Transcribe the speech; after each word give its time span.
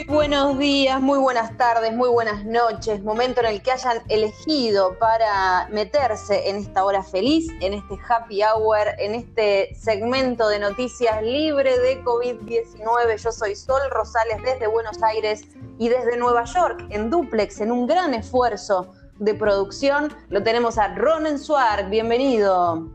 Muy 0.00 0.14
buenos 0.14 0.58
días, 0.58 0.98
muy 0.98 1.18
buenas 1.18 1.54
tardes, 1.58 1.92
muy 1.92 2.08
buenas 2.08 2.46
noches, 2.46 3.02
momento 3.02 3.40
en 3.40 3.46
el 3.46 3.62
que 3.62 3.72
hayan 3.72 3.98
elegido 4.08 4.98
para 4.98 5.68
meterse 5.68 6.48
en 6.48 6.56
esta 6.56 6.86
hora 6.86 7.02
feliz, 7.02 7.48
en 7.60 7.74
este 7.74 7.98
happy 8.08 8.40
hour, 8.42 8.78
en 8.96 9.14
este 9.14 9.74
segmento 9.74 10.48
de 10.48 10.58
noticias 10.58 11.22
libre 11.22 11.78
de 11.78 12.02
COVID-19. 12.02 13.16
Yo 13.22 13.30
soy 13.30 13.54
Sol 13.54 13.82
Rosales 13.90 14.38
desde 14.42 14.68
Buenos 14.68 15.02
Aires 15.02 15.42
y 15.78 15.90
desde 15.90 16.16
Nueva 16.16 16.44
York, 16.44 16.86
en 16.88 17.10
duplex, 17.10 17.60
en 17.60 17.70
un 17.70 17.86
gran 17.86 18.14
esfuerzo 18.14 18.94
de 19.18 19.34
producción. 19.34 20.16
Lo 20.30 20.42
tenemos 20.42 20.78
a 20.78 20.94
Ronen 20.94 21.38
Suar, 21.38 21.90
bienvenido. 21.90 22.88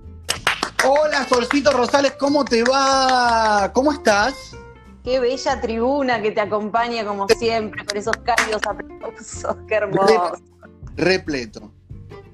Hola, 0.83 1.23
Solcito 1.29 1.69
Rosales, 1.69 2.13
¿cómo 2.13 2.43
te 2.43 2.63
va? 2.63 3.69
¿Cómo 3.75 3.91
estás? 3.91 4.55
Qué 5.05 5.19
bella 5.19 5.61
tribuna 5.61 6.19
que 6.19 6.31
te 6.31 6.41
acompaña 6.41 7.05
como 7.05 7.27
siempre, 7.27 7.85
con 7.85 7.95
esos 7.95 8.17
cálidos 8.17 8.63
aplausos. 8.67 9.55
Qué 9.67 9.75
hermoso. 9.75 10.33
Repleto. 10.95 11.71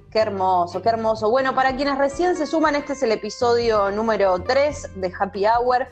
Qué 0.10 0.20
hermoso, 0.20 0.82
qué 0.82 0.88
hermoso. 0.88 1.30
Bueno, 1.30 1.54
para 1.54 1.76
quienes 1.76 1.98
recién 1.98 2.38
se 2.38 2.48
suman, 2.48 2.76
este 2.76 2.94
es 2.94 3.04
el 3.04 3.12
episodio 3.12 3.92
número 3.92 4.40
3 4.40 5.02
de 5.02 5.12
Happy 5.20 5.44
Hour. 5.46 5.86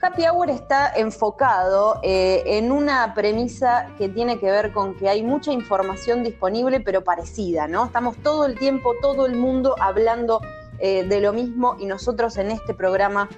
Happy 0.00 0.24
Hour 0.24 0.50
está 0.50 0.92
enfocado 0.94 1.98
eh, 2.04 2.44
en 2.46 2.70
una 2.70 3.14
premisa 3.14 3.88
que 3.98 4.08
tiene 4.08 4.38
que 4.38 4.46
ver 4.46 4.72
con 4.72 4.94
que 4.94 5.08
hay 5.08 5.24
mucha 5.24 5.50
información 5.52 6.22
disponible, 6.22 6.78
pero 6.78 7.02
parecida, 7.02 7.66
¿no? 7.66 7.86
Estamos 7.86 8.16
todo 8.18 8.46
el 8.46 8.56
tiempo, 8.56 8.94
todo 9.00 9.26
el 9.26 9.34
mundo 9.34 9.74
hablando 9.80 10.40
eh, 10.78 11.04
de 11.04 11.20
lo 11.20 11.32
mismo 11.32 11.76
y 11.78 11.86
nosotros 11.86 12.36
en 12.38 12.50
este 12.50 12.74
programa 12.74 13.28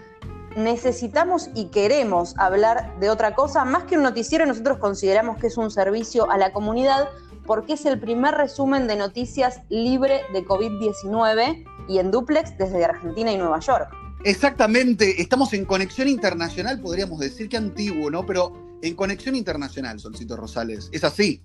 necesitamos 0.57 1.51
y 1.55 1.67
queremos 1.67 2.35
hablar 2.39 2.99
de 3.01 3.11
otra 3.11 3.35
cosa, 3.35 3.65
más 3.65 3.85
que 3.85 3.97
un 3.97 4.03
noticiero, 4.03 4.47
nosotros 4.47 4.79
consideramos 4.79 5.39
que 5.39 5.49
es 5.49 5.57
un 5.57 5.71
servicio 5.71 6.31
a 6.31 6.39
la 6.39 6.53
comunidad 6.53 7.09
porque 7.47 7.75
es 7.75 7.85
el 7.85 8.01
primer 8.01 8.35
resumen 8.35 8.87
de 8.87 8.97
noticias 8.97 9.61
libre 9.69 10.23
de 10.33 10.45
COVID-19 10.45 11.65
y 11.89 11.99
en 11.99 12.11
duplex 12.11 12.57
desde 12.57 12.85
Argentina 12.85 13.31
y 13.33 13.37
Nueva 13.37 13.61
York. 13.61 14.04
Exactamente, 14.25 15.21
estamos 15.21 15.53
en 15.53 15.67
conexión 15.67 16.09
internacional, 16.09 16.81
podríamos 16.81 17.19
decir 17.21 17.47
que 17.51 17.59
antiguo, 17.59 18.11
¿no? 18.11 18.25
Pero 18.25 18.55
en 18.81 18.95
conexión 18.95 19.37
internacional, 19.37 20.01
Solcito 20.01 20.35
Rosales, 20.35 20.89
es 20.93 21.05
así. 21.05 21.43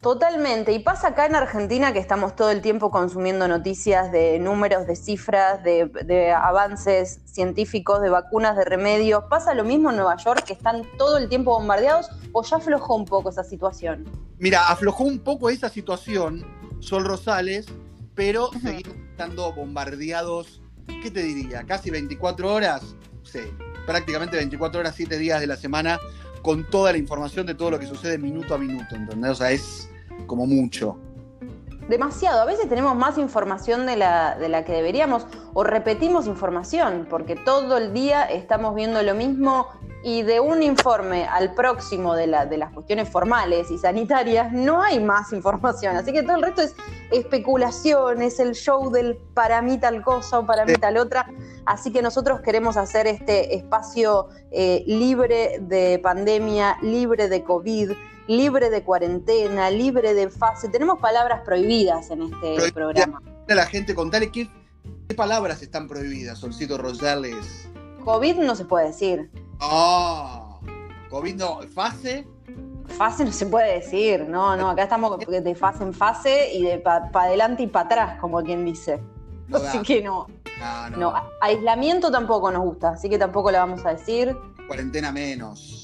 Totalmente, 0.00 0.72
y 0.72 0.78
pasa 0.78 1.08
acá 1.08 1.26
en 1.26 1.34
Argentina 1.34 1.92
que 1.92 1.98
estamos 1.98 2.36
todo 2.36 2.52
el 2.52 2.60
tiempo 2.60 2.92
consumiendo 2.92 3.48
noticias 3.48 4.12
de 4.12 4.38
números, 4.38 4.86
de 4.86 4.94
cifras, 4.94 5.64
de, 5.64 6.32
avances 6.32 7.20
científicos, 7.24 8.00
de 8.00 8.10
vacunas, 8.10 8.56
de 8.56 8.64
remedios. 8.64 9.24
¿Pasa 9.28 9.52
lo 9.54 9.64
mismo 9.64 9.90
en 9.90 9.96
Nueva 9.96 10.16
York, 10.16 10.44
que 10.44 10.52
están 10.52 10.84
todo 10.98 11.18
el 11.18 11.28
tiempo 11.28 11.50
bombardeados, 11.52 12.08
o 12.30 12.44
ya 12.44 12.58
aflojó 12.58 12.94
un 12.94 13.04
poco 13.04 13.30
esa 13.30 13.42
situación? 13.42 14.04
Mira, 14.38 14.68
aflojó 14.68 15.02
un 15.02 15.18
poco 15.18 15.50
esa 15.50 15.68
situación, 15.68 16.44
Sol 16.78 17.04
Rosales, 17.04 17.66
pero 18.14 18.50
seguimos 18.60 18.96
estando 19.10 19.52
bombardeados, 19.52 20.61
¿qué 20.86 21.10
te 21.10 21.22
diría? 21.22 21.64
Casi 21.64 21.90
24 21.90 22.52
horas, 22.52 22.94
sí, 23.22 23.40
prácticamente 23.86 24.36
24 24.36 24.80
horas, 24.80 24.94
7 24.96 25.18
días 25.18 25.40
de 25.40 25.46
la 25.46 25.56
semana, 25.56 25.98
con 26.42 26.68
toda 26.68 26.92
la 26.92 26.98
información 26.98 27.46
de 27.46 27.54
todo 27.54 27.70
lo 27.70 27.78
que 27.78 27.86
sucede 27.86 28.18
minuto 28.18 28.54
a 28.54 28.58
minuto, 28.58 28.94
¿entendés? 28.94 29.30
O 29.30 29.34
sea, 29.36 29.50
es 29.50 29.88
como 30.26 30.46
mucho. 30.46 30.98
Demasiado. 31.88 32.40
A 32.42 32.44
veces 32.44 32.68
tenemos 32.68 32.96
más 32.96 33.18
información 33.18 33.86
de 33.86 33.96
la, 33.96 34.36
de 34.36 34.48
la 34.48 34.64
que 34.64 34.72
deberíamos 34.72 35.26
o 35.52 35.64
repetimos 35.64 36.26
información 36.26 37.06
porque 37.10 37.34
todo 37.36 37.76
el 37.76 37.92
día 37.92 38.24
estamos 38.24 38.74
viendo 38.74 39.02
lo 39.02 39.14
mismo 39.14 39.66
y 40.04 40.22
de 40.22 40.40
un 40.40 40.62
informe 40.62 41.26
al 41.26 41.54
próximo 41.54 42.14
de, 42.14 42.26
la, 42.26 42.46
de 42.46 42.56
las 42.56 42.72
cuestiones 42.72 43.08
formales 43.08 43.70
y 43.70 43.78
sanitarias 43.78 44.52
no 44.52 44.82
hay 44.82 44.98
más 44.98 45.32
información. 45.32 45.96
Así 45.96 46.12
que 46.12 46.22
todo 46.22 46.36
el 46.36 46.42
resto 46.42 46.62
es 46.62 46.74
especulación, 47.10 48.22
es 48.22 48.40
el 48.40 48.54
show 48.54 48.90
del 48.90 49.16
para 49.34 49.62
mí 49.62 49.78
tal 49.78 50.02
cosa 50.02 50.40
o 50.40 50.46
para 50.46 50.64
mí 50.64 50.74
tal 50.74 50.96
otra. 50.96 51.30
Así 51.66 51.92
que 51.92 52.02
nosotros 52.02 52.40
queremos 52.40 52.76
hacer 52.76 53.06
este 53.06 53.54
espacio 53.54 54.28
eh, 54.50 54.82
libre 54.86 55.58
de 55.60 56.00
pandemia, 56.02 56.78
libre 56.82 57.28
de 57.28 57.44
COVID, 57.44 57.92
libre 58.26 58.70
de 58.70 58.82
cuarentena, 58.82 59.70
libre 59.70 60.14
de 60.14 60.30
fase. 60.30 60.68
Tenemos 60.68 60.98
palabras 60.98 61.42
prohibidas 61.44 62.10
en 62.10 62.22
este 62.22 62.72
programa. 62.72 63.22
A 63.48 63.54
la 63.54 63.66
gente, 63.66 63.94
contale 63.94 64.32
qué, 64.32 64.48
qué 65.08 65.14
palabras 65.14 65.62
están 65.62 65.86
prohibidas, 65.86 66.38
Solcito 66.38 66.78
Rosales. 66.78 67.68
COVID 68.04 68.38
no 68.38 68.56
se 68.56 68.64
puede 68.64 68.86
decir. 68.88 69.30
Ah, 69.64 70.58
COVID 71.10 71.36
no, 71.36 71.60
fase. 71.74 72.26
Fase 72.88 73.24
no 73.24 73.32
se 73.32 73.46
puede 73.46 73.74
decir, 73.74 74.28
no, 74.28 74.56
no, 74.56 74.70
acá 74.70 74.82
estamos 74.82 75.18
de 75.18 75.54
fase 75.54 75.84
en 75.84 75.94
fase 75.94 76.52
y 76.52 76.64
de 76.64 76.78
para 76.78 77.08
adelante 77.14 77.62
y 77.62 77.66
para 77.68 77.86
atrás, 77.86 78.20
como 78.20 78.42
quien 78.42 78.64
dice. 78.64 79.00
así 79.52 79.78
que 79.80 80.02
no. 80.02 80.26
no. 80.96 81.14
Aislamiento 81.40 82.10
tampoco 82.10 82.50
nos 82.50 82.62
gusta, 82.62 82.90
así 82.90 83.08
que 83.08 83.18
tampoco 83.18 83.50
le 83.50 83.58
vamos 83.58 83.86
a 83.86 83.94
decir. 83.94 84.36
Cuarentena 84.66 85.12
menos 85.12 85.82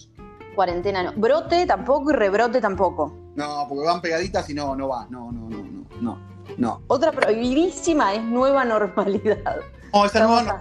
cuarentena 0.59 1.05
no. 1.05 1.13
Brote 1.13 1.67
tampoco 1.67 2.11
y 2.11 2.15
rebrote 2.15 2.61
tampoco. 2.61 3.15
No, 3.37 3.65
porque 3.69 3.85
van 3.85 4.01
pegaditas 4.01 4.51
y 4.51 4.55
no, 4.55 4.75
no 4.75 4.89
va. 4.89 5.07
No, 5.09 5.31
no, 5.31 5.49
no, 5.49 5.63
no, 5.63 5.87
no. 6.01 6.19
no. 6.57 6.83
Otra 6.89 7.13
prohibidísima 7.13 8.15
es 8.15 8.25
nueva 8.25 8.65
normalidad. 8.65 9.59
No, 9.95 10.05
esa 10.05 10.27
nueva 10.27 10.43
no, 10.43 10.59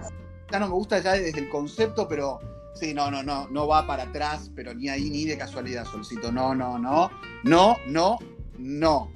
ya 0.52 0.60
no 0.60 0.68
me 0.68 0.72
gusta 0.74 1.00
ya 1.00 1.14
desde 1.14 1.40
el 1.40 1.48
concepto, 1.48 2.06
pero 2.06 2.38
sí, 2.78 2.94
no, 2.94 3.10
no, 3.10 3.22
no, 3.22 3.48
no 3.48 3.66
va 3.66 3.86
para 3.86 4.04
atrás, 4.04 4.50
pero 4.54 4.74
ni 4.74 4.88
ahí 4.88 5.10
ni 5.10 5.24
de 5.24 5.36
casualidad, 5.36 5.84
Solcito. 5.84 6.30
No, 6.32 6.54
no, 6.54 6.78
no. 6.78 7.10
No, 7.44 7.76
no, 7.86 8.18
no. 8.58 9.10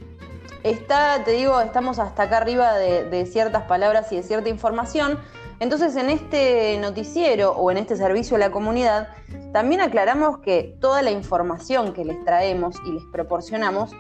Está, 0.63 1.23
te 1.25 1.33
digo, 1.33 1.61
estamos 1.61 1.99
hasta 1.99 2.25
acá 2.25 2.39
arriba 2.39 2.75
de, 2.77 3.27
ciertas 3.27 3.65
palabras 3.65 4.13
y 4.13 4.17
de 4.17 4.23
cierta 4.23 4.49
información. 4.49 5.19
Entonces, 5.61 5.97
en 5.97 6.11
este 6.11 6.79
noticiero 6.79 7.53
o 7.53 7.71
en 7.71 7.79
este 7.79 7.97
servicio 7.97 8.37
a 8.37 8.41
la 8.41 8.51
comunidad, 8.51 9.09
también 9.53 9.81
aclaramos 9.81 10.39
que 10.39 10.77
toda 10.81 11.03
la 11.03 11.11
información 11.11 11.93
que 11.93 12.05
les 12.05 12.23
traemos 12.25 12.77
y 12.87 12.93
les 12.93 13.05
proporcionamos 13.13 13.93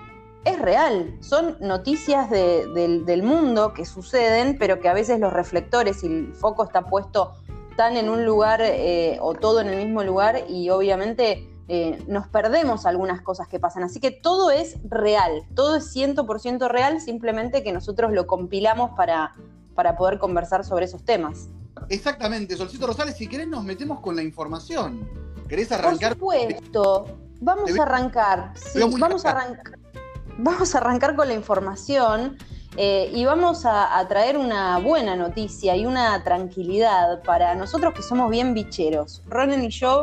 es 0.44 0.58
real. 0.58 1.16
Son 1.20 1.56
noticias 1.60 2.28
del 2.30 3.22
mundo 3.22 3.74
que 3.74 3.84
suceden, 3.84 4.56
pero 4.58 4.80
que 4.80 4.88
a 4.88 4.94
veces 4.94 5.20
los 5.20 5.32
reflectores 5.32 6.02
y 6.02 6.06
el 6.06 6.34
foco 6.34 6.64
está 6.64 6.82
puesto 6.86 7.32
tan 7.76 7.96
en 7.96 8.08
un 8.08 8.24
lugar 8.24 8.60
eh, 8.62 9.18
o 9.20 9.34
todo 9.34 9.60
en 9.60 9.68
el 9.68 9.84
mismo 9.84 10.02
lugar 10.02 10.44
y 10.48 10.70
obviamente 10.70 11.48
eh, 11.68 12.02
nos 12.06 12.28
perdemos 12.28 12.86
algunas 12.86 13.22
cosas 13.22 13.48
que 13.48 13.58
pasan. 13.58 13.82
Así 13.82 14.00
que 14.00 14.10
todo 14.10 14.50
es 14.50 14.76
real, 14.84 15.42
todo 15.54 15.76
es 15.76 15.94
100% 15.94 16.68
real, 16.68 17.00
simplemente 17.00 17.62
que 17.62 17.72
nosotros 17.72 18.12
lo 18.12 18.26
compilamos 18.26 18.90
para, 18.96 19.34
para 19.74 19.96
poder 19.96 20.18
conversar 20.18 20.64
sobre 20.64 20.86
esos 20.86 21.04
temas. 21.04 21.48
Exactamente, 21.88 22.56
Solcito 22.56 22.86
Rosales, 22.86 23.16
si 23.16 23.26
querés 23.26 23.48
nos 23.48 23.64
metemos 23.64 24.00
con 24.00 24.16
la 24.16 24.22
información. 24.22 25.08
¿Querés 25.48 25.72
arrancar? 25.72 26.16
Por 26.16 26.36
supuesto, 26.36 27.06
vamos 27.40 27.78
a 27.78 27.82
arrancar. 27.82 28.52
Sí, 28.54 28.80
vamos 28.98 29.24
a 29.24 29.30
arrancar. 29.30 29.78
Vamos 30.38 30.74
a 30.74 30.78
arrancar 30.78 31.14
con 31.14 31.28
la 31.28 31.34
información 31.34 32.38
eh, 32.76 33.10
y 33.12 33.24
vamos 33.24 33.66
a, 33.66 34.06
traer 34.08 34.38
una 34.38 34.78
buena 34.78 35.14
noticia 35.14 35.76
y 35.76 35.84
una 35.84 36.24
tranquilidad 36.24 37.22
para 37.22 37.54
nosotros 37.54 37.92
que 37.94 38.02
somos 38.02 38.30
bien 38.30 38.54
bicheros. 38.54 39.22
Ronen 39.28 39.62
y 39.62 39.68
yo 39.68 40.02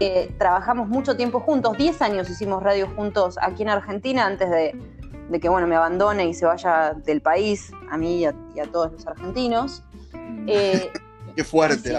eh, 0.00 0.34
trabajamos 0.38 0.88
mucho 0.88 1.16
tiempo 1.16 1.40
juntos, 1.40 1.76
10 1.76 2.02
años 2.02 2.30
hicimos 2.30 2.62
radio 2.62 2.88
juntos 2.96 3.36
aquí 3.40 3.62
en 3.62 3.68
Argentina 3.68 4.26
antes 4.26 4.50
de, 4.50 4.74
de 5.28 5.40
que 5.40 5.48
bueno, 5.48 5.66
me 5.66 5.76
abandone 5.76 6.26
y 6.26 6.34
se 6.34 6.46
vaya 6.46 6.94
del 6.94 7.20
país, 7.20 7.70
a 7.90 7.98
mí 7.98 8.20
y 8.20 8.24
a, 8.24 8.34
todos 8.72 8.92
los 8.92 9.06
argentinos. 9.06 9.82
Mm. 10.12 10.46
Eh, 10.48 10.90
Qué 11.36 11.44
fuerte. 11.44 11.94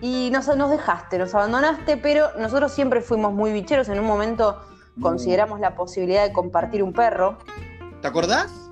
Y, 0.00 0.30
nos, 0.32 0.48
nos 0.56 0.70
dejaste, 0.70 1.16
nos 1.16 1.34
abandonaste, 1.34 1.96
pero 1.96 2.28
nosotros 2.38 2.72
siempre 2.72 3.00
fuimos 3.00 3.32
muy 3.32 3.52
bicheros. 3.52 3.88
En 3.88 4.00
un 4.00 4.06
momento 4.06 4.60
mm. 4.96 5.02
consideramos 5.02 5.60
la 5.60 5.76
posibilidad 5.76 6.26
de 6.26 6.32
compartir 6.32 6.82
un 6.82 6.92
perro. 6.92 7.38
¿Te 8.02 8.08
acordás? 8.08 8.63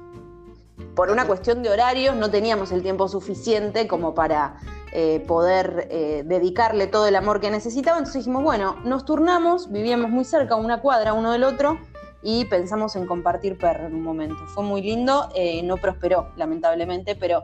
Por 0.95 1.11
una 1.11 1.27
cuestión 1.27 1.63
de 1.63 1.71
horarios 1.71 2.17
no 2.17 2.31
teníamos 2.31 2.71
el 2.71 2.83
tiempo 2.83 3.09
suficiente 3.09 3.89
como 3.89 4.15
para 4.15 4.57
eh, 4.93 5.25
poder 5.27 5.89
eh, 5.91 6.23
dedicarle 6.27 6.87
todo 6.87 7.07
el 7.07 7.17
amor 7.17 7.41
que 7.41 7.51
necesitaba. 7.51 7.97
Entonces 7.97 8.25
dijimos, 8.25 8.43
bueno, 8.43 8.77
nos 8.85 9.07
turnamos, 9.07 9.73
vivíamos 9.73 10.11
muy 10.11 10.25
cerca, 10.25 10.55
una 10.55 10.83
cuadra 10.83 11.15
uno 11.15 11.33
del 11.33 11.45
otro, 11.45 11.79
y 12.23 12.45
pensamos 12.45 12.95
en 12.95 13.07
compartir 13.07 13.57
perro 13.57 13.87
en 13.87 13.95
un 13.95 14.03
momento. 14.03 14.37
Fue 14.49 14.63
muy 14.63 14.83
lindo, 14.83 15.29
eh, 15.35 15.63
no 15.63 15.79
prosperó, 15.79 16.29
lamentablemente, 16.37 17.17
pero 17.17 17.43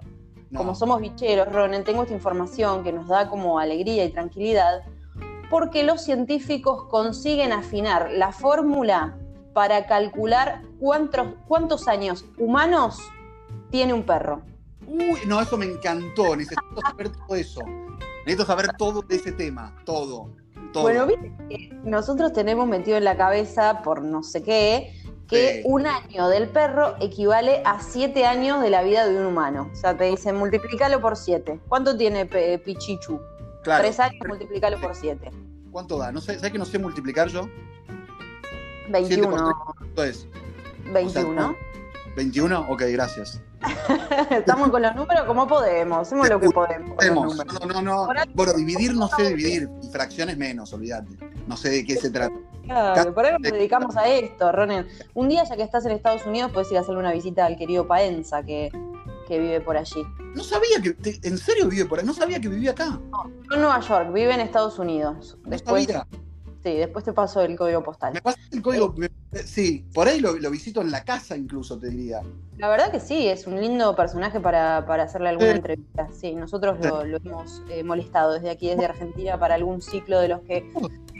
como 0.55 0.75
somos 0.75 1.01
bicheros, 1.01 1.51
Ronen, 1.53 1.85
tengo 1.85 2.03
esta 2.03 2.15
información 2.15 2.85
que 2.85 2.93
nos 2.93 3.09
da 3.09 3.29
como 3.29 3.59
alegría 3.59 4.05
y 4.05 4.11
tranquilidad, 4.11 4.83
porque 5.51 5.83
los 5.83 6.03
científicos 6.03 6.85
consiguen 6.85 7.53
afinar 7.53 8.11
la 8.13 8.33
fórmula 8.33 9.17
para 9.53 9.87
calcular 9.87 10.63
cuántos, 10.79 11.29
cuántos 11.47 11.89
años 11.89 12.25
humanos 12.39 12.99
tiene 13.71 13.93
un 13.93 14.05
perro. 14.05 14.43
Uy, 14.87 15.19
no, 15.27 15.41
eso 15.41 15.57
me 15.59 15.67
encantó, 15.67 16.35
necesito 16.35 16.81
saber 16.81 17.11
todo 17.11 17.37
eso. 17.37 17.61
Necesito 18.25 18.45
saber 18.47 18.69
todo 18.79 19.03
de 19.03 19.17
ese 19.17 19.33
tema, 19.33 19.75
todo. 19.85 20.31
Todo. 20.73 20.83
Bueno, 20.83 21.07
viste 21.07 21.33
que 21.49 21.71
nosotros 21.85 22.33
tenemos 22.33 22.67
metido 22.67 22.97
en 22.97 23.05
la 23.05 23.17
cabeza, 23.17 23.83
por 23.83 24.03
no 24.03 24.23
sé 24.23 24.43
qué, 24.43 24.93
que 25.27 25.57
Sí. 25.57 25.63
un 25.65 25.87
año 25.87 26.29
del 26.29 26.49
perro 26.49 26.95
equivale 27.01 27.63
a 27.65 27.81
siete 27.81 28.25
años 28.27 28.63
de 28.63 28.71
la 28.71 28.83
vida 28.83 29.07
de 29.07 29.19
un 29.19 29.27
humano. 29.27 29.71
O 29.73 29.77
sea, 29.77 29.97
te 29.97 30.05
dicen, 30.05 30.37
multiplícalo 30.37 31.01
por 31.01 31.17
siete. 31.17 31.61
¿Cuánto 31.69 31.97
tiene 31.97 32.27
Pichichu? 32.27 33.21
claro. 33.63 33.83
Tres 33.83 34.01
años, 34.01 34.21
multiplícalo 34.27 34.81
por 34.81 34.95
siete. 34.95 35.31
¿Cuánto 35.71 35.99
da? 35.99 36.11
No 36.13 36.21
sé, 36.21 36.37
¿sabes 36.37 36.53
que 36.53 36.59
no 36.59 36.65
sé 36.65 36.79
multiplicar 36.79 37.29
yo? 37.29 37.49
21. 38.91 39.53
¿Cuánto 39.77 40.05
es? 40.05 40.27
21. 40.93 41.55
21, 42.17 42.67
ok, 42.71 42.83
gracias. 42.93 43.43
Estamos 44.31 44.71
con 44.71 44.83
los 44.83 44.95
números 44.95 45.25
como 45.27 45.47
podemos, 45.47 45.99
hacemos 46.07 46.29
lo 46.29 46.39
que 46.41 46.51
podemos. 46.51 46.97
No, 47.07 47.67
no, 47.67 47.83
no. 47.83 48.09
Bueno, 48.35 48.53
dividir 48.55 48.95
no 48.95 49.09
sé 49.09 49.29
dividir. 49.31 49.69
Y 49.83 49.89
fracciones 49.89 50.37
menos, 50.37 50.73
olvídate. 50.73 51.17
No 51.47 51.57
sé 51.57 51.71
de 51.71 51.85
qué 51.85 51.97
se 51.97 52.11
trata. 52.11 52.35
Claro, 52.67 53.15
por 53.15 53.25
algo 53.25 53.39
nos 53.39 53.51
dedicamos 53.53 53.97
a 53.97 54.07
esto, 54.09 54.53
Ronen. 54.53 54.87
Un 55.15 55.29
día, 55.29 55.43
ya 55.45 55.57
que 55.57 55.63
estás 55.63 55.87
en 55.87 55.93
Estados 55.93 56.27
Unidos, 56.27 56.51
puedes 56.53 56.71
ir 56.71 56.77
a 56.77 56.81
hacerle 56.83 57.01
una 57.01 57.13
visita 57.13 57.47
al 57.47 57.57
querido 57.57 57.89
Paenza, 57.89 58.43
que, 58.43 58.71
que 59.27 59.39
vive 59.39 59.61
por 59.63 59.77
allí. 59.77 60.05
No 60.35 60.45
sabía 60.45 60.81
que. 60.83 60.93
te- 60.93 61.19
¿En 61.27 61.39
serio 61.39 61.67
vive 61.69 61.87
por 61.87 61.99
ahí? 61.99 62.05
No 62.05 62.13
sabía 62.13 62.39
que 62.41 62.49
vivía 62.49 62.73
acá. 62.73 63.01
No 63.11 63.55
en 63.55 63.61
Nueva 63.63 63.81
York, 63.81 64.13
vive 64.13 64.35
en 64.35 64.41
Estados 64.41 64.79
Unidos. 64.79 65.39
No 65.45 65.51
Después, 65.51 65.87
sabía. 65.87 66.07
Sí, 66.73 66.77
después 66.79 67.05
te 67.05 67.13
paso 67.13 67.41
el 67.43 67.57
código 67.57 67.83
postal. 67.83 68.13
Me 68.15 68.21
pasa 68.23 68.39
el 68.53 68.63
código. 68.63 68.95
me- 68.97 69.09
sí, 69.45 69.87
por 69.95 70.09
ahí 70.09 70.21
lo, 70.21 70.35
lo 70.39 70.51
visito 70.51 70.81
en 70.81 70.91
la 70.91 71.05
casa, 71.05 71.37
incluso, 71.37 71.79
te 71.79 71.89
diría. 71.89 72.21
La 72.57 72.69
verdad 72.69 72.91
que 72.91 73.01
sí, 73.01 73.27
es 73.29 73.47
un 73.47 73.61
lindo 73.61 73.95
personaje 73.95 74.41
para, 74.41 74.85
para 74.87 75.05
hacerle 75.05 75.29
alguna 75.31 75.53
entrevista. 75.53 76.09
Sí, 76.13 76.35
nosotros 76.35 76.79
lo, 76.81 77.05
lo 77.05 77.19
hemos 77.19 77.63
eh, 77.71 77.83
molestado 77.85 78.33
desde 78.35 78.51
aquí, 78.51 78.69
desde 78.69 78.85
Argentina, 78.87 79.39
para 79.39 79.55
algún 79.55 79.81
ciclo 79.83 80.21
de 80.21 80.29
los 80.29 80.41
que 80.43 80.71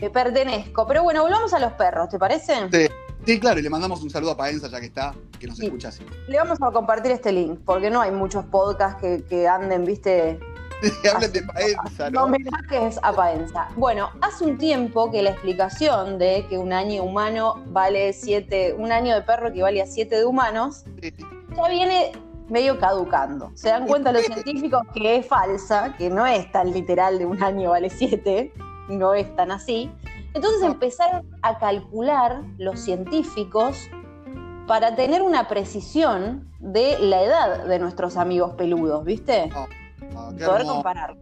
eh, 0.01 0.11
pertenezco. 0.11 0.87
Pero 0.87 1.03
bueno, 1.03 1.23
volvamos 1.23 1.53
a 1.55 1.59
los 1.59 1.73
perros, 1.75 2.09
¿te 2.09 2.19
parece? 2.19 2.55
Sí. 2.73 2.87
Sí, 3.27 3.39
claro, 3.41 3.59
y 3.61 3.63
le 3.63 3.69
mandamos 3.69 4.03
un 4.03 4.09
saludo 4.09 4.31
a 4.31 4.37
Paenza, 4.39 4.69
ya 4.69 4.81
que 4.81 4.87
está, 4.87 5.13
que 5.39 5.49
nos 5.49 5.59
Sí. 5.59 5.67
escucha 5.67 5.89
así. 5.89 6.03
Le 6.29 6.39
vamos 6.39 6.57
a 6.63 6.71
compartir 6.71 7.11
este 7.13 7.31
link, 7.31 7.61
porque 7.65 7.91
no 7.91 8.01
hay 8.01 8.11
muchos 8.11 8.45
podcasts 8.47 8.99
que, 9.03 9.23
que 9.29 9.47
anden, 9.47 9.85
viste, 9.85 10.39
Que 11.03 11.09
hablen 11.09 11.33
de 11.33 11.43
Paenza, 11.43 12.11
¿no? 12.11 12.25
homenajes 12.25 12.99
a 13.03 13.13
Paenza. 13.13 13.69
Bueno, 13.77 14.11
hace 14.21 14.45
un 14.45 14.59
tiempo 14.59 15.11
que 15.11 15.23
la 15.23 15.31
explicación 15.31 16.19
de 16.19 16.47
que 16.49 16.59
un 16.59 16.73
año 16.73 17.03
humano 17.03 17.63
vale 17.67 18.13
siete, 18.13 18.75
un 18.79 18.93
año 18.93 19.15
de 19.15 19.23
perro 19.23 19.49
equivale 19.49 19.83
a 19.83 19.87
siete 19.87 20.17
de 20.17 20.25
humanos, 20.25 20.85
Sí. 21.03 21.13
ya 21.57 21.69
viene 21.69 22.13
medio 22.49 22.79
caducando. 22.79 23.51
Se 23.55 23.69
dan 23.71 23.87
cuenta 23.87 24.13
los 24.13 24.23
científicos 24.23 24.83
que 24.95 25.17
es 25.17 25.27
falsa, 25.27 25.95
que 25.99 26.09
no 26.11 26.27
es 26.27 26.51
tan 26.53 26.73
literal 26.73 27.19
de 27.19 27.27
un 27.27 27.43
año 27.43 27.71
vale 27.71 27.91
siete, 27.91 28.53
no 28.89 29.15
es 29.15 29.35
tan 29.37 29.51
así. 29.51 29.91
Entonces 30.35 30.63
empezaron 30.63 31.27
a 31.43 31.59
calcular 31.59 32.43
los 32.59 32.79
científicos 32.81 33.89
para 34.67 34.95
tener 34.95 35.23
una 35.23 35.49
precisión 35.49 36.49
de 36.61 36.99
la 37.01 37.23
edad 37.23 37.65
de 37.65 37.79
nuestros 37.79 38.17
amigos 38.17 38.53
peludos, 38.55 39.05
¿viste? 39.05 39.51
Ah, 39.55 39.67
qué 40.37 40.45
poder 40.45 40.61
hermoso. 40.61 40.75
comparar. 40.75 41.17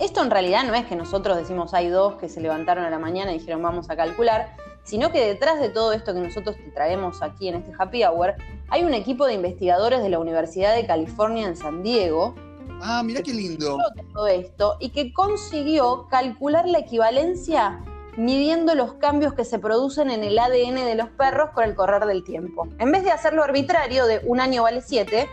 Esto 0.00 0.22
en 0.22 0.30
realidad 0.30 0.64
no 0.64 0.74
es 0.74 0.86
que 0.86 0.94
nosotros 0.96 1.36
decimos 1.36 1.74
hay 1.74 1.88
dos 1.88 2.14
que 2.14 2.28
se 2.28 2.40
levantaron 2.40 2.84
a 2.84 2.90
la 2.90 2.98
mañana 2.98 3.32
y 3.32 3.38
dijeron 3.38 3.62
vamos 3.62 3.90
a 3.90 3.96
calcular, 3.96 4.54
sino 4.84 5.10
que 5.10 5.26
detrás 5.26 5.60
de 5.60 5.68
todo 5.68 5.92
esto 5.92 6.14
que 6.14 6.20
nosotros 6.20 6.56
te 6.56 6.70
traemos 6.70 7.20
aquí 7.22 7.48
en 7.48 7.56
este 7.56 7.72
Happy 7.76 8.04
Hour, 8.04 8.34
hay 8.68 8.84
un 8.84 8.94
equipo 8.94 9.26
de 9.26 9.34
investigadores 9.34 10.02
de 10.02 10.08
la 10.08 10.18
Universidad 10.18 10.74
de 10.74 10.86
California 10.86 11.46
en 11.46 11.56
San 11.56 11.82
Diego 11.82 12.34
Ah, 12.80 13.02
mirá 13.04 13.22
qué 13.22 13.34
lindo. 13.34 13.78
todo 14.14 14.26
esto 14.28 14.76
y 14.78 14.90
que 14.90 15.12
consiguió 15.12 16.06
calcular 16.08 16.68
la 16.68 16.78
equivalencia 16.78 17.80
midiendo 18.16 18.74
los 18.74 18.94
cambios 18.94 19.32
que 19.34 19.44
se 19.44 19.58
producen 19.58 20.10
en 20.10 20.24
el 20.24 20.38
ADN 20.38 20.84
de 20.84 20.94
los 20.94 21.08
perros 21.10 21.50
con 21.50 21.64
el 21.64 21.74
correr 21.74 22.04
del 22.06 22.24
tiempo. 22.24 22.68
En 22.78 22.92
vez 22.92 23.04
de 23.04 23.10
hacerlo 23.10 23.42
arbitrario 23.44 24.06
de 24.06 24.20
un 24.24 24.40
año 24.40 24.62
vale 24.62 24.80
siete, 24.80 25.28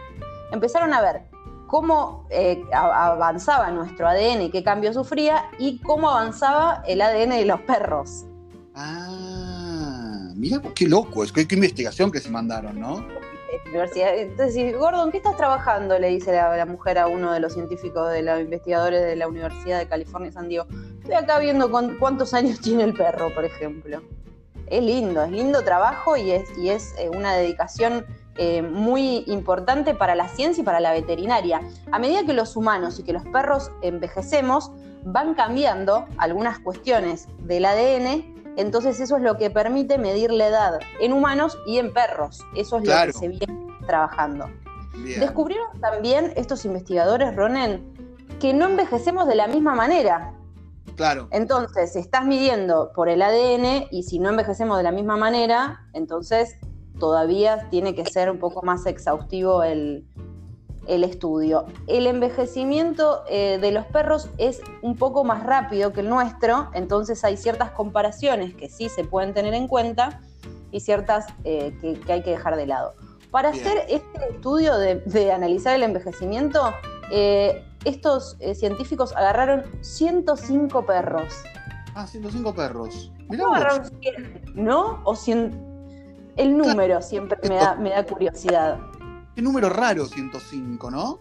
empezaron 0.51 0.93
a 0.93 1.01
ver 1.01 1.21
cómo 1.67 2.27
eh, 2.29 2.63
avanzaba 2.73 3.71
nuestro 3.71 4.07
ADN, 4.07 4.51
qué 4.51 4.63
cambio 4.63 4.93
sufría 4.93 5.45
y 5.59 5.79
cómo 5.81 6.09
avanzaba 6.09 6.83
el 6.87 7.01
ADN 7.01 7.29
de 7.31 7.45
los 7.45 7.61
perros. 7.61 8.25
Ah, 8.75 10.31
mira 10.35 10.61
qué 10.75 10.87
loco, 10.87 11.23
es 11.23 11.31
qué 11.31 11.45
investigación 11.49 12.11
que 12.11 12.19
se 12.19 12.29
mandaron, 12.29 12.79
¿no? 12.79 13.05
Universidad. 13.67 14.15
Entonces, 14.17 14.77
Gordon, 14.77 15.11
¿qué 15.11 15.17
estás 15.17 15.37
trabajando? 15.37 15.97
Le 15.97 16.09
dice 16.09 16.31
la, 16.33 16.55
la 16.55 16.65
mujer 16.65 16.97
a 16.99 17.07
uno 17.07 17.31
de 17.31 17.39
los 17.39 17.53
científicos, 17.53 18.11
de 18.11 18.21
los 18.21 18.39
investigadores 18.41 19.01
de 19.01 19.15
la 19.15 19.27
Universidad 19.27 19.79
de 19.79 19.87
California, 19.87 20.31
San 20.31 20.49
Diego. 20.49 20.65
Estoy 20.99 21.15
acá 21.15 21.39
viendo 21.39 21.71
cuán- 21.71 21.97
cuántos 21.97 22.33
años 22.33 22.59
tiene 22.61 22.83
el 22.83 22.93
perro, 22.93 23.33
por 23.33 23.45
ejemplo. 23.45 24.01
Es 24.67 24.83
lindo, 24.83 25.23
es 25.23 25.31
lindo 25.31 25.63
trabajo 25.63 26.15
y 26.17 26.31
es, 26.31 26.45
y 26.57 26.69
es 26.69 26.93
eh, 26.99 27.09
una 27.09 27.33
dedicación 27.33 28.05
eh, 28.37 28.61
muy 28.61 29.23
importante 29.27 29.93
para 29.93 30.15
la 30.15 30.27
ciencia 30.27 30.61
y 30.61 30.65
para 30.65 30.79
la 30.79 30.91
veterinaria. 30.91 31.61
A 31.91 31.99
medida 31.99 32.25
que 32.25 32.33
los 32.33 32.55
humanos 32.55 32.99
y 32.99 33.03
que 33.03 33.13
los 33.13 33.23
perros 33.25 33.71
envejecemos, 33.81 34.71
van 35.03 35.35
cambiando 35.35 36.05
algunas 36.17 36.59
cuestiones 36.59 37.27
del 37.39 37.65
ADN, 37.65 38.33
entonces 38.57 38.99
eso 38.99 39.17
es 39.17 39.21
lo 39.23 39.37
que 39.37 39.49
permite 39.49 39.97
medir 39.97 40.31
la 40.31 40.47
edad 40.47 40.79
en 40.99 41.13
humanos 41.13 41.57
y 41.67 41.77
en 41.77 41.93
perros. 41.93 42.41
Eso 42.55 42.77
es 42.77 42.83
Claro. 42.83 43.07
lo 43.07 43.13
que 43.13 43.19
se 43.19 43.27
viene 43.27 43.67
trabajando. 43.85 44.49
Bien. 45.03 45.19
Descubrieron 45.19 45.79
también 45.79 46.33
estos 46.35 46.65
investigadores, 46.65 47.35
Ronen, 47.35 47.93
que 48.39 48.53
no 48.53 48.65
envejecemos 48.65 49.27
de 49.27 49.35
la 49.35 49.47
misma 49.47 49.75
manera. 49.75 50.33
Claro. 50.95 51.27
Entonces, 51.31 51.93
si 51.93 51.99
estás 51.99 52.25
midiendo 52.25 52.91
por 52.95 53.09
el 53.09 53.21
ADN 53.21 53.87
y 53.91 54.03
si 54.03 54.19
no 54.19 54.29
envejecemos 54.29 54.77
de 54.77 54.83
la 54.83 54.91
misma 54.91 55.17
manera, 55.17 55.85
entonces 55.93 56.55
todavía 56.99 57.69
tiene 57.69 57.95
que 57.95 58.05
ser 58.05 58.29
un 58.29 58.39
poco 58.39 58.63
más 58.63 58.85
exhaustivo 58.85 59.63
el, 59.63 60.05
el 60.87 61.03
estudio. 61.03 61.65
El 61.87 62.07
envejecimiento 62.07 63.23
eh, 63.29 63.57
de 63.59 63.71
los 63.71 63.85
perros 63.85 64.29
es 64.37 64.61
un 64.81 64.95
poco 64.95 65.23
más 65.23 65.43
rápido 65.43 65.93
que 65.93 66.01
el 66.01 66.09
nuestro, 66.09 66.69
entonces 66.73 67.23
hay 67.23 67.37
ciertas 67.37 67.71
comparaciones 67.71 68.53
que 68.55 68.69
sí 68.69 68.89
se 68.89 69.03
pueden 69.03 69.33
tener 69.33 69.53
en 69.53 69.67
cuenta 69.67 70.21
y 70.71 70.79
ciertas 70.79 71.27
eh, 71.43 71.75
que, 71.81 71.99
que 71.99 72.13
hay 72.13 72.23
que 72.23 72.31
dejar 72.31 72.55
de 72.55 72.67
lado. 72.67 72.93
Para 73.31 73.51
Bien. 73.51 73.65
hacer 73.65 73.85
este 73.89 74.33
estudio 74.33 74.77
de, 74.77 74.95
de 74.95 75.31
analizar 75.31 75.75
el 75.75 75.83
envejecimiento, 75.83 76.73
eh, 77.11 77.63
estos 77.83 78.37
científicos 78.55 79.13
agarraron 79.15 79.63
105 79.81 80.85
perros. 80.85 81.33
Ah, 81.93 82.07
105 82.07 82.55
perros. 82.55 83.11
Mirá 83.29 83.43
¿No 83.43 83.55
agarraron 83.55 83.85
100, 84.01 84.41
¿No? 84.55 85.01
O 85.03 85.15
100. 85.15 85.74
El 86.37 86.57
número 86.57 87.01
siempre 87.01 87.37
me 87.47 87.55
da, 87.55 87.75
me 87.75 87.91
da 87.91 88.05
curiosidad. 88.05 88.79
Qué 89.35 89.41
número 89.41 89.69
raro 89.69 90.05
105, 90.05 90.91
¿no? 90.91 91.19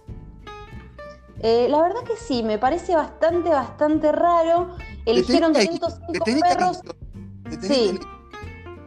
Eh, 1.40 1.66
la 1.68 1.82
verdad 1.82 2.02
que 2.04 2.16
sí, 2.16 2.42
me 2.42 2.58
parece 2.58 2.94
bastante, 2.94 3.50
bastante 3.50 4.12
raro. 4.12 4.76
Eligieron 5.04 5.52
tenés 5.52 5.68
ahí, 5.68 5.78
105 5.78 6.12
Te 6.12 6.20
tenés 6.20 6.42
perros. 6.42 6.80
Sí. 7.60 7.98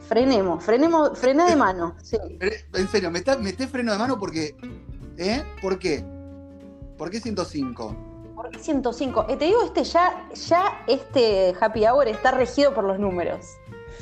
Frenemos, 0.08 0.64
frenemos, 0.64 1.18
frená 1.20 1.46
de 1.50 1.56
mano. 1.56 1.96
Sí. 2.02 2.18
En 2.74 2.88
serio, 2.88 3.12
meté, 3.12 3.38
meté 3.38 3.68
freno 3.68 3.92
de 3.92 3.98
mano 3.98 4.18
porque. 4.18 4.56
¿Eh? 5.18 5.44
¿Por 5.62 5.78
qué? 5.78 6.04
¿Por 6.98 7.10
qué 7.10 7.20
105? 7.20 7.96
¿Por 8.36 8.50
qué 8.50 8.60
105? 8.60 9.26
Eh, 9.30 9.36
te 9.36 9.46
digo, 9.46 9.64
este 9.64 9.84
ya, 9.84 10.30
ya 10.34 10.84
este 10.88 11.54
happy 11.60 11.86
hour 11.86 12.08
está 12.08 12.32
regido 12.32 12.74
por 12.74 12.86
los 12.86 13.00
números. 13.00 13.46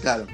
Claro. 0.01 0.25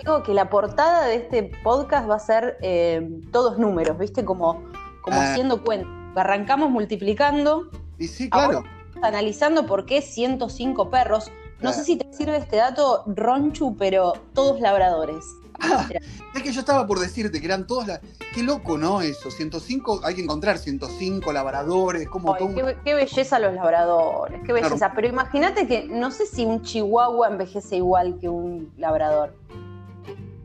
Digo 0.00 0.22
que 0.22 0.34
la 0.34 0.50
portada 0.50 1.06
de 1.06 1.16
este 1.16 1.50
podcast 1.62 2.08
va 2.08 2.16
a 2.16 2.20
ser 2.20 2.58
eh, 2.62 3.08
todos 3.32 3.58
números, 3.58 3.98
¿viste? 3.98 4.24
Como, 4.24 4.62
como 5.02 5.20
Ah. 5.20 5.30
haciendo 5.32 5.62
cuenta. 5.62 5.88
Arrancamos 6.16 6.70
multiplicando, 6.70 7.68
Y 7.98 8.08
sí, 8.08 8.28
claro. 8.30 8.62
analizando 9.02 9.66
por 9.66 9.86
qué 9.86 10.02
105 10.02 10.90
perros. 10.90 11.30
No 11.60 11.72
sé 11.72 11.84
si 11.84 11.96
te 11.96 12.12
sirve 12.12 12.36
este 12.36 12.56
dato, 12.56 13.04
Ronchu, 13.06 13.76
pero 13.76 14.12
todos 14.34 14.60
labradores. 14.60 15.24
Ah, 15.60 15.86
es 16.34 16.42
que 16.42 16.52
yo 16.52 16.60
estaba 16.60 16.84
por 16.86 16.98
decirte 16.98 17.40
que 17.40 17.46
eran 17.46 17.66
todos 17.66 17.86
las. 17.86 18.00
Qué 18.34 18.42
loco, 18.42 18.76
¿no? 18.76 19.00
Eso. 19.00 19.30
105, 19.30 20.00
hay 20.04 20.16
que 20.16 20.22
encontrar 20.22 20.58
105 20.58 21.32
labradores, 21.32 22.08
como 22.08 22.34
Ay, 22.34 22.38
todo 22.40 22.48
un- 22.48 22.54
qué, 22.56 22.62
be- 22.64 22.76
qué 22.84 22.94
belleza 22.94 23.38
los 23.38 23.54
labradores, 23.54 24.40
qué 24.44 24.52
belleza. 24.52 24.92
Pero 24.94 25.06
imagínate 25.08 25.66
que 25.68 25.84
no 25.88 26.10
sé 26.10 26.26
si 26.26 26.44
un 26.44 26.62
chihuahua 26.62 27.28
envejece 27.28 27.76
igual 27.76 28.18
que 28.20 28.28
un 28.28 28.72
labrador. 28.76 29.34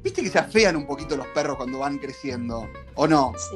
Viste 0.04 0.22
que 0.22 0.30
se 0.30 0.40
afean 0.40 0.76
un 0.76 0.86
poquito 0.86 1.18
los 1.18 1.28
perros 1.28 1.58
cuando 1.58 1.80
van 1.80 1.98
creciendo, 1.98 2.70
¿o 2.96 3.08
no? 3.08 3.34
Sí. 3.38 3.56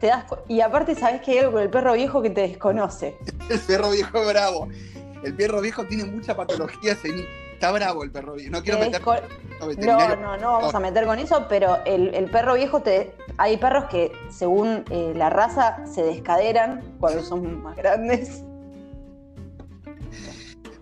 Te 0.00 0.06
das 0.08 0.26
y 0.46 0.60
aparte 0.60 0.94
sabes 0.94 1.22
que 1.22 1.32
hay 1.32 1.38
algo 1.38 1.52
con 1.52 1.62
el 1.62 1.70
perro 1.70 1.94
viejo 1.94 2.22
que 2.22 2.30
te 2.30 2.42
desconoce. 2.42 3.18
El 3.50 3.58
perro 3.60 3.90
viejo 3.90 4.18
es 4.18 4.28
bravo. 4.28 4.68
El 5.24 5.34
perro 5.34 5.60
viejo 5.60 5.84
tiene 5.86 6.04
mucha 6.04 6.36
patología 6.36 6.94
senil. 6.94 7.26
Está 7.54 7.72
bravo 7.72 8.04
el 8.04 8.12
perro 8.12 8.34
viejo. 8.34 8.52
No 8.52 8.62
quiero 8.62 8.78
Te 8.78 8.84
meter 8.84 9.02
a 9.90 9.96
No, 9.96 10.16
no, 10.16 10.36
no 10.36 10.52
vamos 10.52 10.72
a 10.72 10.78
meter 10.78 11.06
con 11.06 11.18
eso, 11.18 11.46
pero 11.48 11.78
el, 11.86 12.14
el 12.14 12.30
perro 12.30 12.54
viejo, 12.54 12.82
te, 12.82 13.12
hay 13.36 13.56
perros 13.56 13.86
que 13.86 14.12
según 14.30 14.84
eh, 14.90 15.12
la 15.16 15.28
raza 15.28 15.84
se 15.84 16.04
descaderan 16.04 16.94
cuando 17.00 17.24
son 17.24 17.60
más 17.64 17.76
grandes. 17.76 18.44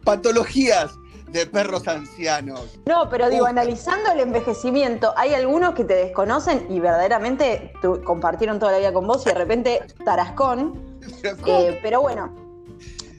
Patologías 0.05 0.95
de 1.37 1.47
perros 1.47 1.87
ancianos. 1.89 2.79
No, 2.87 3.09
pero 3.09 3.29
digo, 3.31 3.45
Uf. 3.45 3.51
analizando 3.51 4.11
el 4.13 4.21
envejecimiento, 4.21 5.13
hay 5.17 5.35
algunos 5.35 5.75
que 5.75 5.85
te 5.85 5.95
desconocen 5.95 6.67
y 6.71 6.81
verdaderamente 6.81 7.73
tu- 7.83 8.03
compartieron 8.03 8.59
toda 8.59 8.73
la 8.73 8.79
vida 8.79 8.93
con 8.93 9.07
vos 9.07 9.23
y 9.27 9.29
de 9.29 9.35
repente 9.35 9.83
tarascón. 10.05 10.99
Eh, 11.47 11.79
pero 11.83 12.01
bueno, 12.01 12.35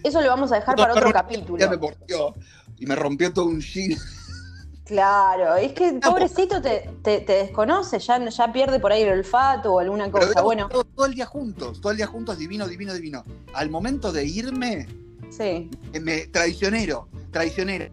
eso 0.03 0.21
lo 0.21 0.27
vamos 0.29 0.51
a 0.51 0.55
dejar 0.55 0.75
para 0.75 0.93
otro 0.93 1.11
capítulo. 1.13 1.57
Ya 1.57 1.69
me 1.69 1.77
mordió 1.77 2.33
y 2.77 2.85
me 2.85 2.95
rompió 2.95 3.31
todo 3.33 3.45
un 3.45 3.61
jean. 3.61 3.97
Claro, 4.85 5.55
es 5.57 5.73
que 5.73 5.93
pobrecito 6.01 6.61
te, 6.61 6.89
te- 7.03 7.19
te 7.19 7.33
desconoce, 7.33 7.99
ya, 7.99 8.23
ya 8.29 8.53
pierde 8.53 8.79
por 8.79 8.93
ahí 8.93 9.01
el 9.01 9.09
olfato 9.11 9.73
o 9.73 9.79
alguna 9.79 10.09
cosa. 10.09 10.41
Bueno, 10.41 10.69
todo, 10.69 10.85
todo 10.85 11.05
el 11.07 11.13
día 11.13 11.25
juntos, 11.25 11.81
todo 11.81 11.91
el 11.91 11.97
día 11.97 12.07
juntos, 12.07 12.37
divino, 12.37 12.65
divino, 12.69 12.93
divino. 12.93 13.25
Al 13.53 13.69
momento 13.69 14.13
de 14.13 14.23
irme, 14.23 14.87
sí. 15.29 15.69
eh, 15.93 15.99
me, 15.99 16.27
traicionero, 16.27 17.07
traicionera. 17.31 17.89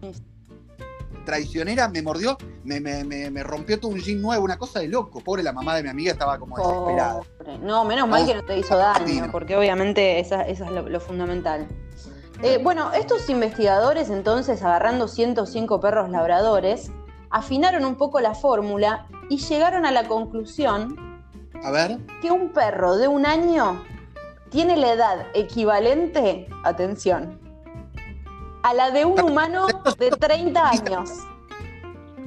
Traicionera 1.25 1.89
me 1.89 2.03
mordió, 2.03 2.37
me, 2.65 2.81
me, 2.81 3.03
me, 3.05 3.43
rompió 3.43 3.81
todo 3.81 3.93
un 3.93 3.99
jean 3.99 4.21
nuevo, 4.21 4.45
una 4.45 4.59
cosa 4.59 4.81
de 4.81 4.89
loco. 4.89 5.21
Pobre 5.21 5.43
la 5.43 5.55
mamá 5.55 5.75
de 5.77 5.83
mi 5.83 5.89
amiga 5.89 6.13
estaba 6.13 6.39
como 6.39 6.57
desesperada. 6.57 7.23
Pobre. 7.39 7.59
No, 7.59 7.85
menos 7.87 8.09
mal 8.09 8.23
Oh, 8.23 8.27
que 8.27 8.35
no 8.35 8.43
te 8.43 8.59
hizo 8.59 8.77
daño, 8.77 9.29
porque 9.33 9.57
obviamente 9.57 10.21
esa, 10.21 10.43
esa 10.43 10.67
es 10.67 10.71
lo, 10.71 10.87
lo 10.87 11.01
fundamental. 11.01 11.67
Eh, 12.43 12.59
bueno, 12.63 12.93
estos 12.93 13.31
investigadores 13.31 14.11
entonces, 14.11 14.63
agarrando 14.63 15.09
105 15.09 15.81
perros 15.81 16.11
labradores, 16.11 16.91
afinaron 17.31 17.85
un 17.85 17.97
poco 17.97 18.21
la 18.21 18.35
fórmula 18.35 19.07
y 19.31 19.39
llegaron 19.39 19.87
a 19.87 19.91
la 19.91 20.07
conclusión 20.07 21.23
A 21.63 21.71
ver, 21.71 21.99
que 22.21 22.31
un 22.31 22.53
perro 22.53 22.97
de 22.97 23.09
un 23.09 23.25
año 23.25 23.83
tiene 24.55 24.77
la 24.77 24.93
edad 24.93 25.27
equivalente, 25.35 26.47
atención, 26.63 27.41
a 28.63 28.73
la 28.73 28.93
de 28.93 29.05
un 29.05 29.19
humano 29.21 29.67
de 29.99 30.11
30 30.13 30.71
años. 30.71 31.11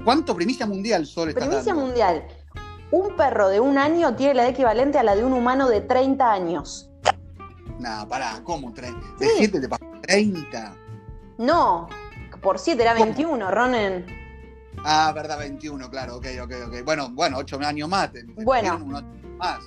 ¿cuánto 0.04 0.36
primicia 0.36 0.66
mundial 0.66 1.06
Sol 1.06 1.34
Primicia 1.34 1.74
dando? 1.74 1.86
mundial. 1.86 2.28
Un 2.92 3.16
perro 3.16 3.48
de 3.48 3.62
un 3.62 3.78
año 3.78 4.14
tiene 4.18 4.34
la 4.34 4.42
edad 4.42 4.52
equivalente 4.52 5.00
a 5.00 5.04
la 5.04 5.16
de 5.16 5.24
un 5.24 5.32
humano 5.32 5.70
de 5.70 5.80
30 5.80 6.30
años. 6.30 6.90
Nah, 7.80 8.04
pará, 8.06 8.42
¿cómo? 8.44 8.72
De 8.72 8.88
Sí. 9.20 9.32
7 9.38 9.62
te 9.62 9.70
pasó 9.70 9.86
a 9.86 10.02
30. 10.02 10.76
No, 11.38 11.88
por 12.42 12.60
7 12.60 12.82
era 12.84 12.92
¿Cómo? 12.92 13.06
21, 13.06 13.52
Ronen. 13.52 14.06
Ah, 14.84 15.14
verdad, 15.16 15.40
21, 15.40 15.90
claro, 15.90 16.18
ok, 16.18 16.26
ok, 16.44 16.52
ok. 16.68 16.84
Bueno, 16.84 17.10
bueno, 17.12 17.38
8 17.38 17.58
años 17.66 17.88
más. 17.88 18.12
te- 18.12 18.26
te 18.26 18.44
Bueno. 18.44 18.80
más. 19.38 19.60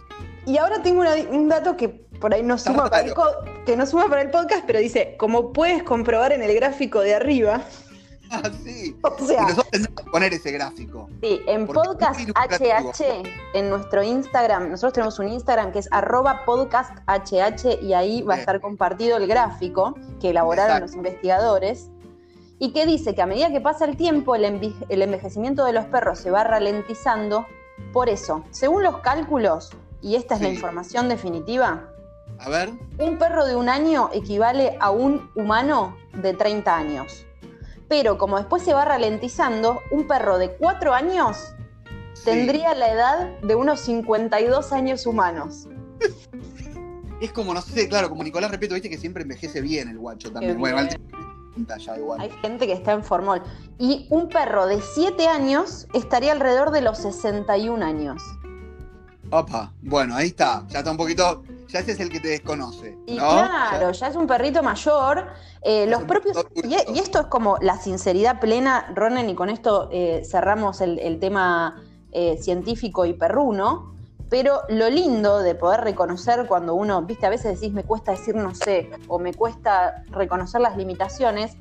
Y 0.45 0.59
ahora 0.59 0.83
tengo 0.83 1.00
una- 1.00 1.14
un 1.14 1.49
dato 1.49 1.75
que 1.76 2.10
por 2.21 2.35
ahí 2.35 2.43
no 2.43 2.59
suma, 2.59 2.89
para 2.91 3.07
el, 3.07 3.15
que 3.67 3.77
no 3.77 3.87
suma 3.87 4.09
para 4.09 4.23
el 4.23 4.31
podcast, 4.31 4.65
pero 4.67 4.79
dice, 4.79 5.15
como 5.19 5.53
puedes 5.53 5.83
comprobar 5.83 6.33
en 6.33 6.43
el 6.43 6.55
gráfico 6.55 7.00
de 7.00 7.15
arriba, 7.15 7.62
Ah, 8.33 8.49
sí. 8.62 8.97
o 9.03 9.27
sea, 9.27 9.43
nosotros 9.43 9.67
tendremos 9.73 10.05
que 10.05 10.11
poner 10.12 10.33
ese 10.33 10.53
gráfico. 10.53 11.09
Sí, 11.21 11.41
en 11.49 11.67
podcast. 11.67 12.21
HH, 12.31 13.03
en 13.55 13.71
nuestro 13.71 14.05
Instagram, 14.05 14.71
nosotros 14.71 14.93
tenemos 14.93 15.19
un 15.19 15.27
Instagram 15.27 15.73
que 15.73 15.81
es 15.81 15.89
arroba 15.91 16.45
podcast 16.45 16.93
HH 17.09 17.83
y 17.83 17.93
ahí 17.93 18.23
va 18.23 18.35
a 18.35 18.39
estar 18.39 18.61
compartido 18.61 19.17
el 19.17 19.27
gráfico 19.27 19.97
que 20.21 20.31
elaboraron 20.31 20.77
Exacto. 20.77 20.87
los 20.87 20.95
investigadores 20.95 21.89
y 22.61 22.73
que 22.73 22.87
dice 22.87 23.17
que 23.17 23.23
a 23.23 23.27
medida 23.27 23.50
que 23.50 23.61
pasa 23.61 23.85
el 23.85 23.97
tiempo 23.97 24.37
el, 24.37 24.45
enve- 24.45 24.77
el 24.89 25.03
envejecimiento 25.03 25.65
de 25.65 25.73
los 25.73 25.87
perros 25.87 26.21
se 26.21 26.31
va 26.31 26.45
ralentizando. 26.45 27.47
Por 27.93 28.09
eso, 28.09 28.45
según 28.53 28.85
los 28.85 28.99
cálculos, 28.99 29.71
y 30.03 30.15
esta 30.15 30.37
es 30.37 30.41
la 30.41 30.50
información 30.50 31.09
definitiva, 31.09 31.89
A 32.40 32.49
ver, 32.49 32.73
un 32.99 33.18
perro 33.18 33.44
de 33.44 33.54
un 33.54 33.68
año 33.68 34.09
equivale 34.14 34.76
a 34.80 34.90
un 34.90 35.30
humano 35.35 35.97
de 36.14 36.32
30 36.32 36.75
años. 36.75 37.26
Pero 37.88 38.16
como 38.16 38.38
después 38.38 38.62
se 38.62 38.73
va 38.73 38.85
ralentizando, 38.85 39.80
un 39.90 40.06
perro 40.06 40.38
de 40.38 40.56
4 40.56 40.94
años 40.94 41.54
sí. 42.14 42.23
tendría 42.25 42.75
la 42.75 42.92
edad 42.92 43.38
de 43.40 43.54
unos 43.54 43.80
52 43.80 44.73
años 44.73 45.06
humanos. 45.06 45.68
Es 47.20 47.32
como, 47.32 47.52
no 47.52 47.61
sé, 47.61 47.88
claro, 47.88 48.09
como 48.09 48.25
Nicolás 48.25 48.50
Repeto, 48.50 48.73
viste 48.73 48.88
que 48.88 48.97
siempre 48.97 49.23
envejece 49.23 49.61
bien 49.61 49.88
el 49.88 49.99
guacho 49.99 50.32
también. 50.32 50.59
Bueno, 50.59 50.88
ya 51.78 51.99
igual. 51.99 52.20
Hay 52.20 52.30
gente 52.40 52.66
que 52.66 52.73
está 52.73 52.92
en 52.92 53.04
formol. 53.04 53.42
Y 53.78 54.06
un 54.09 54.30
perro 54.30 54.66
de 54.66 54.80
7 54.80 55.28
años 55.28 55.87
estaría 55.92 56.32
alrededor 56.32 56.70
de 56.70 56.80
los 56.80 56.97
61 56.99 57.85
años. 57.85 58.23
Opa, 59.30 59.75
bueno, 59.82 60.14
ahí 60.14 60.28
está. 60.28 60.64
Ya 60.68 60.78
está 60.78 60.90
un 60.90 60.97
poquito. 60.97 61.42
Ya 61.73 61.81
ese 61.81 61.93
es 61.93 62.00
el 62.00 62.11
que 62.11 62.21
te 62.21 62.29
desconoce. 62.29 62.97
Y 63.07 63.17
claro, 63.17 63.93
ya 63.93 64.09
es 64.09 64.17
un 64.17 64.27
perrito 64.27 64.62
mayor. 64.62 65.29
Eh, 65.62 65.87
los 65.87 66.03
propios. 66.03 66.45
Y, 66.55 66.75
y 66.75 66.99
esto 66.99 67.21
es 67.21 67.27
como 67.27 67.59
la 67.61 67.79
sinceridad 67.79 68.41
plena, 68.41 68.93
Ronen, 68.95 69.29
y 69.31 69.35
con 69.35 69.50
esto 69.50 69.89
eh, 69.93 70.23
cerramos 70.29 70.81
el, 70.81 70.99
el 70.99 71.21
tema 71.21 71.83
eh, 72.12 72.39
científico 72.41 73.05
y 73.07 73.12
perruno. 73.12 73.95
Pero 74.29 74.62
lo 74.69 74.89
lindo 74.89 75.41
de 75.41 75.57
poder 75.57 75.81
reconocer 75.81 76.47
cuando 76.47 76.75
uno, 76.75 77.03
viste, 77.03 77.27
a 77.27 77.31
veces 77.31 77.61
decís 77.61 77.75
me 77.75 77.83
cuesta 77.83 78.12
decir 78.12 78.37
no 78.37 78.55
sé, 78.55 78.89
o 79.09 79.19
me 79.19 79.35
cuesta 79.35 80.05
reconocer 80.09 80.61
las 80.61 80.77
limitaciones, 80.77 81.57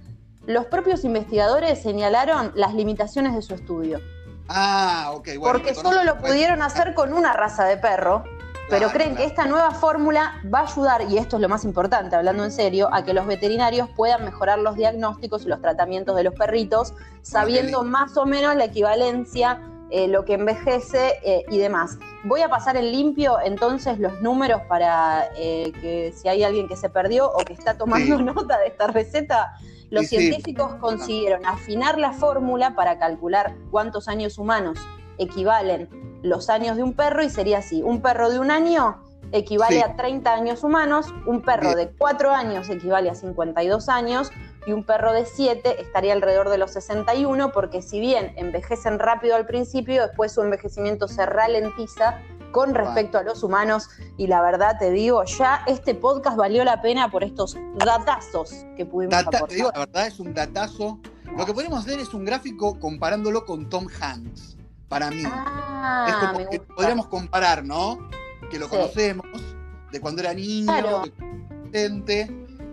los 0.45 0.65
propios 0.67 1.03
investigadores 1.03 1.81
señalaron 1.81 2.51
las 2.55 2.75
limitaciones 2.75 3.33
de 3.33 3.41
su 3.41 3.55
estudio. 3.55 3.99
Ah, 4.47 5.11
ok, 5.13 5.29
bueno. 5.37 5.59
porque 5.59 5.75
solo 5.75 6.03
lo 6.03 6.17
pudieron 6.17 6.61
hacer 6.61 6.93
con 6.93 7.13
una 7.13 7.33
raza 7.33 7.65
de 7.65 7.77
perro, 7.77 8.23
pero 8.69 8.89
Claro, 8.89 8.93
creen 8.93 9.15
que 9.15 9.25
esta 9.25 9.45
nueva 9.45 9.71
fórmula 9.71 10.35
va 10.53 10.59
a 10.59 10.63
ayudar, 10.63 11.01
y 11.09 11.17
esto 11.17 11.37
es 11.37 11.41
lo 11.41 11.49
más 11.49 11.63
importante, 11.65 12.15
hablando 12.15 12.43
en 12.43 12.51
serio, 12.51 12.89
a 12.93 13.03
que 13.03 13.13
los 13.13 13.25
veterinarios 13.25 13.89
puedan 13.95 14.23
mejorar 14.25 14.59
los 14.59 14.75
diagnósticos 14.75 15.45
y 15.45 15.49
los 15.49 15.61
tratamientos 15.61 16.15
de 16.15 16.23
los 16.23 16.33
perritos, 16.35 16.93
sabiendo 17.21 17.83
más 17.83 18.15
o 18.17 18.25
menos 18.25 18.55
la 18.55 18.65
equivalencia, 18.65 19.59
eh, 19.91 20.07
lo 20.07 20.23
que 20.23 20.35
envejece 20.35 21.15
eh, 21.23 21.45
y 21.49 21.57
demás. 21.57 21.97
Voy 22.23 22.41
a 22.43 22.49
pasar 22.49 22.77
en 22.77 22.91
limpio 22.91 23.39
entonces 23.43 23.97
los 23.97 24.21
números 24.21 24.61
para 24.69 25.29
eh, 25.35 25.71
que 25.81 26.13
si 26.15 26.27
hay 26.27 26.43
alguien 26.43 26.67
que 26.67 26.75
se 26.75 26.89
perdió 26.89 27.31
o 27.31 27.39
que 27.39 27.53
está 27.53 27.75
tomando 27.75 28.17
Sí. 28.17 28.23
nota 28.23 28.59
de 28.59 28.67
esta 28.67 28.85
receta, 28.85 29.53
los 29.89 30.05
Sí, 30.05 30.17
sí. 30.17 30.17
científicos 30.27 30.75
consiguieron 30.75 31.43
afinar 31.43 31.97
la 31.97 32.11
fórmula 32.11 32.75
para 32.75 32.99
calcular 32.99 33.55
cuántos 33.71 34.07
años 34.07 34.37
humanos 34.37 34.77
equivalen 35.19 35.89
los 36.23 36.49
años 36.49 36.75
de 36.77 36.83
un 36.83 36.93
perro 36.93 37.23
y 37.23 37.29
sería 37.29 37.59
así, 37.59 37.81
un 37.83 38.01
perro 38.01 38.29
de 38.29 38.39
un 38.39 38.51
año 38.51 39.03
equivale 39.31 39.75
Sí. 39.75 39.81
a 39.81 39.95
30 39.95 40.33
años 40.33 40.63
humanos, 40.63 41.05
un 41.27 41.41
perro 41.43 41.75
Bien. 41.75 41.77
de 41.77 41.89
4 41.97 42.31
años 42.33 42.67
equivale 42.69 43.09
a 43.11 43.15
52 43.15 43.87
años 43.87 44.31
y 44.65 44.71
un 44.73 44.83
perro 44.83 45.13
de 45.13 45.25
7 45.25 45.79
estaría 45.81 46.13
alrededor 46.13 46.49
de 46.49 46.57
los 46.57 46.71
61 46.71 47.51
porque 47.51 47.81
si 47.81 47.99
bien 47.99 48.33
envejecen 48.37 48.97
rápido 48.97 49.35
al 49.35 49.45
principio, 49.45 50.01
después 50.07 50.31
su 50.31 50.41
envejecimiento 50.41 51.07
se 51.07 51.25
ralentiza 51.27 52.17
con 52.51 52.73
respecto 52.73 53.19
a 53.19 53.23
los 53.23 53.43
humanos 53.43 53.89
y 54.17 54.25
la 54.25 54.41
verdad 54.41 54.77
te 54.79 54.89
digo, 54.89 55.23
ya 55.25 55.61
este 55.67 55.93
podcast 55.93 56.35
valió 56.35 56.63
la 56.63 56.81
pena 56.81 57.11
por 57.11 57.23
estos 57.23 57.55
datazos 57.75 58.65
que 58.75 58.85
pudimos 58.87 59.11
Data- 59.11 59.29
te 59.29 59.37
aportar. 59.37 59.55
digo, 59.55 59.69
la 59.71 59.79
verdad 59.85 60.07
es 60.07 60.19
un 60.19 60.33
datazo. 60.33 60.99
Lo 61.37 61.45
que 61.45 61.53
podemos 61.53 61.79
hacer 61.85 61.99
es 61.99 62.11
un 62.15 62.25
gráfico 62.25 62.79
comparándolo 62.79 63.45
con 63.45 63.69
Tom 63.69 63.85
Hanks. 64.01 64.57
Para 64.89 65.09
mí. 65.11 65.21
es 65.21 65.27
Ah, 65.31 66.17
como 66.33 66.39
me 66.39 66.49
que 66.49 66.59
podríamos 66.59 67.07
comparar, 67.07 67.63
¿no? 67.63 68.09
Que 68.51 68.59
lo 68.59 68.65
Sí. 68.65 68.71
conocemos, 68.71 69.25
de 69.91 70.01
cuando 70.01 70.21
era 70.21 70.33
niño, 70.33 70.65
Claro. 70.65 71.03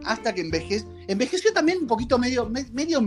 hasta 0.04 0.32
que 0.35 0.40
envejeció. 0.40 0.88
Envejeció 1.08 1.52
también 1.52 1.78
un 1.82 1.87
poquito 1.87 2.18
medio, 2.18 2.46
me- 2.49 2.66
medio, 2.73 3.00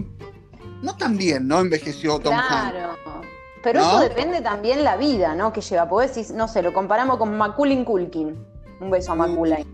no 0.81 0.95
tan 0.95 1.17
bien, 1.17 1.47
¿no? 1.47 1.59
Envejeció 1.59 2.19
Tom 2.19 2.33
Hanks. 2.35 2.47
Claro. 2.71 2.95
Pero 3.61 3.81
¿No? 3.81 3.87
eso 3.89 3.99
depende 3.99 4.39
también 4.41 4.83
la 4.85 4.95
vida, 4.95 5.35
¿no? 5.35 5.51
Que 5.51 5.59
lleva. 5.61 5.89
Porque 5.89 6.07
decís, 6.07 6.31
no 6.31 6.47
sé, 6.47 6.61
lo 6.61 6.71
comparamos 6.73 7.17
con 7.17 7.37
Macaulay 7.37 7.83
Culkin. 7.83 8.37
Un 8.79 8.89
beso 8.89 9.11
a 9.11 9.15
Macaulay. 9.15 9.65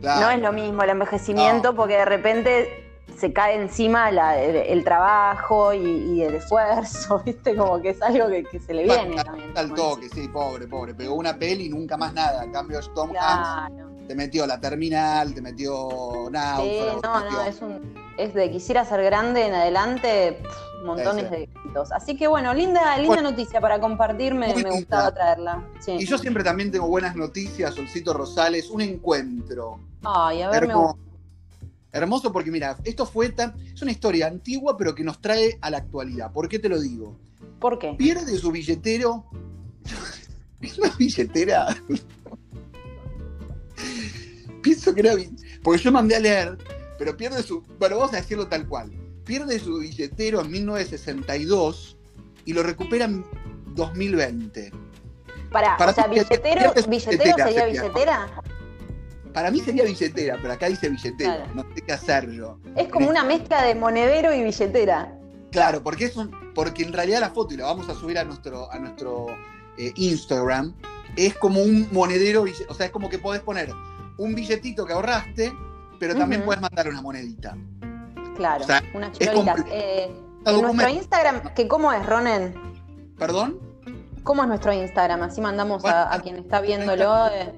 Claro. 0.00 0.20
No 0.20 0.30
es 0.30 0.40
lo 0.40 0.52
mismo 0.52 0.82
el 0.84 0.90
envejecimiento 0.90 1.74
porque 1.74 1.94
de 1.96 2.04
repente 2.04 2.87
se 3.18 3.32
cae 3.32 3.60
encima 3.60 4.10
la- 4.10 4.40
el, 4.40 4.56
el 4.56 4.84
trabajo 4.84 5.72
y, 5.74 5.78
y 5.80 6.22
el 6.22 6.34
esfuerzo, 6.36 7.20
¿viste? 7.26 7.56
Como 7.56 7.80
que 7.80 7.90
es 7.90 8.02
algo 8.02 8.28
que, 8.28 8.44
que 8.44 8.60
se 8.60 8.72
le 8.74 8.84
viene 8.84 9.04
Bueno, 9.06 9.22
también. 9.24 9.52
Al 9.56 9.74
toque, 9.74 10.08
sí, 10.08 10.28
pobre, 10.28 10.66
pobre. 10.68 10.94
Pegó 10.94 11.14
una 11.14 11.36
peli 11.36 11.66
y 11.66 11.68
nunca 11.68 11.96
más 11.96 12.12
nada. 12.14 12.44
En 12.44 12.52
cambio, 12.52 12.80
Tom 12.94 13.08
decís. 13.08 13.22
Hanks 13.22 13.48
Claro. 13.74 13.90
te 14.06 14.14
metió 14.14 14.46
la 14.46 14.60
terminal, 14.60 15.34
te 15.34 15.42
metió 15.42 15.88
Sí, 16.26 16.30
náufrago, 16.32 17.00
te 17.00 17.08
no, 17.08 17.14
metió- 17.20 17.30
no, 17.38 17.42
es, 17.44 17.62
un, 17.62 17.94
es 18.16 18.34
de 18.34 18.50
quisiera 18.50 18.84
ser 18.84 19.02
grande 19.02 19.46
en 19.46 19.54
adelante, 19.54 20.38
pff, 20.42 20.84
montones 20.84 21.24
Sí, 21.24 21.30
sí. 21.30 21.36
de 21.36 21.42
éxitos. 21.42 21.92
Así 21.92 22.16
que 22.16 22.26
bueno, 22.28 22.54
linda, 22.54 22.96
linda 22.96 23.14
Bueno, 23.16 23.30
noticia 23.30 23.60
para 23.60 23.80
compartir, 23.80 24.34
me, 24.34 24.52
gustaba 24.70 25.12
traerla. 25.12 25.62
Sí. 25.80 25.92
Y 25.98 26.06
yo 26.06 26.16
siempre 26.18 26.44
también 26.44 26.70
tengo 26.70 26.86
buenas 26.86 27.16
noticias, 27.16 27.74
Solcito 27.74 28.12
Rosales, 28.14 28.70
un 28.70 28.80
encuentro. 28.80 29.80
Ay, 30.04 30.42
a 30.42 30.50
ver, 30.50 30.66
me 30.66 30.72
Hermoso. 30.72 30.98
Hermoso 31.92 32.32
porque 32.32 32.50
mira, 32.50 32.76
esto 32.84 33.06
fue 33.06 33.30
tan. 33.30 33.54
Es 33.74 33.80
una 33.82 33.92
historia 33.92 34.26
antigua, 34.26 34.76
pero 34.76 34.94
que 34.94 35.04
nos 35.04 35.20
trae 35.20 35.58
a 35.60 35.70
la 35.70 35.78
actualidad. 35.78 36.32
¿Por 36.32 36.48
qué 36.48 36.58
te 36.58 36.68
lo 36.68 36.80
digo? 36.80 37.16
¿Por 37.60 37.78
qué? 37.78 37.94
Pierde 37.96 38.36
su 38.38 38.50
billetero. 38.52 39.26
Es 40.60 40.76
una 40.76 40.90
billetera. 40.98 41.68
Pienso 44.62 44.92
que 44.92 45.00
era. 45.00 45.12
Porque 45.62 45.82
yo 45.82 45.92
mandé 45.92 46.16
a 46.16 46.20
leer, 46.20 46.58
pero 46.98 47.16
pierde 47.16 47.42
su. 47.42 47.62
Bueno, 47.78 47.96
vamos 47.98 48.12
a 48.12 48.16
decirlo 48.16 48.48
tal 48.48 48.66
cual. 48.66 48.90
pierde 49.24 49.58
su 49.60 49.78
billetero 49.78 50.40
en 50.40 50.50
1962 50.50 51.96
y 52.44 52.52
lo 52.54 52.62
recupera 52.62 53.04
en 53.04 53.24
2020. 53.74 54.72
Pará, 55.52 55.76
Para 55.76 55.92
o 55.92 55.94
sea, 55.94 56.06
billetero, 56.08 56.72
billetero 56.74 56.88
billetera 56.88 57.46
sería. 57.46 57.66
billetera. 57.66 58.42
Para 59.32 59.50
mí 59.50 59.60
sería 59.60 59.84
billetera, 59.84 60.38
pero 60.40 60.52
acá 60.54 60.66
dice 60.68 60.88
billetero. 60.88 61.34
Claro. 61.36 61.54
No 61.54 61.62
sé 61.74 61.82
qué 61.82 61.92
hacer 61.92 62.30
yo. 62.30 62.58
Es 62.76 62.88
como 62.88 63.08
una 63.08 63.24
mezcla 63.24 63.62
de 63.62 63.74
monedero 63.74 64.32
y 64.34 64.42
billetera. 64.42 65.12
Claro, 65.50 65.82
porque 65.82 66.06
es 66.06 66.16
un, 66.16 66.52
porque 66.54 66.82
en 66.82 66.92
realidad 66.92 67.20
la 67.20 67.30
foto, 67.30 67.54
y 67.54 67.56
la 67.56 67.64
vamos 67.66 67.88
a 67.88 67.94
subir 67.94 68.18
a 68.18 68.24
nuestro, 68.24 68.70
a 68.70 68.78
nuestro 68.78 69.26
eh, 69.78 69.92
Instagram, 69.96 70.74
es 71.16 71.34
como 71.38 71.62
un 71.62 71.88
monedero, 71.92 72.44
o 72.68 72.74
sea, 72.74 72.86
es 72.86 72.92
como 72.92 73.08
que 73.08 73.18
podés 73.18 73.40
poner 73.42 73.70
un 74.18 74.34
billetito 74.34 74.84
que 74.84 74.92
ahorraste, 74.92 75.52
pero 75.98 76.14
también 76.16 76.42
Ujú. 76.42 76.46
puedes 76.46 76.60
mandar 76.62 76.88
una 76.88 77.00
monedita. 77.00 77.56
Claro, 78.36 78.62
O 78.64 78.66
sea, 78.66 78.82
unas 78.94 79.10
Eh, 79.20 80.10
nuestro. 80.44 80.88
Instagram, 80.88 81.54
que 81.54 81.66
¿cómo 81.66 81.92
es, 81.92 82.04
Ronen? 82.06 82.54
¿Perdón? 83.18 83.58
¿Cómo 84.22 84.42
es 84.42 84.48
nuestro 84.48 84.72
Instagram? 84.72 85.22
Así 85.22 85.40
mandamos 85.40 85.84
a, 85.84 86.12
a 86.14 86.20
quien 86.20 86.36
está 86.36 86.60
viéndolo. 86.60 87.26
eh, 87.28 87.52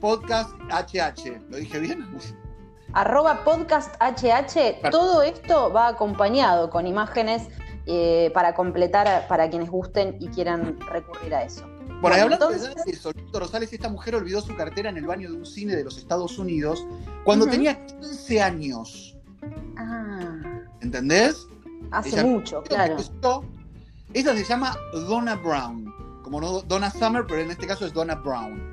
Podcast 0.00 0.50
HH. 0.70 1.50
¿Lo 1.50 1.56
dije 1.56 1.78
bien? 1.78 2.06
arroba 2.92 3.44
podcast 3.44 3.94
HH. 4.00 4.90
Todo 4.90 5.22
esto 5.22 5.72
va 5.72 5.88
acompañado 5.88 6.70
con 6.70 6.86
imágenes 6.86 7.48
eh, 7.86 8.30
para 8.34 8.54
completar 8.54 9.26
para 9.28 9.48
quienes 9.48 9.70
gusten 9.70 10.16
y 10.20 10.28
quieran 10.28 10.78
recurrir 10.80 11.34
a 11.34 11.44
eso. 11.44 11.66
Por 12.00 12.12
ahí 12.12 12.20
hablando 12.20 12.50
entonces- 12.50 12.84
de 12.84 12.92
eso, 12.92 13.10
Lito 13.12 13.40
Rosales, 13.40 13.72
esta 13.72 13.88
mujer 13.88 14.14
olvidó 14.14 14.40
su 14.40 14.54
cartera 14.54 14.88
en 14.90 14.96
el 14.98 15.06
baño 15.06 15.30
de 15.30 15.36
un 15.36 15.46
cine 15.46 15.74
de 15.74 15.84
los 15.84 15.98
Estados 15.98 16.38
Unidos 16.38 16.86
cuando 17.24 17.46
tenía 17.46 17.84
15 17.86 18.40
años. 18.40 19.16
Ah, 19.76 20.36
¿Entendés? 20.80 21.46
hace 21.90 22.10
Ella- 22.10 22.24
mucho, 22.24 22.62
claro. 22.62 22.96
Esa 24.14 24.34
se 24.34 24.44
llama 24.44 24.76
Donna 24.92 25.34
Brown. 25.36 25.92
Como 26.22 26.40
no 26.40 26.60
Donna 26.62 26.90
Summer, 26.90 27.24
pero 27.26 27.40
en 27.40 27.50
este 27.50 27.66
caso 27.66 27.86
es 27.86 27.92
Donna 27.92 28.14
Brown. 28.14 28.67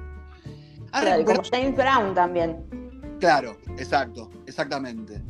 Ha 0.92 1.02
Claro, 1.02 1.22
y 1.22 1.26
como 1.26 1.42
recuperado- 1.42 1.64
James 1.64 1.76
Brown 1.78 2.16
también. 2.16 3.18
Claro, 3.20 3.58
exacto, 3.78 4.30
exactamente. 4.46 5.22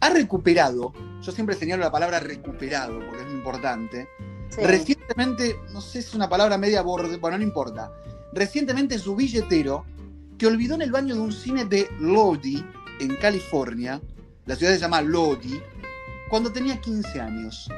Ha 0.00 0.10
recuperado, 0.10 0.92
yo 1.22 1.32
siempre 1.32 1.56
señalo 1.56 1.82
la 1.82 1.90
palabra 1.90 2.20
recuperado 2.20 2.98
porque 3.00 3.20
es 3.22 3.26
muy 3.26 3.34
importante. 3.36 4.08
Sí. 4.50 4.60
Recientemente, 4.62 5.56
no 5.72 5.80
sé 5.80 5.92
si 6.02 6.08
es 6.08 6.14
una 6.14 6.28
palabra 6.28 6.56
media 6.58 6.82
borde, 6.82 7.16
bueno, 7.16 7.36
no 7.38 7.42
importa. 7.44 7.90
Recientemente 8.32 8.98
su 8.98 9.16
billetero, 9.16 9.84
que 10.38 10.46
olvidó 10.46 10.74
en 10.74 10.82
el 10.82 10.92
baño 10.92 11.14
de 11.14 11.20
un 11.20 11.32
cine 11.32 11.64
de 11.64 11.88
Lodi, 11.98 12.64
en 13.00 13.16
California, 13.16 14.00
la 14.44 14.54
ciudad 14.54 14.72
se 14.72 14.78
llama 14.78 15.00
Lodi, 15.02 15.60
cuando 16.28 16.52
tenía 16.52 16.80
15 16.80 17.20
años. 17.20 17.68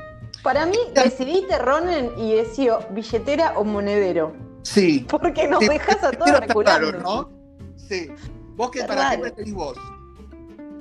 Para 0.42 0.66
mí, 0.66 0.76
decidiste, 0.94 1.58
Ronen, 1.58 2.10
y 2.18 2.34
decía 2.34 2.78
billetera 2.90 3.54
o 3.56 3.64
monedero. 3.64 4.34
Sí. 4.62 5.06
Porque 5.08 5.48
nos 5.48 5.60
dejas 5.60 6.02
a 6.04 6.10
todos 6.10 6.40
reculando. 6.40 6.92
raro, 6.92 7.02
¿no? 7.02 7.30
Sí. 7.76 8.08
¿Vos 8.56 8.70
qué, 8.70 8.84
para 8.84 9.10
qué 9.12 9.18
preferís 9.18 9.54
vos? 9.54 9.78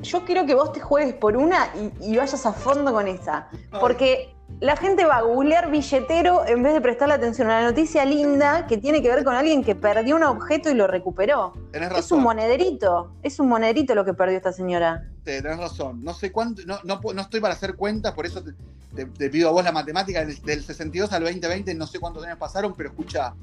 Yo 0.02 0.24
quiero 0.26 0.46
que 0.46 0.54
vos 0.56 0.72
te 0.74 0.80
juegues 0.80 1.14
por 1.16 1.36
una 1.38 1.70
y, 1.76 2.12
y 2.14 2.18
vayas 2.18 2.46
a 2.46 2.54
fondo 2.54 2.92
con 2.94 3.08
esa. 3.08 3.50
Porque 3.80 4.36
la 4.60 4.76
gente 4.78 5.06
va 5.06 5.18
a 5.18 5.22
googlear 5.22 5.72
billetero 5.72 6.46
en 6.46 6.62
vez 6.64 6.74
de 6.74 6.82
prestarle 6.82 7.16
atención 7.16 7.50
a 7.50 7.62
la 7.62 7.68
noticia 7.70 8.06
linda 8.06 8.68
que 8.68 8.78
tiene 8.78 9.02
que 9.02 9.10
ver 9.10 9.24
con 9.24 9.36
alguien 9.36 9.64
que 9.64 9.74
perdió 9.76 10.16
un 10.16 10.24
objeto 10.24 10.70
y 10.70 10.76
lo 10.76 10.86
recuperó. 10.88 11.54
Tenés 11.72 11.90
Es 11.90 11.96
razón. 11.96 12.20
un 12.20 12.24
monederito. 12.26 13.12
Es 13.24 13.40
un 13.40 13.50
monederito 13.50 13.96
lo 13.96 14.06
que 14.06 14.14
perdió 14.14 14.38
esta 14.38 14.52
señora. 14.52 15.04
Sí, 15.26 15.42
tenés 15.42 15.58
razón. 15.58 16.04
No 16.04 16.14
sé 16.14 16.32
cuánto, 16.32 16.62
no, 16.66 16.78
no, 16.84 17.00
no 17.14 17.22
estoy 17.22 17.40
para 17.42 17.54
hacer 17.56 17.76
cuentas, 17.76 18.14
por 18.14 18.26
eso 18.26 18.44
te, 18.44 18.54
te- 18.96 19.06
te 19.08 19.30
pido 19.30 19.50
a 19.50 19.52
vos 19.52 19.64
la 19.64 19.72
matemática 19.72 20.24
del, 20.24 20.40
del 20.44 20.64
62 20.64 21.12
al 21.12 21.24
2020, 21.24 21.74
no 21.76 21.88
sé 21.88 22.00
cuántos 22.00 22.24
años 22.24 22.38
pasaron, 22.38 22.74
pero 22.76 22.90
escucha. 22.90 23.34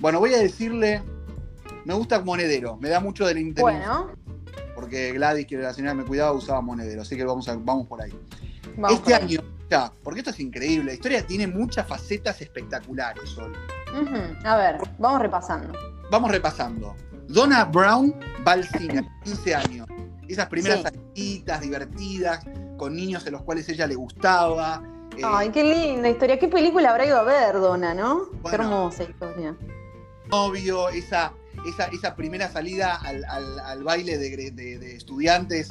Bueno, 0.00 0.20
voy 0.20 0.32
a 0.34 0.38
decirle, 0.38 1.02
me 1.84 1.94
gusta 1.94 2.20
monedero, 2.20 2.76
me 2.76 2.88
da 2.88 3.00
mucho 3.00 3.26
del 3.26 3.38
interés, 3.38 3.62
Bueno, 3.62 4.10
porque 4.74 5.12
Gladys, 5.12 5.46
que 5.46 5.56
era 5.56 5.64
la 5.64 5.74
señora 5.74 5.94
me 5.94 6.04
cuidaba, 6.04 6.32
usaba 6.32 6.60
monedero, 6.60 7.02
así 7.02 7.16
que 7.16 7.24
vamos, 7.24 7.48
a- 7.48 7.56
vamos 7.56 7.86
por 7.88 8.00
ahí. 8.02 8.12
vamos 8.76 8.98
este 8.98 9.12
por 9.12 9.22
ahí. 9.22 9.36
año, 9.36 9.40
ya, 9.68 9.92
porque 10.04 10.20
esto 10.20 10.30
es 10.30 10.40
increíble, 10.40 10.86
la 10.86 10.94
historia 10.94 11.26
tiene 11.26 11.46
muchas 11.48 11.86
facetas 11.86 12.40
espectaculares, 12.40 13.28
Sol. 13.28 13.52
Ujú. 13.92 14.16
A 14.44 14.56
ver, 14.56 14.78
vamos 14.98 15.20
repasando. 15.20 15.72
Vamos 16.10 16.30
repasando. 16.30 16.94
Donna 17.26 17.64
Brown 17.64 18.14
va 18.46 18.52
al 18.52 18.64
cine 18.64 18.98
a 19.00 19.02
los 19.02 19.10
15 19.24 19.54
años. 19.54 19.86
Esas 20.28 20.46
primeras 20.48 20.82
Sí. 21.14 21.44
divertidas, 21.60 22.44
con 22.76 22.94
niños 22.94 23.26
en 23.26 23.32
los 23.32 23.42
cuales 23.42 23.68
ella 23.68 23.86
le 23.86 23.94
gustaba. 23.96 24.82
eh, 25.16 25.22
Ay, 25.24 25.48
qué 25.50 25.64
linda 25.64 26.08
historia. 26.08 26.38
¿Qué 26.38 26.46
película 26.48 26.90
habrá 26.90 27.04
ido 27.04 27.16
a 27.18 27.24
ver, 27.24 27.54
Dona, 27.54 27.92
no? 27.92 28.28
Qué 28.48 28.54
hermosa 28.54 29.02
historia. 29.02 29.56
Novio, 30.30 30.88
esa, 30.88 31.32
esa, 31.66 31.84
esa 31.86 32.14
primera 32.16 32.50
salida 32.50 32.94
al, 32.96 33.24
al- 33.24 33.60
al 33.60 33.82
baile 33.84 34.18
de, 34.18 34.30
gre- 34.32 34.54
de- 34.54 34.78
de 34.78 34.96
estudiantes, 34.96 35.68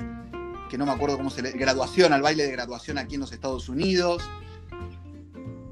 que 0.69 0.77
no 0.77 0.85
me 0.85 0.91
acuerdo 0.91 1.17
cómo 1.17 1.29
se 1.29 1.41
le. 1.41 1.51
graduación, 1.51 2.13
al 2.13 2.21
baile 2.21 2.43
de 2.43 2.51
graduación 2.51 2.97
aquí 2.97 3.15
en 3.15 3.21
los 3.21 3.31
Estados 3.31 3.69
Unidos. 3.69 4.21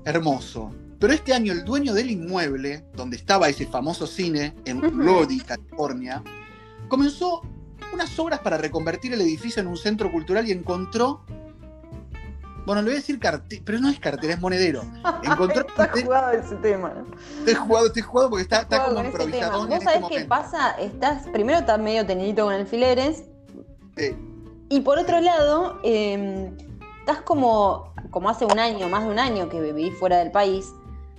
Hermoso. 0.06 0.72
Pero 1.00 1.14
este 1.14 1.34
año 1.34 1.52
el 1.52 1.66
dueño 1.66 1.94
del 1.94 2.10
inmueble, 2.12 2.86
donde 2.96 3.18
estaba 3.18 3.50
ese 3.50 3.66
famoso 3.66 4.08
cine, 4.08 4.56
en. 4.66 4.80
Lodi, 5.06 5.40
California, 5.42 6.24
comenzó 6.88 7.42
unas 7.94 8.18
obras 8.20 8.40
para 8.40 8.58
reconvertir 8.58 9.14
el 9.14 9.22
edificio 9.22 9.62
en 9.62 9.68
un 9.68 9.78
centro 9.78 10.12
cultural 10.12 10.48
y 10.48 10.52
encontró. 10.52 11.26
Bueno, 12.66 12.82
le 12.82 12.86
voy 12.88 12.94
a 12.94 12.98
decir 12.98 13.20
cartel, 13.20 13.62
pero 13.64 13.80
no 13.80 13.90
es 13.90 14.00
cartel, 14.00 14.32
es 14.32 14.42
monedero. 14.42 14.82
Encontró 15.24 15.62
Está 15.68 15.90
jugado 15.90 16.32
ese 16.32 16.56
tema. 16.56 16.94
Estoy 17.40 17.54
jugado, 17.54 17.86
estoy 17.88 18.02
jugado 18.02 18.30
porque 18.32 18.44
está, 18.44 18.62
está 18.62 18.86
como 18.86 19.00
en 19.02 19.12
Vos 19.12 19.22
este 19.22 19.84
sabés 19.84 20.04
qué 20.10 20.26
pasa, 20.26 20.72
estás, 20.80 21.28
primero 21.28 21.60
estás 21.60 21.80
medio 21.80 22.06
tenidito 22.06 22.46
con 22.46 22.54
alfileres, 22.54 23.24
Sí. 23.98 24.16
y 24.70 24.82
por 24.82 24.98
otro 24.98 25.22
lado, 25.22 25.80
eh, 25.84 26.52
estás 27.00 27.22
como, 27.22 27.94
como 28.10 28.30
hace 28.30 28.46
un 28.46 28.60
año, 28.60 28.90
más 28.90 29.04
de 29.04 29.10
un 29.10 29.20
año 29.20 29.48
que 29.48 29.62
viví 29.62 29.92
fuera 29.92 30.18
del 30.18 30.32
país. 30.32 30.66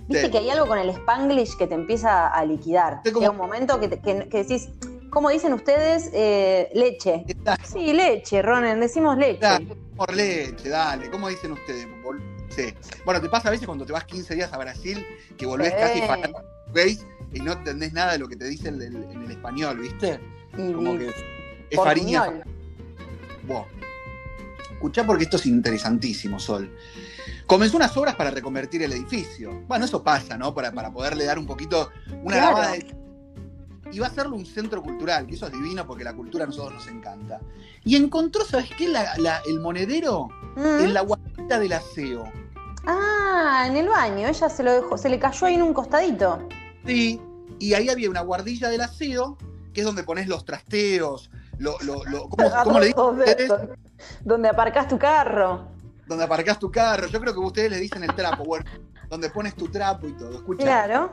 Viste 0.07 0.25
Sí. 0.25 0.31
que 0.31 0.37
hay 0.37 0.49
algo 0.51 0.67
con 0.67 0.77
el 0.77 0.89
spanglish 0.89 1.57
que 1.57 1.67
te 1.67 1.75
empieza 1.75 2.27
a 2.27 2.45
liquidar. 2.45 2.95
Estoy 2.97 3.11
como- 3.13 3.21
Llega 3.21 3.31
un 3.31 3.37
momento 3.37 3.79
que, 3.79 3.87
te- 3.89 3.99
que- 3.99 4.29
que 4.29 4.37
decís, 4.43 4.69
¿cómo 5.09 5.29
dicen 5.29 5.53
ustedes? 5.53 6.09
Eh, 6.13 6.69
leche. 6.73 7.25
Sí, 7.63 7.93
leche, 7.93 8.41
Ronen, 8.41 8.79
decimos 8.79 9.17
leche. 9.17 9.33
está, 9.33 9.59
por 9.97 10.13
leche, 10.15 10.69
dale. 10.69 11.09
¿Cómo 11.09 11.27
dicen 11.29 11.51
ustedes? 11.51 11.87
Sí. 12.49 12.73
Bueno, 13.03 13.19
te 13.21 13.27
pasa 13.29 13.49
a 13.49 13.51
veces 13.51 13.65
cuando 13.65 13.85
te 13.85 13.91
vas 13.91 14.05
15 14.05 14.35
días 14.35 14.53
a 14.53 14.57
Brasil 14.57 15.05
que 15.37 15.45
volvés 15.45 15.73
Sí. 15.73 15.79
casi 15.79 16.01
fatal 16.01 16.31
portugués 16.31 17.05
y 17.33 17.39
no 17.41 17.51
entendés 17.53 17.91
nada 17.93 18.13
de 18.13 18.19
lo 18.19 18.27
que 18.29 18.35
te 18.37 18.45
dicen 18.45 18.79
del- 18.79 19.03
en 19.11 19.23
el 19.23 19.31
español, 19.31 19.79
¿viste? 19.79 20.19
Como 20.55 20.97
que 20.97 21.09
es 21.69 21.75
fariña. 21.75 22.41
Buah. 23.45 23.65
Escuchá 24.71 25.05
porque 25.05 25.23
esto 25.25 25.37
es 25.37 25.45
interesantísimo, 25.45 26.39
Sol. 26.39 26.71
Comenzó 27.45 27.77
unas 27.77 27.95
obras 27.97 28.15
para 28.15 28.29
reconvertir 28.31 28.83
el 28.83 28.91
edificio. 28.93 29.61
Bueno, 29.67 29.85
eso 29.85 30.03
pasa, 30.03 30.37
¿no? 30.37 30.53
Para, 30.53 30.71
para 30.71 30.91
poderle 30.91 31.25
dar 31.25 31.39
un 31.39 31.47
poquito 31.47 31.89
una 32.23 32.37
Claro. 32.37 32.57
lavada 32.57 32.71
de... 32.73 32.95
Y 33.91 33.99
va 33.99 34.07
a 34.07 34.09
hacerlo 34.09 34.35
un 34.35 34.45
centro 34.45 34.81
cultural, 34.83 35.25
que 35.27 35.35
eso 35.35 35.47
es 35.47 35.53
divino 35.53 35.85
porque 35.87 36.03
la 36.03 36.13
cultura 36.13 36.43
a 36.43 36.47
nosotros 36.47 36.73
nos 36.73 36.87
encanta. 36.87 37.39
Y 37.83 37.95
encontró, 37.95 38.43
¿sabes 38.45 38.69
qué? 38.77 38.87
La- 38.87 39.17
la- 39.17 39.41
el 39.47 39.59
monedero 39.59 40.27
Mm. 40.55 40.79
en 40.85 40.93
la 40.93 41.01
guardita 41.01 41.59
del 41.59 41.73
aseo. 41.73 42.31
Ah, 42.85 43.65
en 43.67 43.75
el 43.77 43.87
baño, 43.89 44.27
ella 44.27 44.49
se 44.49 44.63
lo 44.63 44.71
dejó, 44.71 44.97
se 44.97 45.09
le 45.09 45.19
cayó 45.19 45.47
ahí 45.47 45.55
en 45.55 45.61
un 45.63 45.73
costadito. 45.73 46.47
Sí. 46.85 47.21
Y 47.59 47.73
ahí 47.73 47.89
había 47.89 48.09
una 48.09 48.21
guardilla 48.21 48.69
del 48.69 48.81
aseo, 48.81 49.37
que 49.73 49.81
es 49.81 49.85
donde 49.85 50.03
pones 50.03 50.27
los 50.27 50.45
trasteos, 50.45 51.29
lo, 51.57 51.77
lo- 51.81 52.03
lo- 52.05 52.29
¿cómo, 52.29 52.49
cómo 52.63 52.79
le 52.79 53.35
dicen. 53.35 53.69
Donde 54.23 54.49
aparcás 54.49 54.87
tu 54.87 54.97
carro. 54.97 55.67
Donde 56.07 56.23
aparcás 56.23 56.59
tu 56.59 56.71
carro. 56.71 57.07
Yo 57.07 57.19
creo 57.19 57.33
que 57.33 57.39
ustedes 57.39 57.71
le 57.71 57.77
dicen 57.79 58.03
el 58.03 58.13
trapo, 58.15 58.43
bueno, 58.45 58.65
donde 59.09 59.29
pones 59.29 59.55
tu 59.55 59.67
trapo 59.69 60.07
y 60.07 60.13
todo. 60.13 60.35
Escucha. 60.35 60.63
Claro. 60.63 61.11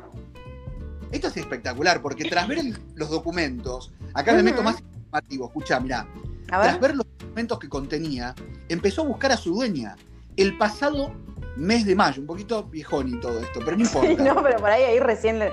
Esto 1.14 1.28
es 1.28 1.36
espectacular, 1.36 2.02
porque 2.02 2.24
tras 2.24 2.48
ver 2.48 2.58
el- 2.58 2.76
los 2.96 3.08
documentos, 3.08 3.92
acá 4.14 4.32
me 4.32 4.38
Ujú. 4.38 4.46
meto 4.46 4.62
más 4.64 4.80
informativo, 4.80 5.46
escucha, 5.46 5.78
mirá, 5.78 6.08
A 6.50 6.60
tras 6.60 6.72
ver. 6.72 6.80
ver 6.80 6.96
los 6.96 7.06
documentos 7.18 7.58
que 7.60 7.68
contenía, 7.68 8.34
empezó 8.68 9.02
a 9.02 9.04
buscar 9.04 9.30
a 9.30 9.36
su 9.36 9.54
dueña 9.54 9.94
el 10.36 10.58
pasado 10.58 11.12
mes 11.56 11.86
de 11.86 11.94
mayo, 11.94 12.20
un 12.20 12.26
poquito 12.26 12.64
viejón 12.64 13.10
y 13.14 13.20
todo 13.20 13.38
esto, 13.38 13.60
pero 13.64 13.76
no 13.76 13.82
importa. 13.84 14.08
Sí, 14.08 14.16
no, 14.16 14.42
pero 14.42 14.58
por 14.58 14.70
ahí, 14.70 14.82
ahí 14.82 14.98
recién 14.98 15.38
le, 15.38 15.50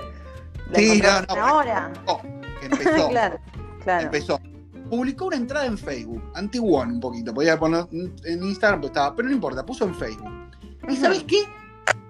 la 0.70 0.78
Sí, 0.78 0.84
encontraron 0.86 1.26
no, 1.28 1.36
no, 1.36 1.46
ahora. 1.46 1.92
Oh, 2.06 2.20
empezó, 2.60 3.08
claro, 3.10 3.38
claro. 3.84 4.04
empezó. 4.06 4.40
Publicó 4.90 5.26
una 5.26 5.36
entrada 5.36 5.64
en 5.66 5.78
Facebook, 5.78 6.22
antiguón 6.34 6.90
un 6.94 7.00
poquito, 7.00 7.32
podía 7.32 7.56
poner 7.56 7.86
en 7.92 8.42
Instagram, 8.42 8.80
pero 8.80 8.88
estaba, 8.88 9.14
pero 9.14 9.28
no 9.28 9.34
importa, 9.34 9.64
puso 9.64 9.84
en 9.84 9.94
Facebook. 9.94 10.28
¿Y 10.88 10.92
Ujú. 10.94 11.00
sabes 11.00 11.22
qué? 11.22 11.44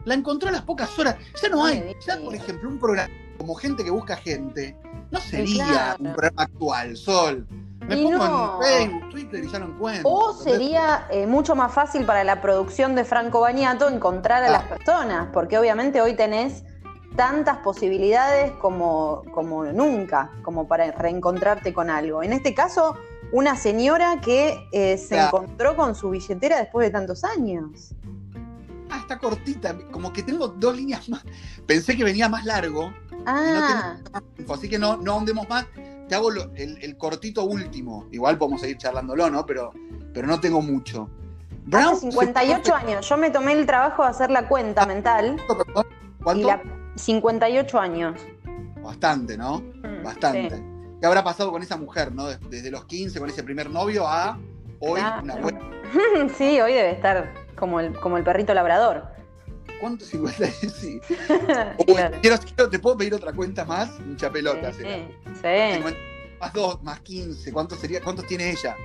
La 0.07 0.15
encontró 0.15 0.49
a 0.49 0.53
las 0.53 0.63
pocas 0.63 0.99
horas. 0.99 1.17
Ya 1.41 1.49
no 1.51 1.57
No 1.59 1.65
hay, 1.67 1.95
ya 2.05 2.17
por 2.19 2.35
ejemplo, 2.35 2.69
un 2.71 2.79
programa 2.79 3.13
como 3.43 3.57
gente 3.57 3.83
que 3.83 3.91
busca 3.91 4.15
gente, 4.17 4.77
no 5.11 5.19
sería 5.19 5.67
claro. 5.67 5.97
un 5.99 6.13
programa 6.13 6.43
actual, 6.45 6.97
Sol. 6.97 7.45
¿Me 7.89 7.97
Y 7.97 8.05
pongo 8.05 8.19
no. 8.19 8.61
en 8.65 8.91
Facebook, 8.91 9.11
Twitter 9.11 9.45
y 9.45 9.51
ya 9.51 9.59
no 9.59 9.67
encuentro. 9.67 10.09
O 10.09 10.33
sería 10.33 11.09
eh, 11.11 11.27
mucho 11.27 11.57
más 11.57 11.75
fácil 11.75 12.05
para 12.07 12.23
la 12.23 12.41
producción 12.41 12.95
de 12.95 13.05
Franco 13.05 13.41
Bañato 13.41 13.89
encontrar 13.89 14.45
a 14.45 14.47
Ah. 14.47 14.51
las 14.53 14.63
personas, 14.63 15.27
porque 15.33 15.59
obviamente 15.59 16.01
hoy 16.01 16.15
tenés 16.15 16.63
tantas 17.17 17.57
posibilidades 17.59 18.53
como, 18.53 19.25
como 19.35 19.65
nunca, 19.65 20.31
como 20.45 20.69
para 20.69 20.93
reencontrarte 20.93 21.75
con 21.75 21.91
algo. 21.91 22.23
En 22.23 22.33
este 22.33 22.55
caso, 22.55 22.95
una 23.33 23.57
señora 23.57 24.21
que 24.21 24.69
eh, 24.71 24.97
se 24.97 25.17
Claro. 25.17 25.43
encontró 25.43 25.75
con 25.75 25.97
su 25.97 26.11
billetera 26.11 26.59
después 26.59 26.87
de 26.87 26.93
tantos 26.93 27.25
años. 27.25 27.93
Ah, 28.91 28.99
está 29.01 29.19
cortita. 29.19 29.77
Como 29.91 30.13
que 30.13 30.23
tengo 30.23 30.47
dos 30.47 30.77
líneas 30.77 31.09
más. 31.09 31.25
Pensé 31.67 31.97
que 31.97 32.05
venía 32.05 32.29
más 32.29 32.45
largo. 32.45 32.93
Ah, 33.27 33.97
info, 34.39 34.55
Así 34.55 34.69
que 34.69 34.79
no, 34.79 34.97
no 34.97 35.13
ahondemos 35.13 35.49
más. 35.49 35.67
Te 36.09 36.15
hago 36.15 36.31
lo- 36.31 36.51
el, 36.55 36.83
el 36.83 36.97
cortito 36.97 37.45
último. 37.45 38.07
Igual 38.11 38.37
podemos 38.39 38.61
seguir 38.61 38.77
charlándolo, 38.79 39.31
¿no? 39.31 39.47
Pero, 39.47 39.73
pero 40.13 40.27
no 40.27 40.41
tengo 40.41 40.61
mucho. 40.61 41.09
hace 41.73 41.95
se- 41.97 42.11
58 42.13 42.75
años. 42.75 43.09
Yo 43.09 43.17
me 43.17 43.31
tomé 43.31 43.53
el 43.53 43.67
trabajo 43.67 44.03
de 44.03 44.09
hacer 44.11 44.31
la 44.31 44.49
cuenta 44.49 44.85
mental 44.87 45.37
Perdón, 45.47 45.87
y 46.19 46.23
¿Cuánto? 46.23 46.47
la 46.49 46.63
58 46.97 47.79
años. 47.81 48.21
Bastante, 48.83 49.39
¿no? 49.39 49.61
Mm, 49.61 50.03
Bastante. 50.05 50.57
sí. 50.57 50.63
¿Qué 51.01 51.07
habrá 51.07 51.25
pasado 51.25 51.51
con 51.53 51.63
esa 51.63 51.77
mujer, 51.77 52.13
no? 52.13 52.27
Des- 52.27 52.41
Desde 52.51 52.71
los 52.71 52.85
15, 52.85 53.19
con 53.21 53.29
ese 53.29 53.43
primer 53.43 53.71
novio, 53.71 54.07
a 54.07 54.39
hoy, 54.81 55.01
Claro. 55.01 55.23
una 55.23 55.37
buena. 55.37 55.61
sí, 56.37 56.61
hoy 56.61 56.73
debe 56.75 56.91
estar 56.93 57.33
como 57.57 57.81
el, 57.81 57.99
como 57.99 58.17
el 58.19 58.25
perrito 58.25 58.53
labrador. 58.55 59.05
¿Cuánto? 59.83 60.05
50, 60.05 60.47
sí. 60.81 61.01
O, 61.77 61.85
Claro. 61.85 62.17
quiero, 62.23 62.37
quiero- 62.39 62.71
¿Te 62.71 62.79
puedo 62.79 62.97
pedir 62.97 63.15
otra 63.15 63.33
cuenta 63.33 63.65
más? 63.65 63.99
Mucha 64.01 64.31
pelota. 64.31 64.73
Sí, 64.73 64.79
será. 64.83 65.69
sí. 65.69 65.75
50 65.75 65.99
Más 66.41 66.53
2, 66.53 66.83
más 66.85 67.01
15. 67.01 67.53
¿Cuántos, 67.53 67.79
sería, 67.81 68.01
¿Cuántos 68.01 68.27
tiene 68.27 68.51
ella? 68.51 68.77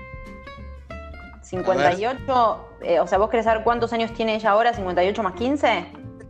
58, 1.44 2.68
eh, 2.82 3.00
o 3.00 3.08
sea, 3.08 3.18
vos 3.18 3.30
querés 3.30 3.46
saber 3.46 3.64
cuántos 3.64 3.94
años 3.94 4.14
tiene 4.14 4.36
ella 4.36 4.50
ahora, 4.52 4.74
58 4.74 5.24
más 5.24 5.34
15? 5.34 5.68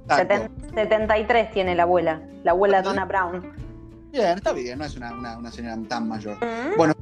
Exacto. 0.04 0.34
Seten- 0.36 0.74
73 0.76 1.52
tiene 1.52 1.76
la 1.76 1.84
abuela, 1.84 2.22
la 2.44 2.52
abuela 2.52 2.82
Donna 2.82 3.06
Brown. 3.06 3.52
Bien, 4.12 4.38
está 4.38 4.54
bien, 4.54 4.78
no 4.80 4.86
es 4.86 4.96
una, 4.96 5.14
una- 5.14 5.38
una 5.38 5.52
señora 5.52 5.78
tan 5.88 6.08
mayor. 6.08 6.36
Mm. 6.38 6.78
Bueno. 6.78 6.94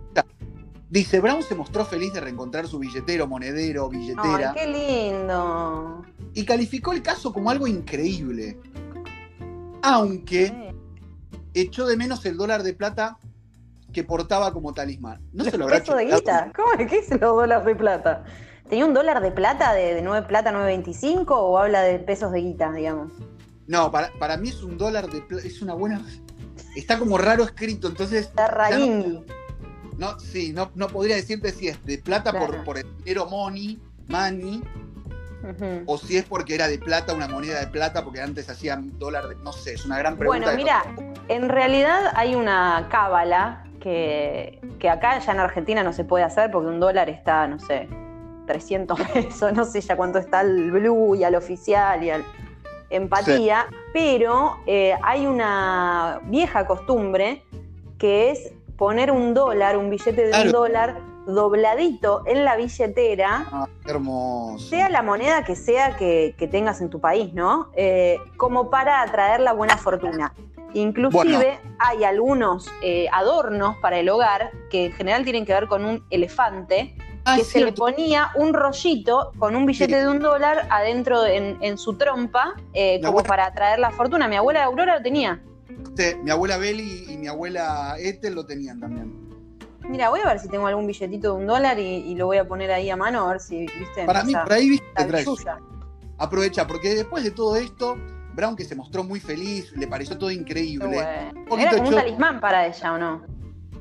Dice, 0.99 1.19
Brown 1.19 1.43
se 1.43 1.55
mostró 1.55 1.85
feliz 1.85 2.13
de 2.13 2.21
reencontrar 2.21 2.67
su 2.67 2.79
billetero, 2.79 3.27
monedero, 3.27 3.89
Ay, 3.91 3.97
billetera, 3.99 4.53
qué 4.53 4.65
lindo. 4.67 6.03
y 6.33 6.45
calificó 6.45 6.93
el 6.93 7.01
caso 7.01 7.31
como 7.33 7.49
algo 7.49 7.67
increíble. 7.67 8.57
Aunque 9.81 10.73
echó 11.53 11.85
de 11.85 11.97
menos 11.97 12.25
el 12.25 12.37
dólar 12.37 12.63
de 12.63 12.73
plata 12.73 13.17
que 13.93 14.03
portaba 14.03 14.51
como 14.51 14.73
talismán. 14.73 15.21
No 15.31 15.43
se 15.43 15.57
lo 15.57 15.65
habrá 15.65 15.79
Peso 15.79 15.95
de 15.95 16.05
hecho- 16.05 16.15
guita. 16.17 16.51
¿Cómo 16.55 16.73
es 16.79 16.89
que 16.89 16.97
es 16.99 17.09
los 17.11 17.19
dólares 17.19 17.65
de 17.65 17.75
plata? 17.75 18.23
¿Tenía 18.69 18.85
un 18.85 18.93
dólar 18.93 19.21
de 19.21 19.31
plata 19.31 19.73
de, 19.73 19.93
de 19.93 20.01
9 20.01 20.27
plata 20.27 20.51
9.25 20.51 21.25
o 21.29 21.59
habla 21.59 21.81
de 21.83 21.99
pesos 21.99 22.31
de 22.31 22.41
guita, 22.41 22.71
digamos? 22.71 23.11
No, 23.67 23.91
para, 23.91 24.11
para 24.19 24.37
mí 24.37 24.49
es 24.49 24.63
un 24.63 24.77
dólar 24.77 25.09
de 25.09 25.21
plata, 25.21 25.45
es 25.47 25.61
una 25.61 25.73
buena... 25.75 26.03
Está 26.75 26.97
como 26.97 27.17
raro 27.17 27.43
escrito, 27.43 27.87
entonces... 27.87 28.25
Está 28.27 28.47
raringui. 28.47 29.19
No, 29.19 29.23
sí, 30.19 30.51
no, 30.53 30.71
no 30.75 30.87
podría 30.87 31.15
decirte 31.15 31.51
si 31.51 31.67
es 31.67 31.83
de 31.85 31.97
plata 31.97 32.31
por, 32.31 32.49
Claro. 32.49 32.63
por 32.63 32.77
el 32.77 32.85
dinero 32.97 33.25
money, 33.27 33.79
money, 34.07 34.61
o 35.85 35.97
si 35.97 36.17
es 36.17 36.25
porque 36.25 36.55
era 36.55 36.67
de 36.67 36.79
plata, 36.79 37.13
una 37.13 37.27
moneda 37.27 37.59
de 37.59 37.67
plata, 37.67 38.03
porque 38.03 38.19
antes 38.19 38.49
hacían 38.49 38.97
dólar 38.97 39.27
de. 39.27 39.35
No 39.43 39.53
sé, 39.53 39.73
es 39.73 39.85
una 39.85 39.97
gran 39.99 40.17
pregunta. 40.17 40.45
Bueno, 40.51 40.57
mira, 40.57 40.83
no- 40.95 41.13
en 41.27 41.49
realidad 41.49 42.11
hay 42.15 42.33
una 42.35 42.87
cábala 42.89 43.63
que, 43.79 44.59
que 44.79 44.89
acá 44.89 45.19
ya 45.19 45.33
en 45.33 45.39
Argentina 45.39 45.83
no 45.83 45.93
se 45.93 46.03
puede 46.03 46.23
hacer 46.23 46.49
porque 46.49 46.69
un 46.69 46.79
dólar 46.79 47.09
está, 47.09 47.47
no 47.47 47.59
sé, 47.59 47.87
300 48.47 48.99
pesos, 49.13 49.53
no 49.53 49.65
sé 49.65 49.81
ya 49.81 49.95
cuánto 49.95 50.17
está 50.17 50.41
el 50.41 50.71
blue 50.71 51.13
y 51.15 51.23
al 51.23 51.35
oficial 51.35 52.03
y 52.03 52.09
al 52.09 52.23
empatía, 52.89 53.67
pero 53.93 54.57
eh, 54.65 54.95
hay 55.03 55.27
una 55.27 56.21
vieja 56.25 56.65
costumbre 56.65 57.43
que 57.99 58.31
es 58.31 58.51
poner 58.77 59.11
un 59.11 59.33
dólar, 59.33 59.77
un 59.77 59.89
billete 59.89 60.23
de 60.25 60.29
Claro. 60.29 60.45
un 60.45 60.51
dólar 60.51 60.97
dobladito 61.27 62.21
en 62.27 62.45
la 62.45 62.55
billetera 62.55 63.45
Ah, 63.51 63.67
qué 63.83 63.91
hermoso. 63.91 64.67
sea 64.69 64.89
la 64.89 65.01
moneda 65.01 65.43
que 65.43 65.55
sea 65.55 65.95
que, 65.97 66.35
que 66.37 66.47
tengas 66.47 66.81
en 66.81 66.89
tu 66.89 66.99
país, 66.99 67.33
¿no? 67.33 67.69
Eh, 67.75 68.19
como 68.37 68.69
para 68.69 69.01
atraer 69.01 69.39
la 69.39 69.53
buena 69.53 69.77
fortuna. 69.77 70.33
Inclusive 70.73 71.59
hay 71.79 72.03
algunos 72.03 72.69
eh, 72.83 73.07
adornos 73.11 73.77
para 73.77 73.97
el 73.97 74.09
hogar 74.09 74.51
que 74.69 74.87
en 74.87 74.91
general 74.91 75.23
tienen 75.23 75.45
que 75.45 75.53
ver 75.53 75.67
con 75.67 75.85
un 75.85 76.05
elefante, 76.09 76.95
Ah, 77.27 77.37
que 77.37 77.43
se 77.43 77.59
le 77.59 77.71
ponía 77.73 78.29
un 78.35 78.53
rollito 78.53 79.31
con 79.39 79.55
un 79.55 79.65
billete 79.65 79.95
Sí. 79.95 79.99
de 79.99 80.07
un 80.07 80.19
dólar 80.19 80.67
adentro 80.69 81.25
en, 81.25 81.57
en 81.59 81.79
su 81.79 81.97
trompa, 81.97 82.53
eh, 82.71 82.97
como 83.01 83.13
abuela- 83.13 83.27
para 83.27 83.45
atraer 83.47 83.79
la 83.79 83.89
fortuna. 83.89 84.27
Mi 84.27 84.35
abuela 84.35 84.63
Aurora 84.63 84.97
lo 84.97 85.01
tenía. 85.01 85.41
Sí, 85.97 86.03
mi 86.23 86.31
abuela 86.31 86.57
Beli 86.57 87.05
y 87.09 87.17
mi 87.17 87.27
abuela 87.27 87.95
Ethel 87.97 88.35
lo 88.35 88.45
tenían 88.45 88.79
también. 88.79 89.25
Mira, 89.87 90.09
voy 90.09 90.21
a 90.21 90.27
ver 90.27 90.39
si 90.39 90.47
tengo 90.47 90.67
algún 90.67 90.87
billetito 90.87 91.33
de 91.33 91.41
un 91.41 91.47
dólar 91.47 91.79
y, 91.79 91.83
y 91.83 92.15
lo 92.15 92.25
voy 92.25 92.37
a 92.37 92.47
poner 92.47 92.71
ahí 92.71 92.89
a 92.89 92.95
mano 92.95 93.25
a 93.25 93.31
ver 93.31 93.39
si, 93.39 93.59
viste, 93.59 94.05
Para 94.05 94.23
mí, 94.23 94.33
por 94.33 94.53
ahí 94.53 94.69
viste, 94.69 95.05
traes. 95.05 95.27
Aprovecha, 96.17 96.65
porque 96.65 96.95
después 96.95 97.23
de 97.23 97.31
todo 97.31 97.55
esto, 97.55 97.97
Brown, 98.33 98.55
que 98.55 98.63
se 98.63 98.75
mostró 98.75 99.03
muy 99.03 99.19
feliz, 99.19 99.71
le 99.73 99.87
pareció 99.87 100.17
todo 100.17 100.31
increíble. 100.31 100.87
bueno. 100.87 101.45
Poquito 101.47 101.69
Era 101.69 101.77
como 101.77 101.89
un 101.89 101.95
talismán 101.95 102.39
para 102.39 102.67
ella, 102.67 102.93
¿o 102.93 102.97
no? 102.97 103.25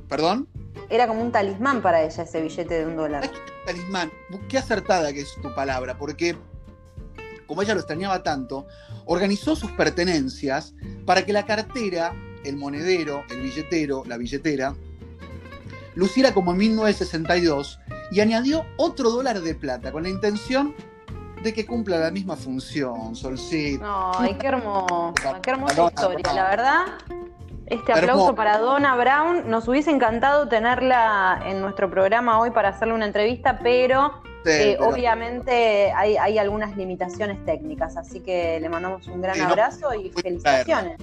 ¿Perdón? 0.08 0.48
Era 0.90 1.06
como 1.06 1.22
un 1.22 1.32
talismán 1.32 1.80
para 1.80 2.02
ella 2.02 2.22
ese 2.22 2.40
billete 2.42 2.80
de 2.80 2.86
un 2.86 2.96
dólar. 2.96 3.30
Talismán. 3.66 4.10
Qué 4.48 4.58
acertada 4.58 5.12
que 5.12 5.20
es 5.20 5.34
tu 5.40 5.54
palabra, 5.54 5.96
porque 5.96 6.36
como 7.46 7.62
ella 7.62 7.74
lo 7.74 7.80
extrañaba 7.80 8.22
tanto, 8.22 8.66
organizó 9.06 9.56
sus 9.56 9.70
pertenencias 9.72 10.74
para 11.06 11.24
que 11.24 11.32
la 11.32 11.46
cartera, 11.46 12.14
el 12.44 12.56
monedero, 12.56 13.24
el 13.30 13.40
billetero, 13.40 14.04
la 14.06 14.16
billetera, 14.16 14.74
luciera 15.94 16.34
como 16.34 16.52
en 16.52 16.58
1962 16.58 17.80
y 18.10 18.20
añadió 18.20 18.64
otro 18.76 19.10
dólar 19.10 19.40
de 19.40 19.54
plata 19.54 19.92
con 19.92 20.02
la 20.02 20.08
intención 20.08 20.74
de 21.42 21.52
que 21.52 21.66
cumpla 21.66 21.98
la 21.98 22.10
misma 22.10 22.36
función, 22.36 23.14
Solcito. 23.14 23.84
Ay, 24.18 24.34
qué 24.38 24.46
hermosa, 24.46 25.40
qué 25.42 25.50
hermosa 25.50 25.74
Donna 25.74 25.92
historia. 25.94 26.18
Brown. 26.22 26.36
La 26.36 26.48
verdad, 26.48 26.84
este 27.66 27.92
Hermoso. 27.92 28.12
aplauso 28.12 28.34
para 28.34 28.58
Donna 28.58 28.96
Brown. 28.96 29.50
Nos 29.50 29.68
hubiese 29.68 29.90
encantado 29.90 30.48
tenerla 30.48 31.42
en 31.44 31.60
nuestro 31.60 31.90
programa 31.90 32.40
hoy 32.40 32.50
para 32.50 32.70
hacerle 32.70 32.94
una 32.94 33.06
entrevista, 33.06 33.58
pero 33.62 34.22
Sí, 34.44 34.50
eh, 34.50 34.76
pero- 34.78 34.90
obviamente 34.90 35.90
hay, 35.92 36.16
hay 36.16 36.38
algunas 36.38 36.76
limitaciones 36.76 37.42
técnicas, 37.46 37.96
así 37.96 38.20
que 38.20 38.60
le 38.60 38.68
mandamos 38.68 39.06
un 39.08 39.22
gran 39.22 39.34
Sí, 39.34 39.40
no 39.40 39.48
abrazo 39.48 39.94
y 39.94 40.10
felicitaciones. 40.10 40.98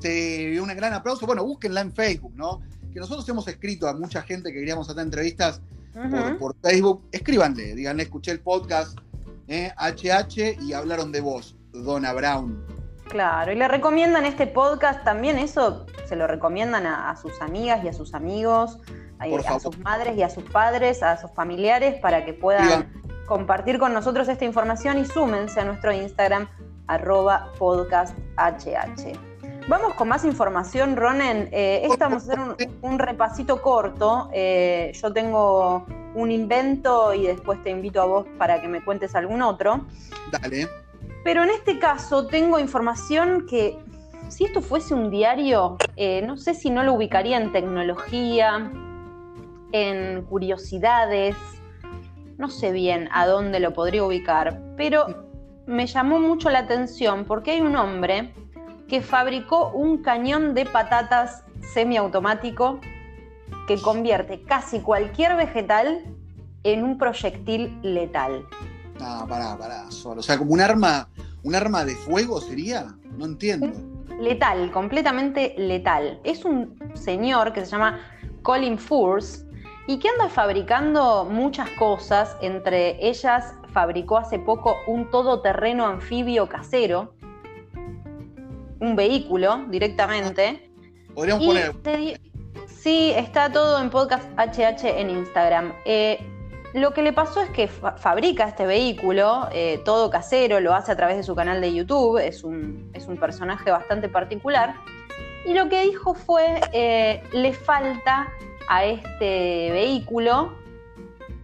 Sí, 0.00 0.58
un 0.58 0.68
gran 0.68 0.92
aplauso. 0.92 1.26
Bueno, 1.26 1.42
búsquenla 1.44 1.80
en 1.80 1.92
Facebook, 1.92 2.34
¿no? 2.34 2.60
Que 2.92 3.00
nosotros 3.00 3.26
hemos 3.28 3.48
escrito 3.48 3.88
a 3.88 3.94
mucha 3.94 4.22
gente 4.22 4.52
que 4.52 4.58
queríamos 4.58 4.88
hacer 4.90 5.02
entrevistas 5.02 5.62
por, 6.38 6.54
Facebook. 6.62 7.02
Escríbanle, 7.12 7.74
díganle, 7.74 8.02
escuché 8.02 8.30
el 8.32 8.40
podcast 8.40 8.98
eh, 9.48 9.72
HH 9.78 10.60
y 10.62 10.74
hablaron 10.74 11.12
de 11.12 11.20
vos, 11.20 11.56
Donna 11.72 12.12
Brown. 12.12 12.62
Claro, 13.08 13.52
y 13.52 13.54
le 13.54 13.68
recomiendan 13.68 14.26
este 14.26 14.46
podcast 14.46 15.02
también, 15.04 15.38
eso 15.38 15.86
se 16.06 16.16
lo 16.16 16.26
recomiendan 16.26 16.86
a, 16.86 17.08
a 17.10 17.16
sus 17.16 17.40
amigas 17.40 17.82
y 17.84 17.88
a 17.88 17.92
sus 17.92 18.12
amigos, 18.14 18.78
Por 19.18 19.40
a 19.40 19.42
favor. 19.42 19.60
sus 19.62 19.78
madres 19.78 20.16
y 20.16 20.22
a 20.22 20.30
sus 20.30 20.44
padres, 20.44 21.02
a 21.02 21.16
sus 21.16 21.30
familiares, 21.32 22.00
para 22.00 22.24
que 22.24 22.34
puedan 22.34 22.92
compartir 23.26 23.78
con 23.78 23.92
nosotros 23.92 24.28
esta 24.28 24.44
información 24.44 24.98
y 24.98 25.04
súmense 25.04 25.60
a 25.60 25.64
nuestro 25.64 25.92
Instagram, 25.92 26.48
arroba 26.86 27.52
podcasthh. 27.58 28.14
Vamos 29.68 29.94
con 29.94 30.08
más 30.08 30.24
información, 30.24 30.96
Ronen. 30.96 31.48
Eh, 31.50 31.80
esta 31.90 32.06
vamos 32.06 32.28
a 32.28 32.32
hacer 32.32 32.38
un, 32.40 32.56
un 32.82 32.98
repasito 32.98 33.60
corto. 33.60 34.30
Eh, 34.32 34.92
yo 34.94 35.12
tengo 35.12 35.86
un 36.14 36.30
invento 36.30 37.12
y 37.12 37.26
después 37.26 37.62
te 37.62 37.70
invito 37.70 38.00
a 38.00 38.04
vos 38.04 38.26
para 38.38 38.60
que 38.60 38.68
me 38.68 38.84
cuentes 38.84 39.14
algún 39.14 39.42
otro. 39.42 39.86
Dale. 40.30 40.68
Pero 41.24 41.42
en 41.42 41.50
este 41.50 41.80
caso 41.80 42.28
tengo 42.28 42.60
información 42.60 43.46
que, 43.48 43.76
si 44.28 44.44
esto 44.44 44.62
fuese 44.62 44.94
un 44.94 45.10
diario, 45.10 45.76
eh, 45.96 46.22
no 46.22 46.36
sé 46.36 46.54
si 46.54 46.70
no 46.70 46.84
lo 46.84 46.94
ubicaría 46.94 47.36
en 47.36 47.50
tecnología, 47.50 48.70
en 49.82 50.22
curiosidades, 50.22 51.36
no 52.38 52.48
sé 52.48 52.72
bien 52.72 53.08
a 53.12 53.26
dónde 53.26 53.60
lo 53.60 53.72
podría 53.72 54.04
ubicar, 54.04 54.60
pero 54.76 55.26
me 55.66 55.86
llamó 55.86 56.18
mucho 56.18 56.50
la 56.50 56.60
atención 56.60 57.24
porque 57.24 57.52
hay 57.52 57.60
un 57.60 57.76
hombre 57.76 58.32
que 58.88 59.02
fabricó 59.02 59.70
un 59.70 59.98
cañón 59.98 60.54
de 60.54 60.64
patatas 60.64 61.42
semiautomático 61.74 62.80
que 63.66 63.80
convierte 63.80 64.42
casi 64.42 64.80
cualquier 64.80 65.36
vegetal 65.36 66.04
en 66.62 66.84
un 66.84 66.98
proyectil 66.98 67.78
letal. 67.82 68.46
No, 68.98 69.26
pará, 69.28 69.56
pará, 69.58 69.90
solo. 69.90 70.20
O 70.20 70.22
sea, 70.22 70.38
como 70.38 70.52
un 70.52 70.60
arma, 70.60 71.08
un 71.42 71.54
arma 71.54 71.84
de 71.84 71.94
fuego 71.94 72.40
sería. 72.40 72.94
No 73.18 73.26
entiendo. 73.26 73.72
Letal, 74.20 74.70
completamente 74.72 75.54
letal. 75.58 76.20
Es 76.24 76.44
un 76.44 76.78
señor 76.94 77.52
que 77.52 77.64
se 77.64 77.72
llama 77.72 78.00
Colin 78.42 78.78
Furs 78.78 79.45
y 79.86 79.98
que 79.98 80.08
anda 80.08 80.28
fabricando 80.28 81.24
muchas 81.24 81.70
cosas. 81.70 82.36
Entre 82.40 83.04
ellas, 83.06 83.54
fabricó 83.72 84.18
hace 84.18 84.38
poco 84.38 84.76
un 84.86 85.10
todoterreno 85.10 85.86
anfibio 85.86 86.48
casero, 86.48 87.14
un 88.80 88.96
vehículo 88.96 89.64
directamente. 89.68 90.70
Podríamos 91.14 91.42
Y 91.44 91.46
poner. 91.46 91.72
Sí, 92.66 93.12
está 93.16 93.50
todo 93.50 93.80
en 93.82 93.90
podcast 93.90 94.28
HH 94.38 94.84
en 95.00 95.10
Instagram. 95.10 95.72
Eh, 95.84 96.18
lo 96.74 96.92
que 96.92 97.02
le 97.02 97.12
pasó 97.12 97.40
es 97.40 97.50
que 97.50 97.68
fa- 97.68 97.96
fabrica 97.96 98.46
este 98.46 98.66
vehículo, 98.66 99.48
eh, 99.52 99.80
todo 99.84 100.10
casero, 100.10 100.60
lo 100.60 100.74
hace 100.74 100.92
a 100.92 100.96
través 100.96 101.16
de 101.16 101.22
su 101.22 101.34
canal 101.34 101.60
de 101.60 101.72
YouTube, 101.74 102.18
es 102.18 102.44
un, 102.44 102.90
es 102.92 103.06
un 103.06 103.16
personaje 103.16 103.70
bastante 103.70 104.08
particular. 104.08 104.74
Y 105.46 105.54
lo 105.54 105.68
que 105.68 105.82
dijo 105.82 106.14
fue, 106.14 106.60
eh, 106.72 107.22
le 107.32 107.52
falta 107.54 108.28
a 108.68 108.84
este 108.84 109.70
vehículo 109.72 110.52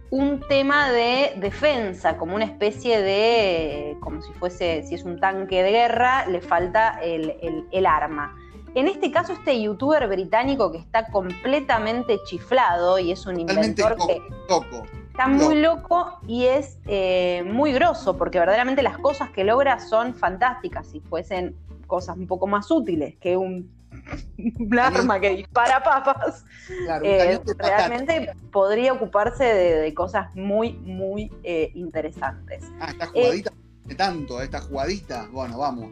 un 0.09 0.41
tema 0.47 0.91
de 0.91 1.33
defensa, 1.37 2.17
como 2.17 2.35
una 2.35 2.45
especie 2.45 3.01
de, 3.01 3.97
como 3.99 4.21
si 4.21 4.31
fuese, 4.33 4.83
si 4.83 4.93
es 4.95 5.03
un 5.05 5.19
tanque 5.19 5.63
de 5.63 5.71
guerra, 5.71 6.27
le 6.27 6.39
falta 6.41 6.99
el, 7.01 7.31
el- 7.41 7.65
el 7.71 7.85
arma. 7.87 8.35
En 8.75 8.87
este 8.87 9.11
caso, 9.11 9.33
este 9.33 9.59
youtuber 9.61 10.07
británico 10.07 10.71
que 10.71 10.77
está 10.77 11.07
completamente 11.07 12.19
chiflado 12.25 12.99
y 12.99 13.11
es 13.11 13.25
un 13.25 13.39
inventor 13.39 13.91
loco. 13.97 14.07
que 14.07 14.19
loco. 14.49 14.83
está 15.11 15.27
muy 15.27 15.55
loco 15.61 16.19
y 16.27 16.45
es 16.45 16.77
eh, 16.87 17.43
muy 17.45 17.71
grosso, 17.73 18.15
porque 18.17 18.37
verdaderamente 18.39 18.81
las 18.83 18.97
cosas 18.99 19.29
que 19.31 19.43
logra 19.43 19.79
son 19.79 20.13
fantásticas. 20.13 20.87
Si 20.87 20.99
fuesen 20.99 21.55
cosas 21.87 22.17
un 22.17 22.27
poco 22.27 22.45
más 22.47 22.69
útiles 22.71 23.15
que 23.19 23.35
un, 23.37 23.71
un 24.59 24.79
arma 24.79 25.19
que 25.19 25.29
dispara 25.29 25.83
papas, 25.83 26.45
Claro, 26.85 27.05
eh, 27.05 27.39
realmente 27.57 28.33
podría 28.51 28.93
ocuparse 28.93 29.43
de, 29.43 29.75
de 29.77 29.93
cosas 29.93 30.33
muy, 30.35 30.73
muy 30.73 31.31
eh, 31.43 31.71
interesantes. 31.75 32.63
Ah, 32.79 32.91
esta 32.91 33.07
jugadita. 33.07 33.51
de 33.85 33.95
tanto, 33.95 34.41
esta 34.41 34.61
jugadita. 34.61 35.27
Bueno, 35.31 35.57
vamos. 35.57 35.91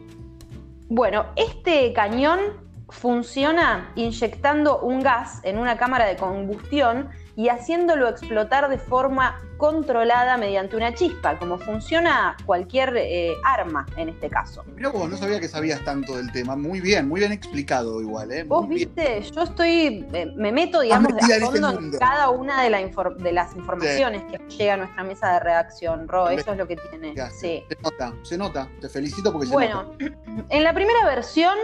Bueno, 0.88 1.26
este 1.36 1.92
cañón 1.92 2.40
funciona 2.88 3.92
inyectando 3.96 4.80
un 4.80 5.00
gas 5.00 5.40
en 5.42 5.58
una 5.58 5.78
cámara 5.78 6.06
de 6.06 6.16
combustión 6.16 7.08
y 7.34 7.48
haciéndolo 7.48 8.08
explotar 8.08 8.68
de 8.68 8.78
forma 8.78 9.40
controlada 9.56 10.36
mediante 10.36 10.76
una 10.76 10.92
chispa, 10.92 11.38
como 11.38 11.56
funciona 11.56 12.36
cualquier 12.44 12.94
eh, 12.96 13.32
arma 13.44 13.86
en 13.96 14.10
este 14.10 14.28
caso. 14.28 14.64
Mirá 14.74 14.90
vos, 14.90 15.08
no 15.08 15.16
sabía 15.16 15.40
que 15.40 15.48
sabías 15.48 15.80
tanto 15.84 16.16
del 16.16 16.30
tema. 16.32 16.56
Muy 16.56 16.80
bien, 16.80 17.08
muy 17.08 17.20
bien 17.20 17.32
explicado 17.32 18.00
igual, 18.02 18.32
¿eh? 18.32 18.42
Vos 18.44 18.66
Muy 18.66 18.76
bien. 18.76 18.92
viste, 18.94 19.22
yo 19.34 19.42
estoy, 19.42 20.06
eh, 20.12 20.32
me 20.36 20.52
meto, 20.52 20.80
digamos, 20.80 21.14
de 21.14 21.20
este 21.20 21.40
fondo 21.40 21.70
en 21.78 21.92
cada 21.92 22.28
una 22.30 22.62
de, 22.62 22.70
la 22.70 22.82
infor- 22.82 23.16
de 23.16 23.32
las 23.32 23.54
informaciones 23.56 24.24
que 24.24 24.38
llega 24.56 24.74
a 24.74 24.76
nuestra 24.78 25.04
mesa 25.04 25.32
de 25.34 25.40
redacción, 25.40 26.08
Ro, 26.08 26.28
eso 26.28 26.52
es 26.52 26.58
lo 26.58 26.66
que 26.66 26.76
tiene. 26.76 27.14
Sí. 27.30 27.64
Se 27.68 27.76
nota, 27.82 28.12
se 28.22 28.36
nota. 28.38 28.68
Te 28.80 28.88
felicito 28.88 29.32
porque 29.32 29.46
se 29.46 29.52
Bueno, 29.54 29.84
nota. 29.84 30.04
en 30.50 30.64
la 30.64 30.74
primera 30.74 31.04
versión, 31.06 31.56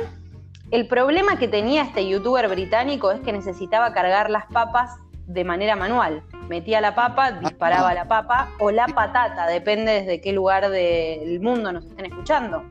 el 0.71 0.87
problema 0.87 1.39
que 1.39 1.49
tenía 1.49 1.83
este 1.83 2.09
youtuber 2.09 2.49
británico 2.49 3.11
es 3.11 3.21
que 3.21 3.33
necesitaba 3.33 3.93
cargar 3.93 4.31
las 4.31 4.47
papas 4.47 4.93
de 5.29 5.45
manera 5.45 5.77
manual. 5.77 6.23
Metía 6.49 6.81
la 6.81 6.95
papa, 6.95 7.33
disparaba 7.33 7.91
Ah. 7.91 7.95
la 7.95 8.09
papa 8.09 8.49
o 8.59 8.71
la 8.71 8.87
patata, 8.87 9.47
depende 9.47 9.93
desde 9.93 10.21
qué 10.21 10.33
lugar 10.33 10.71
del 10.71 11.39
mundo 11.41 11.71
nos 11.71 11.85
estén 11.85 12.07
escuchando. 12.07 12.65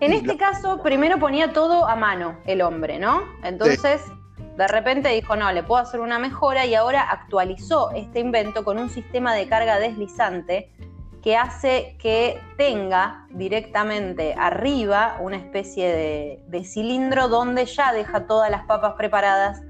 En 0.00 0.12
este 0.12 0.36
caso, 0.36 0.82
primero 0.82 1.18
ponía 1.18 1.52
todo 1.52 1.86
a 1.86 1.94
mano 1.96 2.38
el 2.46 2.62
hombre, 2.62 2.98
¿no? 2.98 3.22
Entonces, 3.42 4.00
de 4.56 4.68
repente 4.68 5.08
dijo, 5.10 5.36
no, 5.36 5.52
le 5.52 5.62
puedo 5.62 5.82
hacer 5.82 6.00
una 6.00 6.18
mejora 6.18 6.64
y 6.64 6.74
ahora 6.74 7.02
actualizó 7.02 7.90
este 7.90 8.20
invento 8.20 8.64
con 8.64 8.78
un 8.78 8.88
sistema 8.88 9.34
de 9.34 9.46
carga 9.48 9.78
deslizante 9.78 10.70
que 11.22 11.36
hace 11.36 11.96
que 11.98 12.40
tenga 12.56 13.26
directamente 13.30 14.34
arriba 14.38 15.16
una 15.20 15.36
especie 15.36 15.88
de, 15.88 16.40
de 16.46 16.64
cilindro 16.64 17.28
donde 17.28 17.66
ya 17.66 17.92
deja 17.92 18.26
todas 18.26 18.50
las 18.50 18.64
papas 18.66 18.92
preparadas 18.96 19.60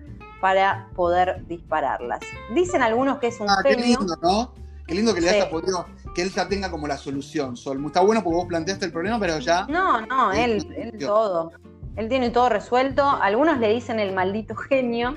para 0.45 0.89
poder 0.95 1.43
dispararlas. 1.47 2.21
Dicen 2.55 2.83
algunos 2.83 3.17
que 3.17 3.29
es 3.29 3.41
un 3.41 3.49
Ah, 3.49 3.61
qué 3.63 3.71
genio. 3.77 3.99
lindo, 3.99 4.15
¿no? 4.21 4.53
Qué 4.87 4.95
lindo 4.95 5.15
que 5.15 5.23
le 5.23 5.31
Sí. 5.31 5.37
haya 5.37 5.49
podido, 5.49 5.87
que 6.15 6.21
él 6.21 6.31
ya 6.31 6.47
tenga 6.47 6.71
como 6.71 6.87
la 6.87 6.99
solución, 6.99 7.57
Sol. 7.57 7.83
Está 7.87 8.01
bueno 8.01 8.23
porque 8.23 8.37
vos 8.37 8.47
planteaste 8.47 8.85
el 8.85 8.93
problema, 8.93 9.19
pero 9.19 9.39
ya. 9.39 9.65
No, 9.71 10.03
no, 10.03 10.33
él, 10.33 10.71
él 10.77 10.99
todo. 10.99 11.53
Él 11.97 12.11
tiene 12.11 12.29
todo 12.29 12.51
resuelto. 12.51 13.09
Algunos 13.09 13.59
le 13.59 13.71
dicen 13.73 13.99
el 13.99 14.13
maldito 14.15 14.55
genio, 14.55 15.17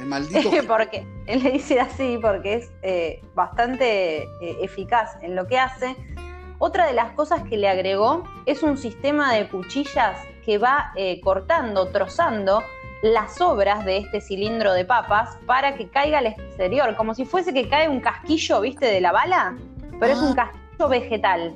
El 0.00 0.06
maldito. 0.06 0.48
porque 0.66 1.06
él 1.26 1.42
le 1.42 1.50
dice 1.50 1.78
así 1.78 2.18
porque 2.22 2.54
es 2.54 2.72
eh, 2.80 3.20
bastante 3.34 4.22
eh, 4.22 4.56
eficaz 4.62 5.18
en 5.22 5.36
lo 5.36 5.46
que 5.46 5.58
hace. 5.58 5.94
Otra 6.58 6.86
de 6.86 6.94
las 6.94 7.12
cosas 7.12 7.42
que 7.42 7.58
le 7.58 7.68
agregó 7.68 8.24
es 8.46 8.62
un 8.62 8.78
sistema 8.78 9.34
de 9.34 9.46
cuchillas 9.46 10.16
que 10.42 10.56
va 10.56 10.90
eh, 10.96 11.20
cortando, 11.20 11.88
trozando 11.88 12.62
las 13.04 13.34
sobras 13.34 13.84
de 13.84 13.98
este 13.98 14.20
cilindro 14.22 14.72
de 14.72 14.86
papas 14.86 15.36
para 15.46 15.74
que 15.76 15.88
caiga 15.90 16.18
al 16.18 16.26
exterior, 16.26 16.96
como 16.96 17.14
si 17.14 17.26
fuese 17.26 17.52
que 17.52 17.68
cae 17.68 17.86
un 17.86 18.00
casquillo, 18.00 18.62
¿viste? 18.62 18.86
De 18.86 18.98
la 19.02 19.12
bala, 19.12 19.54
pero 20.00 20.14
es 20.14 20.18
Ah. 20.18 20.24
un 20.24 20.34
casquillo 20.34 20.88
vegetal, 20.88 21.54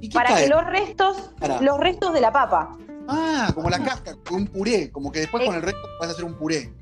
¿Y 0.00 0.08
qué 0.08 0.14
para 0.14 0.30
cae? 0.30 0.44
que 0.44 0.48
los 0.48 0.64
restos, 0.66 1.32
Para. 1.38 1.60
los 1.60 1.78
restos 1.78 2.14
de 2.14 2.20
la 2.22 2.32
papa, 2.32 2.70
Ah, 3.08 3.50
como 3.54 3.68
la 3.68 3.78
casca, 3.80 4.14
un 4.30 4.46
puré, 4.46 4.90
como 4.90 5.12
que 5.12 5.20
después 5.20 5.42
Eh. 5.42 5.46
con 5.46 5.54
el 5.56 5.62
resto 5.62 5.80
vas 6.00 6.08
a 6.08 6.12
hacer 6.12 6.24
un 6.24 6.34
puré. 6.34 6.72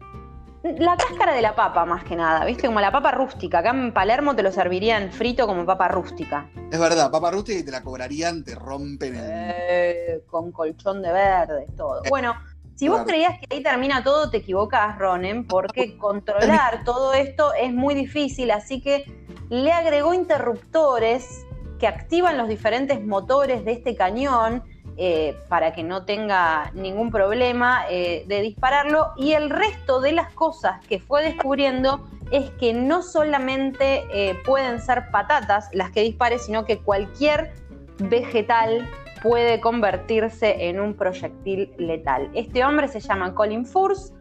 La 0.62 0.96
cáscara 0.96 1.32
de 1.32 1.40
la 1.42 1.54
papa, 1.56 1.84
más 1.86 2.04
que 2.04 2.14
nada, 2.14 2.44
¿viste? 2.44 2.66
Como 2.66 2.80
la 2.80 2.92
papa 2.92 3.10
rústica. 3.12 3.60
Acá 3.60 3.70
en 3.70 3.92
Palermo 3.94 4.36
te 4.36 4.42
lo 4.42 4.52
servirían 4.52 5.10
frito 5.10 5.46
como 5.46 5.64
papa 5.64 5.88
rústica. 5.88 6.48
Es 6.70 6.78
verdad, 6.78 7.10
papa 7.10 7.30
rústica 7.30 7.58
y 7.60 7.62
te 7.64 7.70
la 7.70 7.82
cobrarían, 7.82 8.44
te 8.44 8.54
rompen 8.54 9.14
el. 9.16 9.24
Eh, 9.26 10.22
con 10.28 10.52
colchón 10.52 11.00
de 11.02 11.12
verde, 11.12 11.66
todo. 11.76 12.02
Bueno, 12.10 12.34
si 12.78 12.86
vos 12.88 13.02
creías 13.04 13.40
que 13.40 13.56
ahí 13.56 13.60
termina 13.60 14.04
todo, 14.04 14.30
te 14.30 14.36
equivocás, 14.36 14.96
Ronen, 14.98 15.44
porque 15.44 15.96
controlar 15.98 16.84
todo 16.84 17.12
esto 17.12 17.52
es 17.54 17.72
muy 17.72 17.96
difícil, 17.96 18.52
así 18.52 18.80
que 18.80 19.04
le 19.48 19.72
agregó 19.72 20.14
interruptores 20.14 21.44
que 21.80 21.88
activan 21.88 22.38
los 22.38 22.48
diferentes 22.48 23.04
motores 23.04 23.64
de 23.64 23.72
este 23.72 23.96
cañón 23.96 24.62
eh, 24.96 25.36
para 25.48 25.72
que 25.72 25.82
no 25.82 26.04
tenga 26.04 26.70
ningún 26.72 27.10
problema 27.10 27.84
eh, 27.90 28.24
de 28.28 28.42
dispararlo. 28.42 29.08
Y 29.16 29.32
el 29.32 29.50
resto 29.50 30.00
de 30.00 30.12
las 30.12 30.32
cosas 30.32 30.84
que 30.86 31.00
fue 31.00 31.22
descubriendo 31.24 32.08
es 32.30 32.50
que 32.52 32.74
no 32.74 33.02
solamente 33.02 34.04
eh, 34.12 34.36
pueden 34.44 34.80
ser 34.80 35.10
patatas 35.10 35.68
las 35.72 35.90
que 35.90 36.02
dispare, 36.02 36.38
sino 36.38 36.64
que 36.64 36.78
cualquier 36.78 37.52
vegetal 37.98 38.88
puede 39.22 39.60
convertirse 39.60 40.68
en 40.68 40.80
un 40.80 40.94
proyectil 40.94 41.72
letal. 41.78 42.30
Este 42.34 42.64
hombre 42.64 42.88
se 42.88 43.00
llama 43.00 43.34
Colin 43.34 43.64
Furse, 43.66 44.12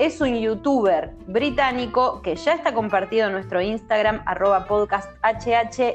es 0.00 0.20
un 0.20 0.34
youtuber 0.34 1.12
británico 1.28 2.20
que 2.20 2.34
ya 2.34 2.54
está 2.54 2.74
compartido 2.74 3.28
en 3.28 3.32
nuestro 3.32 3.62
Instagram, 3.62 4.22
arroba 4.26 4.66
podcasthh, 4.66 5.08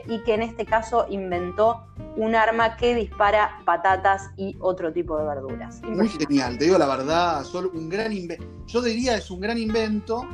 y 0.08 0.24
que 0.24 0.34
en 0.34 0.42
este 0.42 0.66
caso 0.66 1.06
inventó 1.10 1.86
un 2.16 2.34
arma 2.34 2.78
que 2.78 2.96
dispara 2.96 3.60
patatas 3.66 4.30
y 4.38 4.56
otro 4.62 4.94
tipo 4.94 5.18
de 5.18 5.26
verduras. 5.26 5.82
Muy 5.84 6.08
genial, 6.08 6.58
te 6.58 6.66
digo 6.66 6.78
la 6.78 6.88
verdad, 6.88 7.44
Sol, 7.44 7.70
un 7.74 7.90
gran 7.90 8.14
invento. 8.14 8.46
Yo 8.68 8.82
diría 8.82 9.18
es 9.18 9.30
un 9.32 9.42
gran 9.42 9.58
invento, 9.58 10.26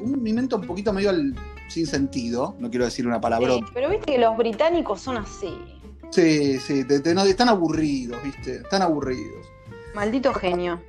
un 0.00 0.26
invento 0.26 0.56
un 0.56 0.66
poquito 0.66 0.92
medio 0.92 1.08
al- 1.10 1.34
sin 1.68 1.86
sentido, 1.86 2.56
no 2.58 2.68
quiero 2.70 2.84
decir 2.86 3.06
una 3.06 3.20
palabra. 3.20 3.54
Sí, 3.54 3.64
pero 3.72 3.88
viste 3.90 4.12
que 4.12 4.18
los 4.18 4.36
británicos 4.36 5.00
son 5.00 5.16
así. 5.18 5.54
Sí, 6.10 6.58
sí, 6.58 6.84
te- 6.84 7.00
te- 7.00 7.14
no, 7.14 7.22
están 7.24 7.48
aburridos, 7.48 8.22
¿viste? 8.22 8.56
Están 8.56 8.82
aburridos. 8.82 9.46
Maldito 9.94 10.32
genio. 10.34 10.80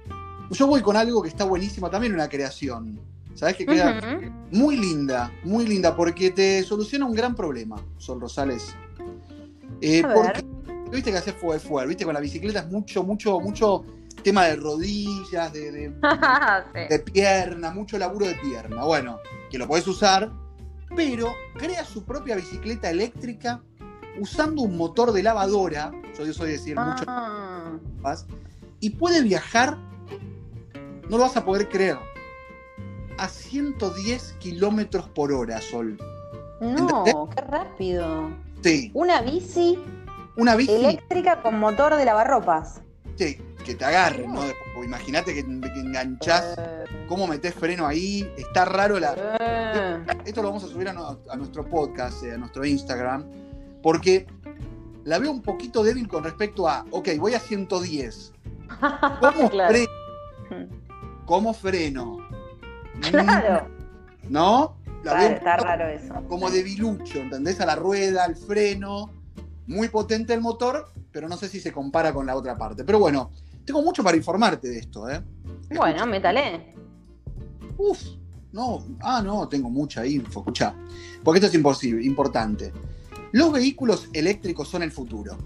Yo 0.52 0.68
voy 0.68 0.82
con 0.82 0.96
algo 0.96 1.22
que 1.22 1.30
está 1.30 1.44
buenísimo, 1.44 1.90
también 1.90 2.14
una 2.14 2.28
creación. 2.30 3.00
¿Sabes 3.36 3.56
que 3.56 3.66
queda 3.66 4.02
muy 4.52 4.76
linda, 4.76 5.32
muy 5.44 5.66
linda, 5.66 5.96
porque 5.96 6.32
te 6.32 6.64
soluciona 6.64 7.06
un 7.06 7.14
gran 7.14 7.36
problema, 7.36 7.78
Sol 7.98 8.20
Rosales. 8.20 8.76
Eh, 9.82 10.02
A 10.04 10.08
ver. 10.08 10.16
porque 10.16 10.46
viste 10.92 11.12
que 11.12 11.18
hacer 11.18 11.36
fue 11.36 11.60
fue, 11.60 11.86
viste, 11.88 12.04
con 12.04 12.14
la 12.14 12.20
bicicleta 12.20 12.60
es 12.60 12.68
mucho, 12.68 13.04
mucho, 13.04 13.40
mucho 13.40 13.86
tema 14.24 14.46
de 14.46 14.56
rodillas, 14.58 15.54
de, 15.54 15.72
de, 15.72 15.94
Sí. 16.74 16.80
de 16.90 17.00
pierna, 17.00 17.72
mucho 17.72 17.98
laburo 17.98 18.26
de 18.26 18.36
pierna. 18.36 18.84
Bueno, 18.84 19.20
que 19.50 19.58
lo 19.58 19.68
podés 19.68 19.88
usar, 19.88 20.30
pero 20.96 21.34
crea 21.58 21.86
su 21.86 22.04
propia 22.04 22.36
bicicleta 22.36 22.90
eléctrica 22.90 23.62
usando 24.20 24.62
un 24.62 24.78
motor 24.78 25.12
de 25.12 25.24
lavadora, 25.24 25.92
yo 26.18 26.34
soy 26.34 26.52
decir 26.52 26.76
mucho 26.78 27.04
Ah. 27.08 27.72
más, 28.02 28.26
y 28.80 28.92
puede 28.92 29.22
viajar, 29.22 29.78
no 31.10 31.18
lo 31.18 31.24
vas 31.24 31.38
a 31.38 31.46
poder 31.46 31.70
creer, 31.70 31.98
a 33.18 33.28
110 33.28 34.34
kilómetros 34.40 35.10
por 35.10 35.32
hora, 35.34 35.60
Sol. 35.62 35.98
No, 36.62 36.70
¿Entendés? 37.06 37.16
qué 37.36 37.42
rápido. 37.42 38.30
Sí, 38.64 38.92
Una 38.94 39.22
bici 39.22 39.80
una 40.38 40.56
bici, 40.56 40.74
eléctrica 40.74 41.42
con 41.42 41.60
motor 41.60 41.96
de 41.96 42.06
lavarropas. 42.06 42.82
sí, 43.16 43.38
que 43.66 43.76
te 43.76 43.84
agarren, 43.86 44.34
¿no? 44.34 44.42
Imagínate 44.84 45.34
que, 45.34 45.44
que 45.44 45.80
enganchás, 45.80 46.56
Eh, 46.58 46.86
cómo 47.08 47.28
metés 47.28 47.54
freno 47.54 47.86
ahí, 47.86 48.30
está 48.38 48.64
raro 48.66 48.98
la... 49.00 49.14
eh. 49.18 50.06
Esto 50.26 50.42
lo 50.42 50.48
vamos 50.50 50.64
a 50.64 50.68
subir 50.68 50.88
a, 50.90 50.94
no- 50.94 51.20
a 51.30 51.36
nuestro 51.36 51.66
podcast, 51.66 52.24
eh, 52.24 52.34
a 52.34 52.38
nuestro 52.38 52.66
Instagram, 52.66 53.26
porque 53.82 54.28
la 55.06 55.20
veo 55.20 55.32
un 55.32 55.42
poquito 55.42 55.84
débil 55.84 56.08
con 56.08 56.24
respecto 56.24 56.68
a, 56.68 56.86
ok, 56.92 57.10
voy 57.18 57.34
a 57.34 57.40
110. 57.40 58.34
¿Cómo 59.20 59.50
Claro. 59.50 59.70
freno? 59.74 60.68
¿Cómo 61.26 61.54
freno? 61.54 62.18
Claro. 63.12 63.68
Mm, 64.28 64.32
¿No? 64.34 64.78
La 65.04 65.28
Está, 65.28 65.56
veo 65.56 65.64
raro 65.66 65.88
eso. 65.88 66.14
como 66.28 66.50
debilucho, 66.50 67.20
¿entendés? 67.20 67.62
A 67.62 67.66
la 67.66 67.76
rueda, 67.76 68.26
al 68.26 68.36
freno. 68.36 69.12
Muy 69.68 69.88
potente 69.88 70.34
el 70.34 70.42
motor, 70.42 70.88
pero 71.12 71.30
no 71.30 71.38
sé 71.38 71.48
si 71.48 71.60
se 71.60 71.72
compara 71.72 72.14
con 72.14 72.26
la 72.26 72.36
otra 72.36 72.58
parte. 72.58 72.84
Pero 72.84 73.00
bueno, 73.00 73.32
tengo 73.66 73.82
mucho 73.82 74.04
para 74.04 74.18
informarte 74.18 74.68
de 74.68 74.80
esto, 74.80 75.08
¿eh? 75.10 75.22
Bueno, 75.76 76.06
métale. 76.08 76.74
Uf, 77.78 78.02
no, 78.52 78.84
ah, 79.02 79.22
no, 79.24 79.48
tengo 79.48 79.70
mucha 79.70 80.06
info, 80.06 80.40
escucha. 80.40 80.74
Porque 81.24 81.38
esto 81.38 81.48
es 81.48 81.54
imposible, 81.54 82.04
importante. 82.04 82.74
Los 83.32 83.52
vehículos 83.52 84.10
eléctricos 84.14 84.68
son 84.68 84.84
el 84.84 84.92
futuro. 84.92 85.38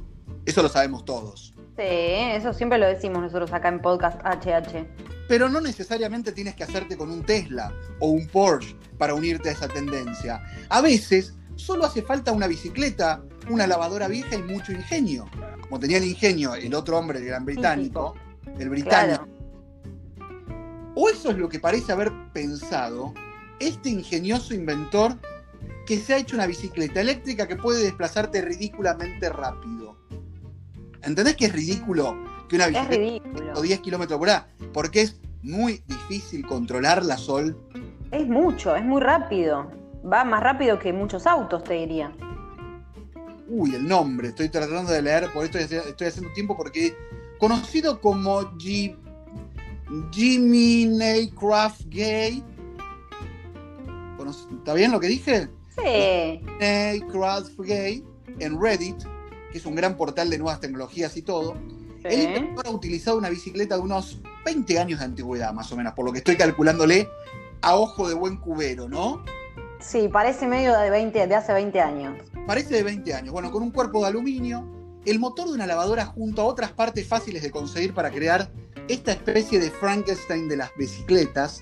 Eso 0.46 0.62
lo 0.62 0.70
sabemos 0.70 1.06
todos. 1.06 1.54
Sí, 1.76 1.84
eso 1.84 2.54
siempre 2.54 2.78
lo 2.78 2.86
decimos 2.86 3.22
nosotros 3.22 3.52
acá 3.52 3.70
en 3.70 3.82
Podcast 3.82 4.22
HH. 4.24 4.86
Pero 5.28 5.50
no 5.50 5.60
necesariamente 5.60 6.32
tienes 6.32 6.56
que 6.56 6.64
hacerte 6.64 6.98
con 6.98 7.10
un 7.10 7.24
Tesla 7.24 7.74
o 8.00 8.10
un 8.10 8.28
Porsche 8.28 8.76
para 8.98 9.16
unirte 9.16 9.50
a 9.50 9.54
esa 9.54 9.68
tendencia. 9.68 10.44
A 10.70 10.82
veces 10.82 11.34
solo 11.56 11.86
hace 11.86 12.02
falta 12.02 12.32
una 12.32 12.48
bicicleta, 12.48 13.24
una 13.50 13.66
lavadora 13.68 14.08
vieja 14.08 14.36
y 14.36 14.44
mucho 14.44 14.72
ingenio. 14.72 15.26
Como 15.62 15.80
tenía 15.80 15.98
el 15.98 16.06
ingenio 16.06 16.56
el 16.56 16.74
otro 16.76 16.98
hombre, 16.98 17.20
el 17.20 17.26
gran 17.26 17.46
británico, 17.46 18.16
el 18.60 18.70
británico. 18.70 19.26
Claro. 19.26 19.34
O 20.96 21.10
eso 21.10 21.32
es 21.32 21.38
lo 21.38 21.50
que 21.50 21.60
parece 21.60 21.92
haber 21.92 22.12
pensado 22.34 23.14
este 23.60 23.90
ingenioso 23.90 24.54
inventor 24.54 25.18
que 25.86 25.98
se 25.98 26.14
ha 26.14 26.18
hecho 26.18 26.36
una 26.36 26.48
bicicleta 26.48 27.02
eléctrica 27.02 27.48
que 27.48 27.56
puede 27.56 27.84
desplazarte 27.84 28.42
ridículamente 28.42 29.30
rápido. 29.30 29.98
¿Entendés 31.02 31.36
que 31.36 31.46
es 31.46 31.54
ridículo 31.54 32.16
que 32.48 32.56
una 32.56 32.68
bicicleta 32.68 33.54
a 33.56 33.62
10 33.62 33.80
kilómetros 33.82 34.18
por 34.18 34.30
hora? 34.30 34.48
Porque 34.72 35.02
es 35.02 35.20
muy 35.42 35.84
difícil 35.88 36.46
controlar 36.46 37.04
la 37.04 37.18
sol. 37.18 37.58
Es 38.12 38.28
mucho, 38.28 38.76
es 38.76 38.84
muy 38.86 39.02
rápido. 39.02 39.70
Va 40.10 40.24
más 40.24 40.42
rápido 40.42 40.80
que 40.80 40.94
muchos 40.94 41.28
autos, 41.28 41.64
te 41.64 41.74
diría. 41.74 42.16
Uy, 43.50 43.76
el 43.76 43.86
nombre, 43.88 44.30
estoy 44.30 44.48
tratando 44.50 44.92
de 44.92 45.02
leer, 45.02 45.32
por 45.34 45.44
esto 45.44 45.58
estoy, 45.58 46.08
haciendo 46.08 46.32
tiempo 46.34 46.56
porque 46.56 46.96
conocido 47.40 48.00
como 48.00 48.42
G- 48.58 48.96
Jimmy 50.12 50.86
Naycraft 50.86 51.82
Gay. 51.90 52.42
¿Está 54.58 54.74
bien 54.74 54.92
lo 54.92 55.00
que 55.02 55.08
dije? 55.08 55.50
Sí. 55.76 56.42
Gay 57.60 58.04
en 58.40 58.62
Reddit, 58.62 58.98
que 59.52 59.58
es 59.58 59.66
un 59.66 59.76
gran 59.76 59.98
portal 59.98 60.30
de 60.30 60.38
nuevas 60.38 60.60
tecnologías 60.60 61.16
y 61.18 61.22
todo. 61.22 61.56
El 62.04 62.12
sí. 62.12 62.24
inventor 62.24 62.68
ha 62.68 62.72
utilizado 62.72 63.18
una 63.18 63.30
bicicleta 63.30 63.76
de 63.76 63.82
unos 63.82 64.20
20 64.46 64.80
años 64.80 65.00
de 65.00 65.06
antigüedad, 65.06 65.54
más 65.54 65.72
o 65.72 65.78
menos, 65.78 65.94
por 65.94 66.06
lo 66.06 66.12
que 66.12 66.20
estoy 66.20 66.36
calculándole 66.36 67.08
a 67.62 67.76
ojo 67.76 68.10
de 68.10 68.14
buen 68.14 68.38
cubero, 68.38 68.90
¿no? 68.90 69.24
Sí, 69.80 70.10
parece 70.12 70.48
medio 70.48 70.78
de 70.78 70.90
20, 70.90 71.28
de 71.28 71.36
hace 71.36 71.54
20 71.54 71.80
años. 71.80 72.18
Parece 72.48 72.76
de 72.76 72.84
20 72.84 73.14
años. 73.14 73.34
Bueno, 73.34 73.52
con 73.52 73.64
un 73.64 73.72
cuerpo 73.72 74.02
de 74.02 74.08
aluminio, 74.08 74.66
el 75.06 75.20
motor 75.20 75.48
de 75.48 75.54
una 75.54 75.68
lavadora 75.68 76.06
junto 76.06 76.42
a 76.42 76.46
otras 76.46 76.72
partes 76.72 77.08
fáciles 77.08 77.42
de 77.42 77.52
conseguir 77.52 77.94
para 77.94 78.12
crear 78.12 78.50
esta 78.88 79.12
especie 79.12 79.60
de 79.60 79.72
Frankenstein 79.72 80.48
de 80.48 80.58
las 80.58 80.72
bicicletas, 80.78 81.62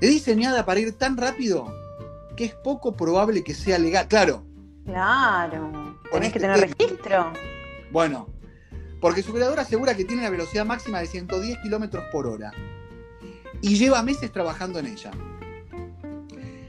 es 0.00 0.10
diseñada 0.10 0.64
para 0.64 0.80
ir 0.80 0.92
tan 0.92 1.16
rápido 1.16 1.72
que 2.38 2.44
es 2.46 2.54
poco 2.54 2.94
probable 2.96 3.42
que 3.42 3.52
sea 3.52 3.78
legal. 3.78 4.06
Claro, 4.08 4.44
Claro. 4.86 5.96
Tenés 6.12 6.28
este 6.28 6.32
que 6.32 6.40
tener 6.40 6.60
tema. 6.60 6.74
registro. 6.78 7.32
bueno, 7.92 8.28
porque 9.00 9.22
su 9.22 9.32
creador 9.34 9.58
asegura 9.60 9.94
que 9.94 10.04
tiene 10.04 10.22
una 10.22 10.30
velocidad 10.30 10.64
máxima 10.64 11.00
de 11.00 11.06
110 11.08 11.58
kilómetros 11.58 12.04
por 12.12 12.26
hora 12.26 12.52
y 13.60 13.76
lleva 13.76 14.02
meses 14.02 14.32
trabajando 14.32 14.78
en 14.78 14.86
ella. 14.86 15.10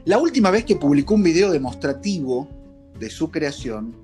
La 0.04 0.18
última 0.18 0.50
vez 0.50 0.64
que 0.64 0.76
publicó 0.76 1.14
un 1.14 1.22
video 1.22 1.50
demostrativo 1.50 2.48
de 2.98 3.08
su 3.10 3.30
creación, 3.30 3.94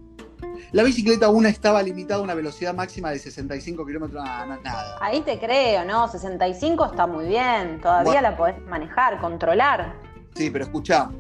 la 0.73 0.83
bicicleta 0.83 1.27
aún 1.27 1.47
estaba 1.47 1.83
limitada 1.83 2.21
a 2.21 2.23
una 2.23 2.35
velocidad 2.35 2.75
máxima 2.75 3.11
de 3.11 3.19
65 3.19 3.85
kilómetros. 3.85 4.23
Ah, 4.27 4.45
no 4.47 4.55
es 4.55 4.63
nada. 4.63 4.97
Ahí 5.01 5.21
te 5.23 5.39
creo, 5.39 5.85
¿no? 5.85 6.07
65 6.09 6.85
está 6.87 7.07
muy 7.07 7.27
bien. 7.27 7.81
Todavía 7.81 8.05
Bueno. 8.13 8.23
la 8.31 8.37
podés 8.37 8.61
manejar, 8.67 9.21
controlar. 9.21 9.95
Sí, 10.35 10.51
pero 10.51 10.65
escuchá, 10.65 11.11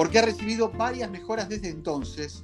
porque 0.00 0.18
ha 0.18 0.22
recibido 0.22 0.70
varias 0.70 1.10
mejoras 1.10 1.46
desde 1.50 1.68
entonces, 1.68 2.42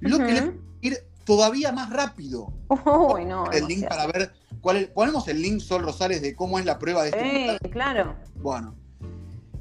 lo 0.00 0.18
que 0.18 0.24
le 0.24 0.38
hace 0.40 0.54
ir 0.80 0.98
todavía 1.22 1.70
más 1.70 1.88
rápido. 1.90 2.52
Uy, 3.14 3.24
no. 3.24 3.48
el 3.52 3.64
link 3.68 3.86
para 3.86 4.08
ver 4.08 4.32
cuál 4.60 4.78
es- 4.78 4.88
ponemos 4.88 5.28
el 5.28 5.40
link 5.40 5.60
Sol 5.60 5.84
Rosales 5.84 6.20
de 6.20 6.34
cómo 6.34 6.58
es 6.58 6.64
la 6.64 6.80
prueba 6.80 7.04
de 7.04 7.10
este 7.10 7.58
Sí, 7.62 7.70
claro. 7.70 8.16
Bueno, 8.34 8.74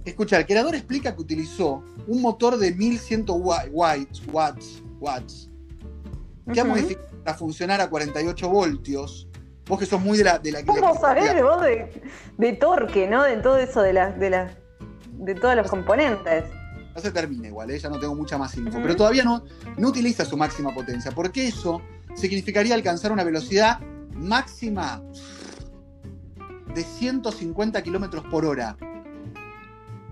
escucha, 0.06 0.40
el 0.40 0.48
creador 0.48 0.74
explica 0.74 1.14
que 1.16 1.22
utilizó 1.22 1.84
un 2.08 2.20
motor 2.24 2.58
de 2.58 2.74
1100 2.74 3.26
wa- 3.30 3.66
watts, 3.72 4.24
watts, 4.34 4.82
watts 5.00 5.48
que 6.52 6.60
ha 6.60 6.64
Ujú. 6.64 6.72
modificado 6.72 7.08
para 7.24 7.38
funcionar 7.38 7.80
a 7.80 7.88
48 7.92 8.50
voltios. 8.50 9.28
Vos 9.68 9.78
que 9.78 9.86
sos 9.86 10.02
muy 10.02 10.18
de 10.18 10.24
la... 10.24 10.40
De 10.40 10.52
la 10.52 10.66
¿Cómo 10.66 11.00
sabés 11.00 11.44
vos 11.44 11.62
de, 11.62 12.02
de 12.40 12.54
torque, 12.54 13.08
no? 13.08 13.22
De 13.22 13.38
todo 13.38 13.60
eso 13.60 13.84
de 13.84 13.94
las, 13.94 14.20
de 14.20 14.32
las, 14.32 14.52
de 15.20 15.36
todos 15.36 15.56
los 15.56 15.70
componentes. 15.70 16.46
No 16.96 17.02
se 17.02 17.12
termina 17.12 17.48
igual, 17.48 17.70
¿eh? 17.72 17.78
ya 17.78 17.90
no 17.90 18.00
tengo 18.00 18.16
mucha 18.16 18.38
más 18.38 18.56
info. 18.56 18.80
Pero 18.82 18.96
todavía 18.96 19.24
no, 19.24 19.44
no 19.78 19.90
utiliza 19.90 20.24
su 20.24 20.38
máxima 20.38 20.74
potencia, 20.74 21.12
porque 21.12 21.48
eso 21.48 21.82
significaría 22.16 22.74
alcanzar 22.74 23.12
una 23.12 23.26
velocidad 23.26 23.80
máxima 24.14 25.02
de 26.74 26.84
150 26.84 27.84
kilómetros 27.84 28.24
por 28.26 28.46
hora. 28.46 28.78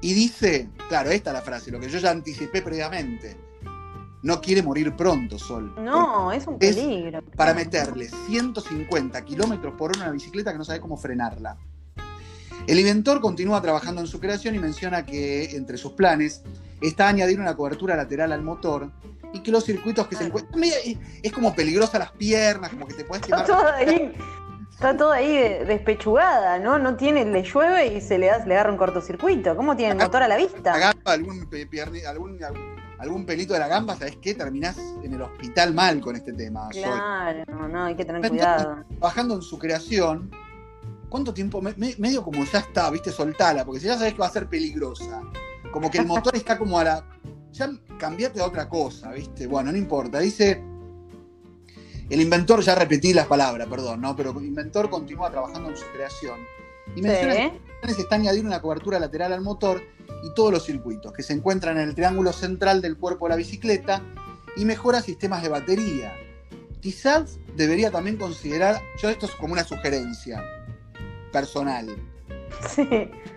Y 0.01 0.13
dice, 0.13 0.69
claro, 0.89 1.11
esta 1.11 1.29
es 1.29 1.33
la 1.35 1.41
frase, 1.41 1.71
lo 1.71 1.79
que 1.79 1.89
yo 1.89 1.99
ya 1.99 2.11
anticipé 2.11 2.61
previamente. 2.61 3.37
No 4.21 4.41
quiere 4.41 4.61
morir 4.61 4.93
pronto, 4.95 5.37
Sol. 5.39 5.73
No, 5.77 6.31
es 6.31 6.47
un 6.47 6.57
Es 6.59 6.75
peligro. 6.75 7.21
Para 7.35 7.53
meterle 7.53 8.09
150 8.09 9.23
kilómetros 9.23 9.73
por 9.75 9.91
hora 9.91 10.01
a 10.01 10.03
una 10.03 10.11
bicicleta 10.11 10.51
que 10.51 10.57
no 10.57 10.65
sabe 10.65 10.81
cómo 10.81 10.97
frenarla. 10.97 11.57
El 12.67 12.79
inventor 12.79 13.19
continúa 13.21 13.61
trabajando 13.61 14.01
en 14.01 14.07
su 14.07 14.19
creación 14.19 14.55
y 14.55 14.59
menciona 14.59 15.05
que 15.05 15.55
entre 15.55 15.77
sus 15.77 15.93
planes 15.93 16.43
está 16.81 17.07
añadir 17.09 17.39
una 17.39 17.55
cobertura 17.55 17.95
lateral 17.95 18.31
al 18.31 18.41
motor 18.41 18.89
y 19.33 19.41
que 19.41 19.51
los 19.51 19.65
circuitos 19.65 20.07
que 20.07 20.15
se 20.15 20.25
encuentran. 20.25 20.63
Es 21.21 21.31
como 21.33 21.53
peligrosa 21.55 21.99
las 21.99 22.11
piernas, 22.11 22.69
como 22.71 22.87
que 22.87 22.93
te 22.93 23.03
puedes 23.03 23.23
Está 23.23 23.43
quemar. 23.43 23.59
todo 23.61 23.71
ahí, 23.73 24.13
está 24.71 24.95
todo 24.95 25.11
ahí 25.11 25.27
de- 25.35 25.65
despechugada, 25.65 26.59
¿no? 26.59 26.79
No 26.79 26.95
tiene, 26.95 27.25
le 27.25 27.43
llueve 27.43 27.87
y 27.87 28.01
se 28.01 28.17
le, 28.17 28.27
da, 28.27 28.45
le 28.45 28.53
agarra 28.53 28.71
un 28.71 28.77
cortocircuito. 28.77 29.55
¿Cómo 29.57 29.75
tiene 29.75 29.91
el 29.93 29.97
motor 29.97 30.23
a 30.23 30.27
la 30.27 30.37
vista? 30.37 30.77
gamba, 30.77 31.11
algún, 31.11 31.47
algún, 32.07 32.39
algún 32.99 33.25
pelito 33.25 33.53
de 33.53 33.59
la 33.59 33.67
gamba, 33.67 33.95
¿sabes 33.95 34.17
qué? 34.21 34.33
Terminás 34.35 34.77
en 35.03 35.13
el 35.13 35.21
hospital 35.21 35.73
mal 35.73 35.99
con 35.99 36.15
este 36.15 36.31
tema. 36.31 36.69
Claro, 36.71 37.43
no, 37.67 37.83
hay 37.85 37.95
que 37.95 38.05
tener 38.05 38.29
cuidado. 38.29 38.85
trabajando 38.99 39.35
en 39.35 39.41
su 39.41 39.57
creación, 39.59 40.31
¿cuánto 41.13 41.31
tiempo? 41.31 41.61
Me- 41.61 41.75
me- 41.77 41.93
medio 41.99 42.23
como 42.23 42.43
ya 42.43 42.57
está, 42.57 42.89
¿viste? 42.89 43.11
Soltala, 43.11 43.63
porque 43.63 43.79
si 43.79 43.85
ya 43.85 43.95
sabes 43.99 44.13
que 44.13 44.19
va 44.19 44.25
a 44.25 44.31
ser 44.31 44.49
peligrosa. 44.49 45.21
Como 45.71 45.91
que 45.91 45.99
el 45.99 46.07
motor 46.07 46.35
está 46.35 46.57
como 46.57 46.79
a 46.79 46.83
la. 46.83 47.05
Ya 47.51 47.69
cambiate 47.99 48.41
a 48.41 48.45
otra 48.47 48.67
cosa, 48.67 49.11
¿viste? 49.11 49.45
Bueno, 49.45 49.71
no 49.71 49.77
importa. 49.77 50.17
Dice. 50.19 50.59
El 52.09 52.19
inventor, 52.19 52.61
ya 52.61 52.73
repetí 52.73 53.13
las 53.13 53.27
palabras, 53.27 53.67
perdón, 53.67 54.01
¿no? 54.01 54.15
Pero 54.15 54.31
el 54.37 54.43
inventor 54.45 54.89
continúa 54.89 55.29
trabajando 55.29 55.69
en 55.69 55.77
su 55.77 55.85
creación. 55.93 56.39
Y 56.95 57.01
menciona 57.03 57.33
que 57.35 57.59
Sí. 57.89 57.93
se 57.93 58.01
está 58.01 58.15
añadir 58.15 58.43
una 58.43 58.59
cobertura 58.59 58.99
lateral 58.99 59.33
al 59.33 59.41
motor 59.41 59.83
y 60.23 60.33
todos 60.33 60.51
los 60.51 60.65
circuitos, 60.65 61.13
que 61.13 61.21
se 61.21 61.33
encuentran 61.33 61.77
en 61.77 61.89
el 61.89 61.93
triángulo 61.95 62.33
central 62.33 62.81
del 62.81 62.97
cuerpo 62.97 63.25
de 63.25 63.29
la 63.29 63.35
bicicleta 63.35 64.01
y 64.57 64.65
mejora 64.65 64.99
sistemas 65.01 65.43
de 65.43 65.49
batería. 65.49 66.11
Quizás 66.81 67.37
debería 67.55 67.91
también 67.91 68.17
considerar, 68.17 68.81
yo 69.01 69.09
esto 69.09 69.27
es 69.27 69.31
como 69.33 69.53
una 69.53 69.63
sugerencia 69.63 70.43
personal, 71.33 71.93
Sí, 72.69 72.87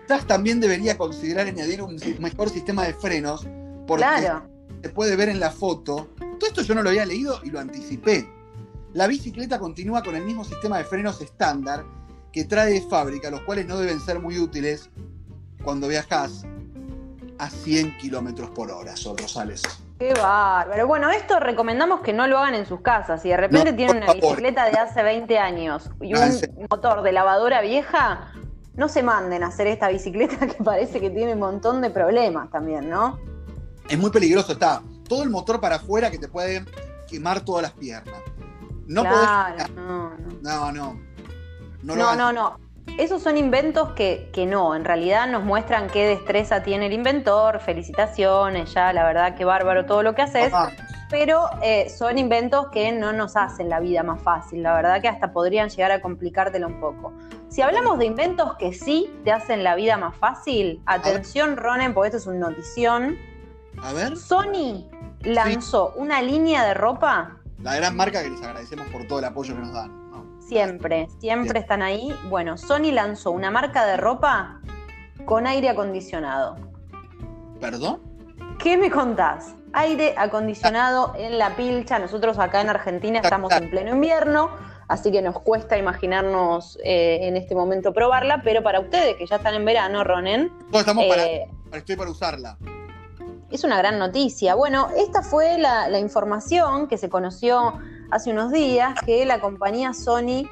quizás 0.01 0.25
también 0.25 0.59
debería 0.59 0.97
considerar 0.97 1.47
añadir 1.47 1.81
un 1.81 1.99
mejor 2.19 2.49
sistema 2.49 2.85
de 2.85 2.93
frenos, 2.93 3.45
porque 3.85 4.03
claro. 4.03 4.47
se 4.81 4.89
puede 4.89 5.15
ver 5.15 5.29
en 5.29 5.39
la 5.39 5.51
foto. 5.51 6.09
Todo 6.17 6.47
esto 6.47 6.61
yo 6.61 6.75
no 6.75 6.83
lo 6.83 6.89
había 6.89 7.05
leído 7.05 7.41
y 7.43 7.49
lo 7.49 7.59
anticipé. 7.59 8.29
La 8.93 9.07
bicicleta 9.07 9.59
continúa 9.59 10.01
con 10.01 10.15
el 10.15 10.23
mismo 10.23 10.45
sistema 10.45 10.77
de 10.77 10.85
frenos 10.85 11.21
estándar 11.21 11.85
que 12.31 12.45
trae 12.45 12.73
de 12.73 12.81
fábrica, 12.81 13.29
los 13.29 13.41
cuales 13.41 13.65
no 13.67 13.77
deben 13.77 13.99
ser 13.99 14.19
muy 14.19 14.39
útiles 14.39 14.89
cuando 15.63 15.87
viajas 15.87 16.45
a 17.37 17.49
100 17.49 17.97
kilómetros 17.97 18.49
por 18.51 18.71
hora, 18.71 18.95
Sol 18.95 19.17
Rosales. 19.17 19.61
Qué 19.99 20.13
bárbaro. 20.13 20.85
Bueno, 20.87 21.09
esto 21.09 21.39
recomendamos 21.39 22.01
que 22.01 22.13
no 22.13 22.27
lo 22.27 22.37
hagan 22.37 22.53
en 22.55 22.65
sus 22.65 22.81
casas. 22.81 23.21
Si 23.21 23.29
de 23.29 23.37
repente 23.37 23.71
No, 23.71 23.77
tienen 23.77 23.97
una 23.97 24.05
favor. 24.07 24.21
bicicleta 24.21 24.65
de 24.65 24.77
hace 24.77 25.01
20 25.01 25.39
años 25.39 25.89
y 26.01 26.13
en 26.15 26.21
un 26.55 26.67
motor 26.69 27.01
de 27.01 27.11
lavadora 27.11 27.61
vieja, 27.61 28.31
no 28.75 28.89
se 28.89 29.01
manden 29.01 29.43
a 29.43 29.47
hacer 29.47 29.65
esta 29.67 29.87
bicicleta 29.89 30.37
que 30.47 30.63
parece 30.63 30.99
que 31.01 31.09
tiene 31.09 31.33
un 31.33 31.39
montón 31.39 31.81
de 31.81 31.89
problemas 31.89 32.51
también, 32.51 32.89
¿no? 32.89 33.19
Es 33.89 33.97
muy 33.97 34.11
peligroso, 34.11 34.51
está 34.51 34.81
todo 35.07 35.23
el 35.23 35.29
motor 35.29 35.59
para 35.59 35.77
afuera 35.77 36.11
que 36.11 36.19
te 36.19 36.27
puede 36.27 36.63
quemar 37.07 37.41
todas 37.41 37.63
las 37.63 37.71
piernas. 37.71 38.21
No 38.85 39.01
claro, 39.01 39.55
podés. 39.57 39.69
no, 39.71 40.09
no. 40.09 40.17
No, 40.41 40.71
no. 40.71 40.99
No, 41.83 41.95
No, 41.95 42.15
no, 42.15 42.33
no. 42.33 42.59
Esos 42.97 43.21
son 43.21 43.37
inventos 43.37 43.91
que, 43.91 44.29
que 44.33 44.45
no, 44.45 44.75
en 44.75 44.83
realidad 44.83 45.27
nos 45.27 45.43
muestran 45.43 45.87
qué 45.87 46.07
destreza 46.07 46.63
tiene 46.63 46.87
el 46.87 46.93
inventor, 46.93 47.59
felicitaciones, 47.59 48.73
ya 48.73 48.91
la 48.91 49.03
verdad 49.03 49.35
que 49.35 49.45
bárbaro 49.45 49.85
todo 49.85 50.01
lo 50.01 50.15
que 50.15 50.23
haces, 50.23 50.51
pero 51.09 51.47
eh, 51.61 51.89
son 51.89 52.17
inventos 52.17 52.69
que 52.69 52.91
no 52.91 53.13
nos 53.13 53.35
hacen 53.35 53.69
la 53.69 53.79
vida 53.79 54.01
más 54.01 54.21
fácil, 54.21 54.63
la 54.63 54.73
verdad 54.73 54.99
que 54.99 55.07
hasta 55.07 55.31
podrían 55.31 55.69
llegar 55.69 55.91
a 55.91 56.01
complicártela 56.01 56.65
un 56.65 56.79
poco. 56.79 57.13
Si 57.49 57.61
hablamos 57.61 57.99
de 57.99 58.05
inventos 58.05 58.55
que 58.55 58.73
sí 58.73 59.13
te 59.23 59.31
hacen 59.31 59.63
la 59.63 59.75
vida 59.75 59.97
más 59.97 60.15
fácil, 60.15 60.81
atención 60.85 61.55
Ronen, 61.55 61.93
porque 61.93 62.07
esto 62.07 62.17
es 62.17 62.27
una 62.27 62.49
notición, 62.49 63.17
A 63.81 63.93
ver, 63.93 64.17
Sony 64.17 64.89
lanzó 65.21 65.93
una 65.95 66.21
línea 66.21 66.65
de 66.65 66.73
ropa. 66.73 67.37
La 67.61 67.75
gran 67.75 67.95
marca 67.95 68.23
que 68.23 68.29
les 68.29 68.41
agradecemos 68.41 68.87
por 68.87 69.07
todo 69.07 69.19
el 69.19 69.25
apoyo 69.25 69.53
que 69.53 69.61
nos 69.61 69.73
dan. 69.73 70.06
Siempre, 70.47 71.07
siempre 71.19 71.53
Bien. 71.53 71.63
están 71.63 71.81
ahí. 71.81 72.13
Bueno, 72.29 72.57
Sony 72.57 72.91
lanzó 72.93 73.31
una 73.31 73.51
marca 73.51 73.85
de 73.85 73.97
ropa 73.97 74.61
con 75.25 75.45
aire 75.45 75.69
acondicionado. 75.69 76.55
¿Perdón? 77.59 77.99
¿Qué 78.59 78.77
me 78.77 78.89
contás? 78.89 79.55
Aire 79.73 80.15
acondicionado 80.17 81.13
en 81.17 81.37
la 81.37 81.55
pilcha. 81.55 81.99
Nosotros 81.99 82.39
acá 82.39 82.61
en 82.61 82.69
Argentina 82.69 83.19
estamos 83.19 83.51
en 83.51 83.69
pleno 83.69 83.91
invierno, 83.91 84.49
así 84.87 85.11
que 85.11 85.21
nos 85.21 85.39
cuesta 85.41 85.77
imaginarnos 85.77 86.79
eh, 86.83 87.19
en 87.23 87.35
este 87.35 87.53
momento 87.53 87.93
probarla, 87.93 88.41
pero 88.43 88.63
para 88.63 88.79
ustedes 88.79 89.15
que 89.17 89.27
ya 89.27 89.35
están 89.35 89.53
en 89.53 89.65
verano, 89.65 90.03
Ronen, 90.03 90.51
estamos 90.71 91.05
para, 91.05 91.25
eh, 91.25 91.49
Estoy 91.73 91.97
para 91.97 92.09
usarla. 92.09 92.57
es 93.51 93.63
una 93.65 93.77
gran 93.77 93.99
noticia. 93.99 94.55
Bueno, 94.55 94.87
esta 94.95 95.21
fue 95.21 95.57
la, 95.57 95.89
la 95.89 95.99
información 95.99 96.87
que 96.87 96.97
se 96.97 97.09
conoció 97.09 97.73
hace 98.11 98.31
unos 98.31 98.51
días, 98.51 98.93
que 99.05 99.25
la 99.25 99.39
compañía 99.39 99.93
Sony 99.93 100.47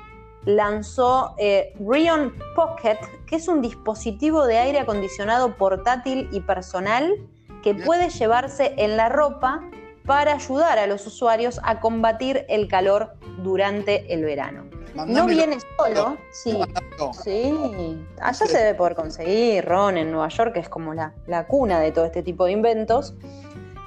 lanzó 0.46 1.34
eh, 1.38 1.74
Rion 1.80 2.34
Pocket, 2.56 3.00
que 3.26 3.38
es 3.38 3.48
un 3.48 3.62
dispositivo 3.62 4.46
de 4.46 4.58
aire 4.58 4.80
acondicionado 4.80 5.56
portátil 5.56 6.30
y 6.32 6.42
personal 6.42 7.16
que 7.64 7.74
puede 7.74 8.10
llevarse 8.10 8.74
en 8.78 8.96
la 8.96 9.10
ropa 9.10 9.64
para 10.06 10.34
ayudar 10.36 10.78
a 10.78 10.86
los 10.86 11.08
usuarios 11.08 11.60
a 11.64 11.80
combatir 11.80 12.46
el 12.48 12.68
calor 12.68 13.16
durante 13.40 14.14
el 14.14 14.24
verano. 14.24 14.66
No 15.08 15.26
viene 15.26 15.58
solo, 15.78 16.16
sí. 16.32 16.58
Sí, 17.24 17.98
allá 18.22 18.34
Sí. 18.34 18.48
se 18.48 18.58
debe 18.60 18.76
poder 18.76 18.96
conseguir, 18.96 19.66
Ron, 19.66 19.98
en 19.98 20.12
Nueva 20.12 20.30
York, 20.30 20.54
que 20.54 20.60
es 20.62 20.70
como 20.70 20.94
la, 20.94 21.14
la 21.28 21.48
cuna 21.48 21.80
de 21.82 21.92
todo 21.92 22.06
este 22.06 22.24
tipo 22.24 22.46
de 22.46 22.52
inventos. 22.54 23.14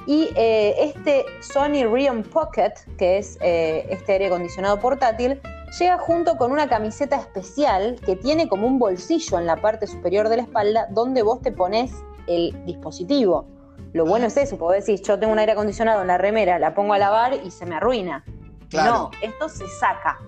Y 0.09 0.31
eh, 0.37 0.75
este 0.79 1.27
Sony 1.41 1.85
Rion 1.87 2.23
Pocket, 2.23 2.73
que 2.97 3.19
es 3.19 3.37
eh, 3.43 3.87
este 3.91 4.13
aire 4.13 4.29
acondicionado 4.29 4.81
portátil, 4.81 5.39
llega 5.79 5.99
junto 5.99 6.39
con 6.39 6.51
una 6.51 6.67
camiseta 6.67 7.17
especial 7.17 8.01
que 8.07 8.17
tiene 8.17 8.49
como 8.49 8.67
un 8.67 8.79
bolsillo 8.79 9.39
en 9.39 9.45
la 9.45 9.57
parte 9.57 9.87
superior 9.87 10.31
de 10.31 10.39
la 10.39 10.43
espalda 10.45 10.87
donde 10.93 11.21
vos 11.21 11.43
te 11.43 11.53
pones 11.53 11.93
el 12.27 12.59
dispositivo. 12.65 13.45
Lo 13.93 14.07
bueno 14.07 14.29
es 14.29 14.39
eso, 14.39 14.57
vos 14.57 14.73
decís, 14.73 15.03
yo 15.03 15.19
tengo 15.19 15.31
un 15.31 15.41
aire 15.41 15.53
acondicionado 15.53 16.01
en 16.01 16.07
la 16.07 16.17
remera, 16.17 16.59
la 16.59 16.73
pongo 16.73 16.95
a 16.95 16.99
lavar 16.99 17.35
y 17.45 17.51
se 17.51 17.67
me 17.67 17.75
arruina. 17.75 18.25
Claro. 18.71 18.91
No, 18.91 19.11
esto 19.21 19.51
se 19.51 19.69
saca 19.69 20.19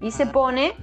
y 0.00 0.10
se 0.10 0.26
pone 0.26 0.74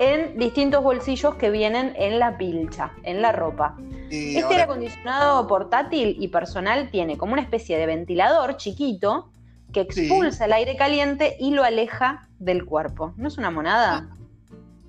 en 0.00 0.36
distintos 0.36 0.82
bolsillos 0.82 1.36
que 1.36 1.50
vienen 1.50 1.94
en 1.96 2.18
la 2.18 2.36
pilcha, 2.36 2.90
en 3.04 3.22
la 3.22 3.30
ropa. 3.30 3.76
Este 4.12 4.44
aire 4.46 4.62
acondicionado 4.62 5.46
portátil 5.46 6.16
y 6.20 6.28
personal 6.28 6.90
tiene 6.90 7.16
como 7.16 7.32
una 7.32 7.42
especie 7.42 7.78
de 7.78 7.86
ventilador 7.86 8.56
chiquito 8.56 9.30
que 9.72 9.86
Sí. 9.90 10.02
expulsa 10.02 10.44
el 10.44 10.52
aire 10.52 10.76
caliente 10.76 11.36
y 11.40 11.52
lo 11.52 11.64
aleja 11.64 12.28
del 12.38 12.66
cuerpo. 12.66 13.14
¿No 13.16 13.28
es 13.28 13.38
una 13.38 13.50
monada? 13.50 14.08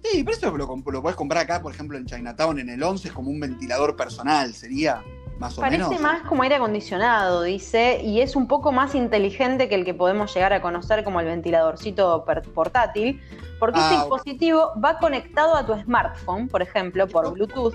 Sí, 0.03 0.23
pero 0.25 0.35
eso 0.37 0.57
lo, 0.57 0.91
lo 0.91 1.01
podés 1.01 1.15
comprar 1.15 1.43
acá, 1.43 1.61
por 1.61 1.71
ejemplo, 1.73 1.97
en 1.97 2.05
Chinatown, 2.05 2.59
en 2.59 2.69
el 2.69 2.83
11, 2.83 3.07
es 3.07 3.13
como 3.13 3.29
un 3.29 3.39
ventilador 3.39 3.95
personal, 3.95 4.53
sería 4.53 5.01
más 5.39 5.57
o 5.57 5.61
Parece 5.61 5.87
menos. 5.91 6.01
más 6.01 6.23
como 6.23 6.43
aire 6.43 6.55
acondicionado, 6.55 7.43
dice, 7.43 8.01
y 8.03 8.19
es 8.19 8.35
un 8.35 8.47
poco 8.49 8.73
más 8.73 8.93
inteligente 8.95 9.69
que 9.69 9.75
el 9.75 9.85
que 9.85 9.93
podemos 9.93 10.33
llegar 10.35 10.51
a 10.51 10.61
conocer 10.61 11.05
como 11.05 11.21
el 11.21 11.27
ventiladorcito 11.27 12.25
portátil, 12.53 13.21
porque 13.59 13.79
Ah, 13.79 13.83
este 13.83 13.95
ok. 13.95 14.01
dispositivo 14.01 14.73
va 14.83 14.99
conectado 14.99 15.55
a 15.55 15.65
tu 15.65 15.73
smartphone, 15.81 16.49
por 16.49 16.61
ejemplo, 16.61 17.07
por 17.07 17.31
Bluetooth, 17.33 17.73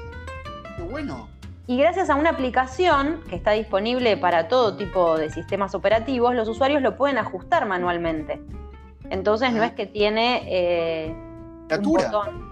Qué 0.76 0.82
bueno. 0.84 1.28
Y 1.68 1.76
gracias 1.76 2.08
a 2.08 2.14
una 2.14 2.30
aplicación 2.30 3.20
que 3.28 3.36
está 3.36 3.50
disponible 3.52 4.16
para 4.16 4.48
todo 4.48 4.76
tipo 4.78 5.18
de 5.18 5.28
sistemas 5.28 5.74
operativos, 5.74 6.34
los 6.34 6.48
usuarios 6.48 6.80
lo 6.80 6.96
pueden 6.96 7.18
ajustar 7.18 7.66
manualmente. 7.66 8.40
Entonces 9.10 9.52
no 9.52 9.62
Ah. 9.62 9.66
es 9.66 9.72
que 9.72 9.84
tiene 9.84 10.42
eh, 10.46 11.14
un 11.70 11.82
botón. 11.82 12.48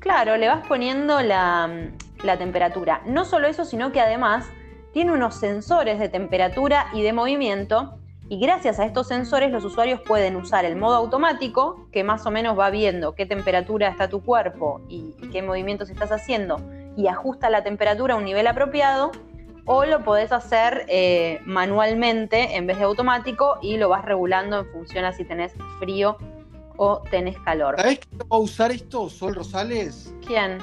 Claro, 0.00 0.36
le 0.36 0.48
vas 0.48 0.66
poniendo 0.66 1.20
la, 1.22 1.70
la 2.24 2.36
temperatura. 2.36 3.00
No 3.06 3.24
solo 3.24 3.46
eso, 3.46 3.64
sino 3.64 3.92
que 3.92 4.00
además 4.00 4.46
tiene 4.92 5.12
unos 5.12 5.36
sensores 5.36 6.00
de 6.00 6.08
temperatura 6.08 6.86
y 6.92 7.02
de 7.02 7.12
movimiento. 7.12 7.94
Y 8.28 8.40
gracias 8.40 8.80
a 8.80 8.84
estos 8.84 9.06
sensores 9.06 9.52
los 9.52 9.64
usuarios 9.64 10.00
pueden 10.00 10.34
usar 10.34 10.64
el 10.64 10.74
modo 10.74 10.96
automático, 10.96 11.86
que 11.92 12.02
más 12.02 12.26
o 12.26 12.32
menos 12.32 12.58
va 12.58 12.70
viendo 12.70 13.14
qué 13.14 13.24
temperatura 13.24 13.86
está 13.88 14.08
tu 14.08 14.22
cuerpo 14.24 14.80
y, 14.88 15.14
y 15.22 15.30
qué 15.30 15.42
movimientos 15.42 15.88
estás 15.90 16.10
haciendo, 16.10 16.60
y 16.98 17.06
ajusta 17.06 17.48
la 17.48 17.62
temperatura 17.62 18.14
a 18.14 18.16
un 18.16 18.24
nivel 18.24 18.46
apropiado, 18.48 19.12
o 19.66 19.84
lo 19.84 20.02
podés 20.02 20.32
hacer 20.32 20.84
eh, 20.88 21.40
manualmente 21.46 22.56
en 22.56 22.66
vez 22.66 22.78
de 22.78 22.84
automático 22.84 23.58
y 23.62 23.76
lo 23.76 23.88
vas 23.88 24.04
regulando 24.04 24.58
en 24.58 24.66
función 24.72 25.04
a 25.04 25.12
si 25.12 25.24
tenés 25.24 25.52
frío 25.78 26.16
o 26.76 27.02
tenés 27.10 27.38
calor. 27.40 27.76
¿Sabés 27.76 28.00
quién 28.00 28.18
va 28.20 28.36
a 28.36 28.38
usar 28.40 28.72
esto, 28.72 29.08
Sol 29.08 29.34
Rosales? 29.36 30.12
¿Quién? 30.26 30.58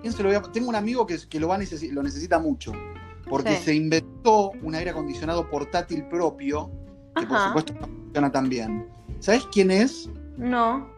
¿Quién 0.00 0.12
se 0.14 0.22
lo 0.22 0.30
voy 0.30 0.36
a- 0.38 0.42
Tengo 0.42 0.68
un 0.70 0.76
amigo 0.76 1.06
que, 1.06 1.18
que 1.28 1.38
lo, 1.38 1.48
va 1.48 1.56
a 1.56 1.58
necesi- 1.58 1.90
lo 1.92 2.02
necesita 2.02 2.38
mucho, 2.38 2.72
porque 3.28 3.56
Sí. 3.56 3.64
se 3.64 3.74
inventó 3.74 4.52
un 4.62 4.74
aire 4.74 4.90
acondicionado 4.90 5.50
portátil 5.50 6.04
propio, 6.06 6.70
que 7.16 7.26
por 7.26 7.36
Ajá. 7.36 7.48
supuesto 7.48 7.74
no 7.74 7.86
funciona 7.86 8.32
tan 8.32 8.48
bien. 8.48 8.88
¿Sabés 9.20 9.44
quién 9.52 9.70
es? 9.70 10.08
No. 10.38 10.88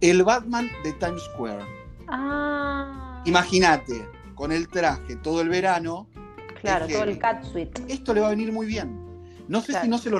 El 0.00 0.22
Batman 0.24 0.70
de 0.84 0.92
Times 0.94 1.22
Square. 1.34 1.64
Ah. 2.08 3.03
Imagínate, 3.24 4.06
con 4.34 4.52
el 4.52 4.68
traje 4.68 5.16
todo 5.16 5.40
el 5.40 5.48
verano, 5.48 6.06
Claro, 6.60 6.86
todo 6.86 7.02
el 7.02 7.08
heavy. 7.10 7.18
cat 7.18 7.42
suite. 7.44 7.82
esto 7.88 8.14
le 8.14 8.20
va 8.20 8.28
a 8.28 8.30
venir 8.30 8.52
muy 8.52 8.66
bien. 8.66 8.98
No 9.48 9.60
sé 9.60 9.72
Claro. 9.72 9.84
si 9.84 9.90
no 9.90 9.98
se 9.98 10.10
lo 10.10 10.18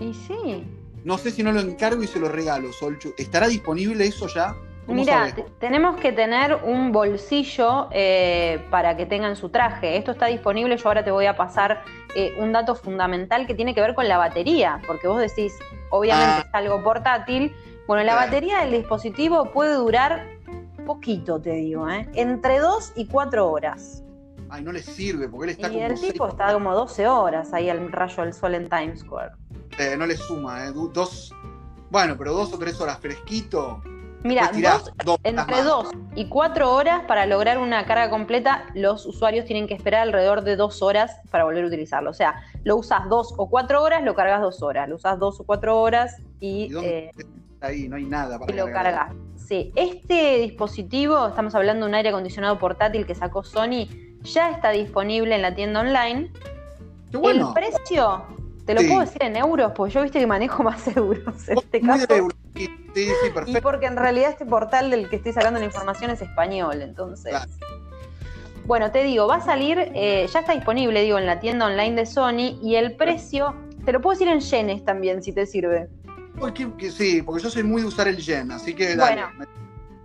Y 0.00 0.14
sí. 0.14 0.64
no 1.04 1.18
sé 1.18 1.30
si 1.30 1.42
no 1.42 1.52
lo 1.52 1.60
encargo 1.60 2.02
y 2.02 2.06
se 2.06 2.18
lo 2.20 2.28
regalo, 2.28 2.72
Solchu. 2.72 3.12
¿Estará 3.18 3.48
disponible 3.48 4.06
eso 4.06 4.28
ya? 4.28 4.54
¿Cómo 4.86 5.00
Mira, 5.02 5.32
tenemos 5.60 5.96
que 6.00 6.10
tener 6.10 6.54
un 6.64 6.90
bolsillo 6.90 7.88
eh, 7.92 8.64
para 8.70 8.96
que 8.96 9.06
tengan 9.06 9.36
su 9.36 9.50
traje. 9.50 9.96
Esto 9.96 10.10
está 10.12 10.26
disponible. 10.26 10.76
Yo 10.76 10.88
ahora 10.88 11.04
te 11.04 11.10
voy 11.12 11.26
a 11.26 11.36
pasar 11.36 11.82
eh, 12.16 12.34
un 12.38 12.50
dato 12.52 12.74
fundamental 12.74 13.46
que 13.46 13.54
tiene 13.54 13.74
que 13.74 13.80
ver 13.82 13.94
con 13.94 14.08
la 14.08 14.18
batería, 14.18 14.80
porque 14.86 15.06
vos 15.06 15.20
decís, 15.20 15.52
obviamente 15.90 16.26
Ah. 16.32 16.44
es 16.48 16.54
algo 16.54 16.82
portátil. 16.82 17.54
Bueno, 17.86 18.02
la 18.04 18.14
batería 18.16 18.60
del 18.60 18.72
dispositivo 18.72 19.50
puede 19.52 19.74
durar 19.74 20.26
poquito, 20.94 21.40
te 21.40 21.50
digo, 21.52 21.88
¿eh? 21.88 22.08
entre 22.14 22.58
2 22.58 22.92
y 22.96 23.06
4 23.06 23.48
horas. 23.48 24.02
Ay, 24.48 24.62
no 24.64 24.72
le 24.72 24.82
sirve, 24.82 25.28
porque 25.28 25.44
él 25.44 25.50
está 25.50 25.68
Y 25.68 25.74
como 25.74 25.86
el 25.86 25.96
seis- 25.96 26.12
tipo 26.12 26.26
está 26.26 26.52
como 26.52 26.74
12 26.74 27.06
horas 27.06 27.52
ahí 27.52 27.70
al 27.70 27.92
rayo 27.92 28.24
del 28.24 28.32
sol 28.32 28.54
en 28.56 28.68
Times 28.68 29.00
Square. 29.00 29.30
Eh, 29.78 29.96
no 29.96 30.06
le 30.06 30.16
suma, 30.16 30.66
¿eh? 30.66 30.72
Dos, 30.92 31.32
bueno, 31.90 32.16
pero 32.18 32.32
dos 32.32 32.52
o 32.52 32.58
tres 32.58 32.80
horas 32.80 32.98
fresquito. 32.98 33.80
Mira, 34.22 34.50
dos 34.52 34.92
dos 35.04 35.18
horas 35.18 35.18
Entre 35.22 35.56
más. 35.56 35.64
2 35.64 35.88
y 36.16 36.28
4 36.28 36.74
horas 36.74 37.02
para 37.06 37.24
lograr 37.26 37.56
una 37.58 37.86
carga 37.86 38.10
completa, 38.10 38.64
los 38.74 39.06
usuarios 39.06 39.46
tienen 39.46 39.66
que 39.68 39.74
esperar 39.74 40.02
alrededor 40.02 40.42
de 40.42 40.56
2 40.56 40.82
horas 40.82 41.12
para 41.30 41.44
volver 41.44 41.64
a 41.64 41.68
utilizarlo. 41.68 42.10
O 42.10 42.14
sea, 42.14 42.42
lo 42.64 42.76
usas 42.76 43.08
2 43.08 43.32
o 43.38 43.48
4 43.48 43.80
horas, 43.82 44.02
lo 44.02 44.14
cargas 44.16 44.42
2 44.42 44.60
horas. 44.62 44.88
Lo 44.88 44.96
usas 44.96 45.18
2 45.20 45.40
o 45.40 45.44
4 45.44 45.80
horas 45.80 46.16
y, 46.40 46.64
¿Y 46.64 46.68
dónde 46.68 46.98
eh, 47.16 47.26
ahí? 47.62 47.88
No 47.88 47.96
hay 47.96 48.04
nada 48.04 48.38
para 48.38 48.52
y 48.52 48.56
lo 48.56 48.66
cargas. 48.70 49.12
Sí, 49.50 49.72
este 49.74 50.38
dispositivo, 50.42 51.26
estamos 51.26 51.56
hablando 51.56 51.84
de 51.84 51.88
un 51.90 51.94
aire 51.96 52.10
acondicionado 52.10 52.56
portátil 52.60 53.04
que 53.04 53.16
sacó 53.16 53.42
Sony, 53.42 53.88
ya 54.22 54.50
está 54.52 54.70
disponible 54.70 55.34
en 55.34 55.42
la 55.42 55.56
tienda 55.56 55.80
online. 55.80 56.30
Qué 57.10 57.16
bueno. 57.16 57.48
El 57.48 57.54
precio, 57.54 58.22
te 58.64 58.74
lo 58.74 58.80
Sí. 58.82 58.86
puedo 58.86 59.00
decir 59.00 59.24
en 59.24 59.34
euros, 59.34 59.72
porque 59.74 59.92
yo 59.94 60.02
viste 60.02 60.20
que 60.20 60.26
manejo 60.28 60.62
más 60.62 60.86
euros 60.96 61.48
en 61.48 61.58
este 61.58 61.80
caso. 61.80 62.06
Sí, 62.06 62.28
sí, 62.54 62.68
sí, 62.94 63.06
Y 63.26 63.30
perfecto. 63.32 63.60
porque 63.60 63.86
en 63.86 63.96
realidad 63.96 64.30
este 64.30 64.46
portal 64.46 64.88
del 64.88 65.08
que 65.08 65.16
estoy 65.16 65.32
sacando 65.32 65.58
la 65.58 65.66
información 65.66 66.12
es 66.12 66.22
español, 66.22 66.80
entonces. 66.82 67.30
Claro. 67.32 67.50
Bueno, 68.66 68.92
te 68.92 69.02
digo, 69.02 69.26
va 69.26 69.36
a 69.38 69.40
salir, 69.40 69.80
eh, 69.96 70.28
ya 70.32 70.38
está 70.38 70.52
disponible, 70.54 71.02
digo, 71.02 71.18
en 71.18 71.26
la 71.26 71.40
tienda 71.40 71.66
online 71.66 71.96
de 71.96 72.06
Sony 72.06 72.56
y 72.62 72.76
el 72.76 72.94
precio, 72.94 73.56
te 73.84 73.90
lo 73.92 74.00
puedo 74.00 74.16
decir 74.16 74.28
en 74.32 74.38
yenes 74.38 74.84
también, 74.84 75.24
si 75.24 75.32
te 75.32 75.44
sirve. 75.44 75.88
Porque, 76.38 76.72
que 76.76 76.90
sí, 76.90 77.22
porque 77.22 77.42
yo 77.42 77.50
soy 77.50 77.62
muy 77.62 77.82
de 77.82 77.88
usar 77.88 78.08
el 78.08 78.16
yen, 78.16 78.50
así 78.50 78.74
que 78.74 78.96
dale. 78.96 79.22
Bueno. 79.22 79.46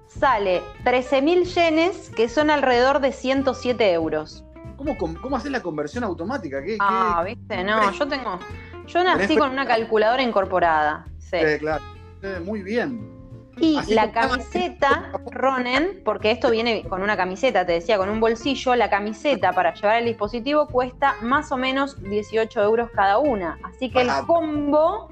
Sale 0.08 0.62
13.000 0.86 1.44
yenes, 1.44 2.10
que 2.16 2.30
son 2.30 2.50
alrededor 2.50 3.02
de 3.02 3.12
107 3.12 3.92
euros. 3.92 4.46
¿Cómo, 4.78 4.98
cómo, 4.98 5.36
haces 5.36 5.52
la 5.52 5.62
conversión 5.62 6.04
automática? 6.04 6.64
¿Qué, 6.64 6.78
Ah, 6.80 7.24
qué- 7.26 7.36
viste, 7.36 7.64
no, 7.64 7.92
yo 7.92 8.08
tengo, 8.08 8.40
yo 8.88 9.04
nací 9.04 9.36
con 9.36 9.52
una 9.52 9.66
calculadora 9.66 10.22
incorporada. 10.22 11.06
Sí. 11.18 11.38
Eh, 11.38 11.58
claro. 11.60 11.84
Eh, 12.22 12.40
muy 12.44 12.62
bien. 12.62 13.14
Y 13.58 13.78
Así 13.78 13.94
la 13.94 14.08
que 14.08 14.14
camiseta, 14.14 15.12
Ronen, 15.32 16.02
porque 16.04 16.32
esto 16.32 16.52
viene 16.52 16.84
con 16.84 17.02
una 17.02 17.16
camiseta, 17.16 17.66
te 17.66 17.74
decía, 17.74 17.98
con 17.98 18.10
un 18.10 18.20
bolsillo, 18.20 18.76
la 18.76 18.90
camiseta 18.90 19.54
para 19.54 19.74
llevar 19.74 20.00
el 20.00 20.06
dispositivo 20.06 20.68
cuesta 20.68 21.16
más 21.22 21.52
o 21.52 21.58
menos 21.58 22.02
18 22.02 22.62
euros 22.62 22.90
cada 22.94 23.18
una. 23.18 23.58
Así 23.64 23.90
que 23.90 24.02
el 24.02 24.10
combo, 24.28 25.10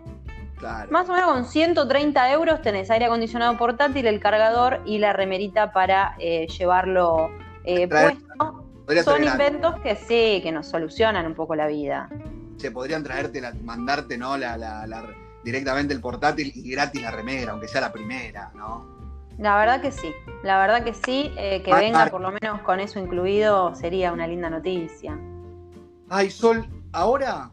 Claro. 0.63 0.91
más 0.91 1.09
o 1.09 1.13
menos 1.13 1.31
con 1.31 1.45
130 1.45 2.31
euros, 2.31 2.61
tenés 2.61 2.89
aire 2.89 3.05
acondicionado 3.05 3.57
portátil, 3.57 4.07
el 4.07 4.19
cargador 4.19 4.79
y 4.85 4.97
la 4.99 5.11
remerita 5.13 5.71
para 5.73 6.15
eh, 6.19 6.47
llevarlo 6.47 7.29
eh, 7.65 7.87
puesto. 7.87 8.65
Son 9.03 9.15
algo. 9.21 9.29
inventos 9.31 9.75
que 9.81 9.95
sí, 9.95 10.39
que 10.41 10.51
nos 10.51 10.67
solucionan 10.67 11.25
un 11.25 11.35
poco 11.35 11.55
la 11.55 11.67
vida. 11.67 12.09
Se 12.57 12.71
podrían 12.71 13.03
traerte, 13.03 13.41
la- 13.41 13.53
mandarte, 13.63 14.17
¿no? 14.17 14.37
La, 14.37 14.57
la- 14.57 14.85
la- 14.87 15.05
directamente 15.43 15.93
el 15.93 15.99
portátil 16.01 16.51
y 16.55 16.71
gratis 16.71 17.01
la 17.01 17.11
remera, 17.11 17.51
aunque 17.51 17.67
sea 17.67 17.81
la 17.81 17.91
primera, 17.91 18.51
¿no? 18.55 18.85
La 19.39 19.57
verdad 19.57 19.81
que 19.81 19.91
sí, 19.91 20.13
la 20.43 20.59
verdad 20.59 20.83
que 20.83 20.93
sí, 20.93 21.33
eh, 21.37 21.61
que 21.63 21.71
Mar- 21.71 21.79
venga 21.81 22.05
por 22.07 22.21
lo 22.21 22.31
menos 22.31 22.61
con 22.61 22.79
eso 22.79 22.99
incluido 22.99 23.73
sería 23.75 24.11
una 24.13 24.27
linda 24.27 24.49
noticia. 24.49 25.17
Ay, 26.09 26.29
Sol, 26.29 26.65
ahora, 26.91 27.49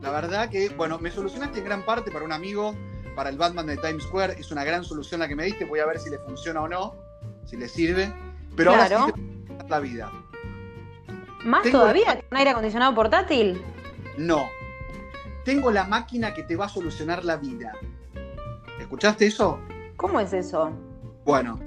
la 0.00 0.10
verdad 0.10 0.48
que, 0.50 0.68
bueno, 0.70 0.98
me 0.98 1.10
solucionaste 1.10 1.58
en 1.58 1.64
gran 1.64 1.84
parte 1.84 2.10
para 2.10 2.24
un 2.24 2.32
amigo, 2.32 2.74
para 3.14 3.30
el 3.30 3.38
Batman 3.38 3.66
de 3.66 3.76
Times 3.78 4.04
Square, 4.04 4.34
es 4.38 4.50
una 4.50 4.62
gran 4.64 4.84
solución 4.84 5.20
la 5.20 5.28
que 5.28 5.34
me 5.36 5.44
diste, 5.44 5.64
voy 5.64 5.80
a 5.80 5.86
ver 5.86 5.98
si 5.98 6.10
le 6.10 6.18
funciona 6.18 6.60
o 6.62 6.68
no, 6.68 6.94
si 7.44 7.56
le 7.56 7.68
sirve, 7.68 8.12
pero 8.56 8.72
Claro. 8.72 8.98
ahora 8.98 9.12
sí 9.16 9.22
te 9.58 9.68
la 9.68 9.80
vida. 9.80 10.12
¿Más 11.44 11.62
Tengo- 11.62 11.80
todavía 11.80 12.16
que 12.18 12.24
un 12.30 12.36
aire 12.36 12.50
acondicionado 12.50 12.94
portátil? 12.94 13.62
No, 14.18 14.48
tengo 15.44 15.70
la 15.70 15.84
máquina 15.84 16.34
que 16.34 16.42
te 16.42 16.56
va 16.56 16.66
a 16.66 16.68
solucionar 16.68 17.24
la 17.24 17.36
vida. 17.36 17.72
¿Escuchaste 18.80 19.26
eso? 19.26 19.58
¿Cómo 19.96 20.20
es 20.20 20.32
eso? 20.32 20.70
Bueno, 21.24 21.58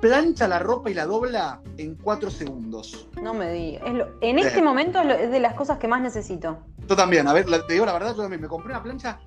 plancha 0.00 0.48
la 0.48 0.58
ropa 0.58 0.90
y 0.90 0.94
la 0.94 1.06
dobla 1.06 1.60
en 1.76 1.94
cuatro 1.96 2.30
segundos. 2.30 3.08
No 3.22 3.34
me 3.34 3.50
digas. 3.52 3.82
Es 3.86 3.94
lo- 3.94 4.08
en 4.20 4.38
este 4.38 4.58
Eh. 4.58 4.62
momento 4.62 5.00
es, 5.00 5.06
lo- 5.06 5.14
es 5.14 5.30
de 5.30 5.40
las 5.40 5.54
cosas 5.54 5.78
que 5.78 5.88
más 5.88 6.00
necesito. 6.00 6.58
Yo 6.86 6.96
también, 6.96 7.28
a 7.28 7.32
ver, 7.32 7.48
la- 7.48 7.66
te 7.66 7.74
digo 7.74 7.86
la 7.86 7.92
verdad, 7.92 8.14
yo 8.16 8.22
también 8.22 8.40
me 8.40 8.48
compré 8.48 8.70
una 8.72 8.82
plancha. 8.82 9.20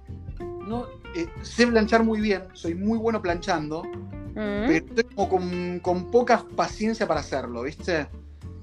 No, 0.67 0.85
eh, 1.15 1.27
sé 1.41 1.67
planchar 1.67 2.03
muy 2.03 2.19
bien, 2.21 2.43
soy 2.53 2.73
muy 2.73 2.97
bueno 2.97 3.21
planchando, 3.21 3.83
Mm. 3.83 4.33
pero 4.67 4.71
estoy 4.85 5.03
como 5.15 5.29
con, 5.29 5.79
con 5.79 6.09
poca 6.11 6.43
paciencia 6.55 7.07
para 7.07 7.19
hacerlo, 7.19 7.63
¿viste? 7.63 8.07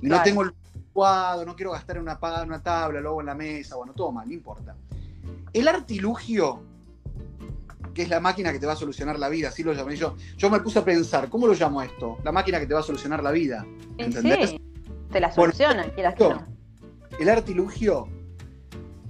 No 0.01 0.09
Claro. 0.09 0.23
tengo 0.25 0.43
el 0.43 0.53
cuadro, 0.93 1.45
no 1.47 1.55
quiero 1.55 1.71
gastar 1.73 1.97
en 1.97 2.03
una, 2.03 2.19
pa- 2.19 2.43
una 2.43 2.61
tabla, 2.63 3.01
luego 3.01 3.21
en 3.21 3.27
la 3.27 3.35
mesa, 3.35 3.77
bueno, 3.77 3.93
todo 3.93 4.11
mal, 4.11 4.27
no 4.27 4.35
importa. 4.35 4.75
El 5.53 5.69
artilugio, 5.69 6.63
que 7.95 8.03
es 8.03 8.09
la 8.09 8.21
máquina 8.21 8.53
que 8.53 8.59
te 8.59 8.67
va 8.67 8.75
a 8.75 8.77
solucionar 8.77 9.19
la 9.19 9.29
vida, 9.29 9.49
así 9.49 9.63
lo 9.63 9.73
llamé 9.73 9.97
yo. 9.97 10.17
Yo 10.37 10.51
me 10.51 10.61
puse 10.61 10.79
a 10.79 10.85
pensar, 10.85 11.29
¿cómo 11.29 11.47
lo 11.47 11.55
llamo 11.55 11.83
esto? 11.83 12.19
La 12.23 12.33
máquina 12.33 12.61
que 12.61 12.67
te 12.67 12.75
va 12.75 12.81
a 12.81 12.85
solucionar 12.85 13.23
la 13.23 13.31
vida. 13.33 13.67
¿Entendés? 13.99 14.51
sí, 14.51 14.61
te 15.11 15.21
la 15.21 15.29
Bueno, 15.29 15.53
soluciona, 15.53 15.91
quieras 15.93 16.15
que 16.15 16.29
no. 16.29 16.47
El 17.19 17.29
artilugio 17.29 18.09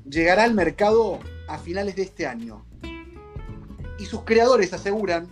llegará 0.08 0.44
al 0.44 0.54
mercado 0.54 1.18
a 1.48 1.58
finales 1.58 1.96
de 1.96 2.02
este 2.02 2.26
año. 2.26 2.64
Y 3.98 4.06
sus 4.06 4.22
creadores 4.24 4.72
aseguran 4.72 5.28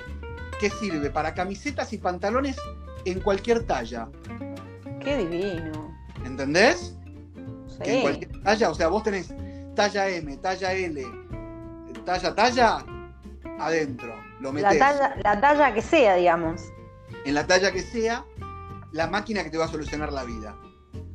que 0.61 0.69
sirve 0.71 1.11
para 1.11 1.33
camisetas 1.35 1.93
y 1.93 1.99
pantalones 1.99 2.57
en 3.05 3.21
cualquier 3.21 3.65
talla. 3.65 4.09
Qué 5.01 5.17
divino. 5.17 5.97
¿Entendés? 6.25 6.95
Que 7.83 7.91
en 7.93 7.97
Sí. 7.97 8.03
cualquier 8.03 8.43
talla, 8.43 8.71
o 8.71 8.75
sea, 8.75 8.89
vos 8.89 9.03
tenés 9.05 9.33
talla 9.75 10.09
M, 10.11 10.37
talla 10.39 10.73
L, 10.75 11.03
talla, 12.05 12.35
talla, 12.35 12.85
adentro. 13.59 14.15
Lo 14.41 14.49
La 14.53 14.71
metés 14.71 14.79
talla, 14.79 15.15
la 15.23 15.41
talla 15.41 15.75
que 15.75 15.83
sea, 15.83 16.15
digamos. 16.15 16.63
en 17.25 17.35
la 17.35 17.47
talla 17.47 17.73
que 17.73 17.83
sea, 17.83 18.25
la 18.93 19.07
máquina 19.07 19.43
que 19.45 19.51
te 19.51 19.59
va 19.59 19.65
a 19.67 19.69
solucionar 19.69 20.13
la 20.13 20.25
vida. 20.25 20.57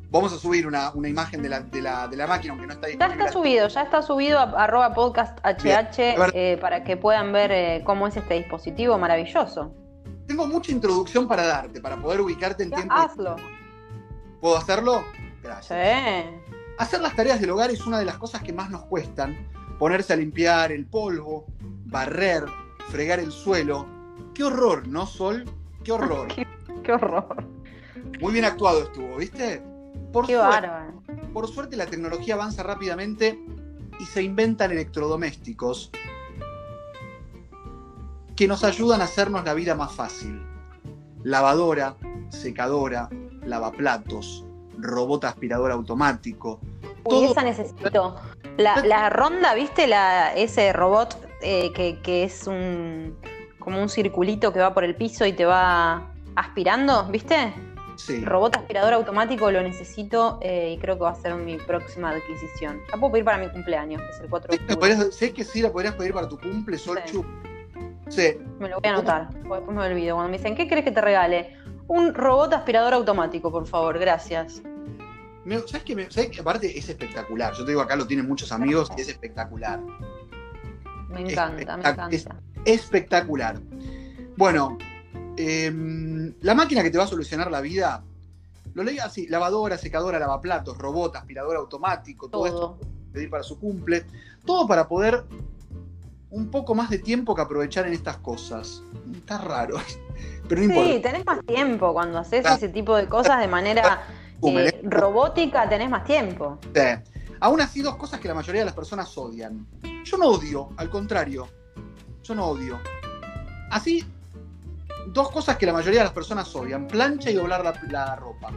Vamos 0.10 0.32
a 0.32 0.38
subir 0.38 0.68
una, 0.68 0.92
una 0.92 1.10
imagen 1.10 1.42
de 1.42 1.50
la, 1.50 1.62
de, 1.62 1.82
la, 1.82 2.08
de 2.08 2.16
la 2.16 2.28
máquina, 2.28 2.54
aunque 2.54 2.68
no 2.68 2.74
está 2.74 2.88
Ya 2.90 3.08
está 3.08 3.32
subido, 3.32 3.68
ya 3.68 3.82
está 3.82 4.02
subido 4.04 4.38
a 4.38 4.44
arroba 4.64 4.94
podcast 4.94 5.40
HH 5.44 5.96
eh, 6.36 6.58
para 6.62 6.84
que 6.84 6.98
puedan 6.98 7.34
ver 7.34 7.52
eh, 7.52 7.82
cómo 7.84 8.06
es 8.08 8.16
este 8.16 8.36
dispositivo 8.36 8.98
maravilloso. 9.00 9.74
Tengo 10.28 10.46
mucha 10.46 10.72
introducción 10.72 11.28
para 11.28 11.48
darte, 11.48 11.82
para 11.82 11.98
poder 11.98 12.22
ubicarte 12.22 12.62
en 12.64 12.70
Ya, 12.70 12.76
tiempo. 12.78 12.94
hazlo. 12.96 13.36
¿Puedo 14.40 14.56
hacerlo? 14.58 15.04
Gracias. 15.42 15.80
Sí. 15.80 16.30
Hacer 16.78 17.02
las 17.02 17.16
tareas 17.16 17.42
del 17.42 17.50
hogar 17.50 17.72
es 17.72 17.86
una 17.88 17.98
de 17.98 18.06
las 18.06 18.18
cosas 18.18 18.44
que 18.44 18.54
más 18.54 18.70
nos 18.70 18.84
cuestan. 18.86 19.36
Ponerse 19.80 20.14
a 20.14 20.16
limpiar 20.16 20.72
el 20.72 20.86
polvo, 20.86 21.46
barrer, 21.86 22.46
fregar 22.90 23.20
el 23.20 23.32
suelo. 23.32 23.86
Qué 24.34 24.44
horror, 24.44 24.88
¿no, 24.88 25.06
Sol? 25.06 25.46
Qué 25.84 25.92
horror. 25.92 26.28
Qué 26.84 26.92
horror. 26.94 27.44
Muy 28.22 28.34
bien 28.34 28.46
actuado 28.46 28.84
estuvo, 28.84 29.18
¿viste? 29.18 29.62
Por 30.12 30.28
Qué 30.28 30.34
suerte, 30.36 30.68
bárbaro. 30.68 30.94
por 31.34 31.48
suerte 31.48 31.76
la 31.76 31.86
tecnología 31.88 32.36
avanza 32.36 32.62
rápidamente 32.64 33.40
y 34.00 34.06
se 34.06 34.22
inventan 34.24 34.72
electrodomésticos 34.72 35.92
que 38.36 38.48
nos 38.48 38.64
ayudan 38.64 39.02
a 39.02 39.06
hacernos 39.06 39.44
la 39.46 39.54
vida 39.54 39.76
más 39.76 39.94
fácil. 39.94 40.42
Lavadora, 41.24 41.96
secadora, 42.30 43.10
lavaplatos, 43.46 44.46
robot 44.78 45.26
aspirador 45.26 45.72
automático. 45.72 46.60
Uy, 46.84 47.02
Todo- 47.10 47.32
esa 47.32 47.44
necesito. 47.44 48.16
La, 48.58 48.84
la 48.86 49.10
ronda, 49.10 49.54
¿viste? 49.56 49.88
La, 49.88 50.34
ese 50.34 50.72
robot 50.74 51.18
eh, 51.42 51.72
que, 51.74 52.00
que 52.02 52.24
es 52.24 52.48
un 52.48 53.18
como 53.60 53.82
un 53.82 53.88
circulito 53.90 54.52
que 54.52 54.60
va 54.60 54.74
por 54.74 54.84
el 54.84 54.96
piso 54.96 55.26
y 55.26 55.32
te 55.34 55.46
va 55.46 56.12
aspirando, 56.36 57.06
¿viste? 57.06 57.54
Sí. 57.96 58.24
Robot 58.26 58.58
aspirador 58.58 58.94
automático 58.94 59.50
lo 59.52 59.62
necesito 59.62 60.38
eh, 60.42 60.74
y 60.76 60.78
creo 60.80 60.96
que 60.96 61.02
va 61.04 61.12
a 61.12 61.16
ser 61.16 61.34
mi 61.36 61.58
próxima 61.58 62.10
adquisición. 62.10 62.82
La 62.92 62.98
puedo 63.00 63.14
pedir 63.14 63.24
para 63.26 63.38
mi 63.38 63.48
cumpleaños, 63.50 64.02
que 64.02 64.10
es 64.10 64.20
el 64.20 64.30
4 64.30 64.52
de 64.52 64.58
¿Me 64.58 64.64
octubre. 64.74 64.80
podrías- 64.96 65.16
sé 65.16 65.32
que 65.34 65.44
sí 65.46 65.62
la 65.62 65.72
podrías 65.72 65.96
pedir 65.96 66.14
para 66.14 66.28
tu 66.28 66.38
cumple, 66.38 66.78
Solchu. 66.78 67.24
Sí. 68.10 68.38
Me 68.60 68.68
lo 68.70 68.80
voy 68.82 68.90
a 68.90 68.94
anotar, 68.94 69.30
después 69.30 69.62
me 69.68 69.82
olvido. 69.86 70.16
Cuando 70.16 70.32
me 70.32 70.38
dicen, 70.38 70.56
¿qué 70.56 70.68
querés 70.68 70.84
que 70.84 70.92
te 70.92 71.02
regale? 71.02 71.56
Un 71.88 72.14
robot 72.14 72.54
aspirador 72.54 72.94
automático, 72.94 73.50
por 73.52 73.66
favor, 73.66 73.98
gracias. 73.98 74.62
Me- 75.46 75.60
¿Sabes 75.60 75.84
qué? 75.84 75.96
Me- 75.96 76.10
¿sabes 76.12 76.30
qué? 76.30 76.42
Aparte 76.42 76.78
es 76.78 76.88
espectacular. 76.90 77.54
Yo 77.54 77.66
te 77.66 77.72
digo, 77.72 77.82
acá 77.82 77.96
lo 77.96 78.08
tienen 78.08 78.28
muchos 78.28 78.52
amigos 78.52 78.90
y 78.98 79.02
es 79.02 79.10
espectacular. 79.10 79.80
Me 81.10 81.22
encanta, 81.22 81.78
me 81.78 81.84
Espectac- 81.84 82.14
es- 82.14 82.26
encanta. 82.26 82.44
espectacular. 82.66 83.60
Bueno, 84.38 84.78
em, 85.38 86.34
la 86.42 86.56
máquina 86.56 86.82
que 86.82 86.90
te 86.90 86.98
va 86.98 87.04
a 87.04 87.08
solucionar 87.08 87.52
la 87.52 87.62
vida, 87.62 88.04
lo 88.74 88.84
leí 88.84 88.98
así, 89.00 89.28
lavadora, 89.28 89.78
secadora, 89.78 90.18
lavaplatos, 90.18 90.78
robot, 90.78 91.16
aspirador 91.16 91.58
automático, 91.58 92.30
todo, 92.30 92.46
esto 92.46 92.60
Todo. 92.60 92.80
pedir 93.12 93.30
para 93.30 93.44
su 93.44 93.60
cumple, 93.60 94.06
todo 94.46 94.68
para 94.68 94.88
poder 94.88 95.24
un 96.32 96.50
poco 96.50 96.74
más 96.74 96.90
de 96.90 96.98
tiempo 96.98 97.36
que 97.36 97.42
aprovechar 97.44 97.86
en 97.86 97.94
estas 97.94 98.18
cosas. 98.18 98.82
Está 99.16 99.38
raro, 99.38 99.76
pero 100.50 100.62
no 100.64 100.68
Sí, 100.74 100.74
importa. 100.80 101.02
tenés 101.10 101.26
más 101.28 101.40
tiempo 101.46 101.94
cuando 101.94 102.18
haces 102.18 102.44
ese 102.46 102.70
tipo 102.70 102.96
de 102.96 103.08
cosas 103.08 103.40
de 103.40 103.48
manera 103.48 104.02
eh, 104.42 104.82
robótica, 104.84 105.68
tenés 105.70 105.90
más 105.90 106.04
tiempo. 106.04 106.60
Sí. 106.74 106.82
Aún 107.40 107.62
así, 107.62 107.82
dos 107.82 107.98
cosas 107.98 108.20
que 108.20 108.28
la 108.28 108.34
mayoría 108.34 108.62
de 108.62 108.66
las 108.66 108.74
personas 108.74 109.18
odian. 109.18 109.68
Yo 110.06 110.18
no 110.18 110.28
odio, 110.28 110.70
al 110.78 110.90
contrario. 110.90 111.48
Yo 112.24 112.36
no 112.36 112.46
odio. 112.48 112.80
Así, 113.70 114.06
dos 115.08 115.30
cosas 115.32 115.58
que 115.58 115.66
la 115.66 115.74
mayoría 115.74 116.00
de 116.00 116.06
las 116.06 116.14
personas 116.14 116.54
odian. 116.56 116.88
Plancha 116.88 117.30
y 117.32 117.34
doblar 117.34 117.64
la, 117.64 117.74
la 117.90 118.16
ropa. 118.16 118.52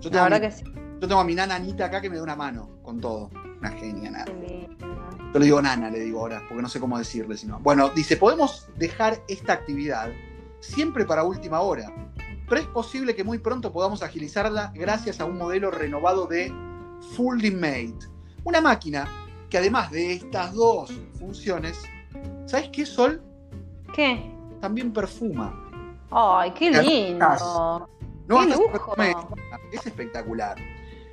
Yo 0.00 0.10
tengo, 0.10 0.14
La 0.16 0.20
a 0.20 0.28
verdad 0.28 0.40
mi, 0.40 0.46
que 0.46 0.52
sí. 0.52 0.64
yo 1.00 1.08
tengo 1.08 1.20
a 1.20 1.24
mi 1.24 1.34
nana 1.34 1.56
Anita 1.56 1.86
acá 1.86 2.00
que 2.00 2.10
me 2.10 2.16
da 2.16 2.22
una 2.22 2.36
mano 2.36 2.68
con 2.82 3.00
todo. 3.00 3.30
Una 3.60 3.70
genia, 3.70 4.10
nana. 4.10 4.24
Yo 5.32 5.38
le 5.38 5.44
digo 5.46 5.62
nana, 5.62 5.90
le 5.90 6.00
digo 6.00 6.20
ahora, 6.20 6.42
porque 6.46 6.62
no 6.62 6.68
sé 6.68 6.78
cómo 6.78 6.98
decirle 6.98 7.36
si 7.36 7.46
no. 7.46 7.58
Bueno, 7.60 7.88
dice, 7.88 8.16
podemos 8.16 8.68
dejar 8.76 9.18
esta 9.28 9.54
actividad 9.54 10.10
siempre 10.60 11.04
para 11.04 11.24
última 11.24 11.60
hora, 11.60 11.90
pero 12.48 12.60
es 12.60 12.66
posible 12.68 13.14
que 13.14 13.24
muy 13.24 13.38
pronto 13.38 13.72
podamos 13.72 14.02
agilizarla 14.02 14.72
gracias 14.74 15.20
a 15.20 15.24
un 15.24 15.38
modelo 15.38 15.70
renovado 15.70 16.26
de 16.26 16.52
Fully 17.16 17.50
Made. 17.50 17.98
Una 18.44 18.60
máquina 18.60 19.08
que 19.48 19.58
además 19.58 19.90
de 19.90 20.14
estas 20.14 20.54
dos 20.54 20.92
funciones, 21.18 21.80
¿sabes 22.46 22.70
qué, 22.72 22.86
Sol? 22.86 23.22
¿Qué? 23.94 24.30
También 24.60 24.92
perfuma. 24.92 25.58
Ay, 26.10 26.52
qué 26.52 26.70
lindo. 26.70 27.88
No 28.28 28.40
¡Qué 28.40 28.46
lujo! 28.46 28.94
Es 29.72 29.86
espectacular. 29.86 30.56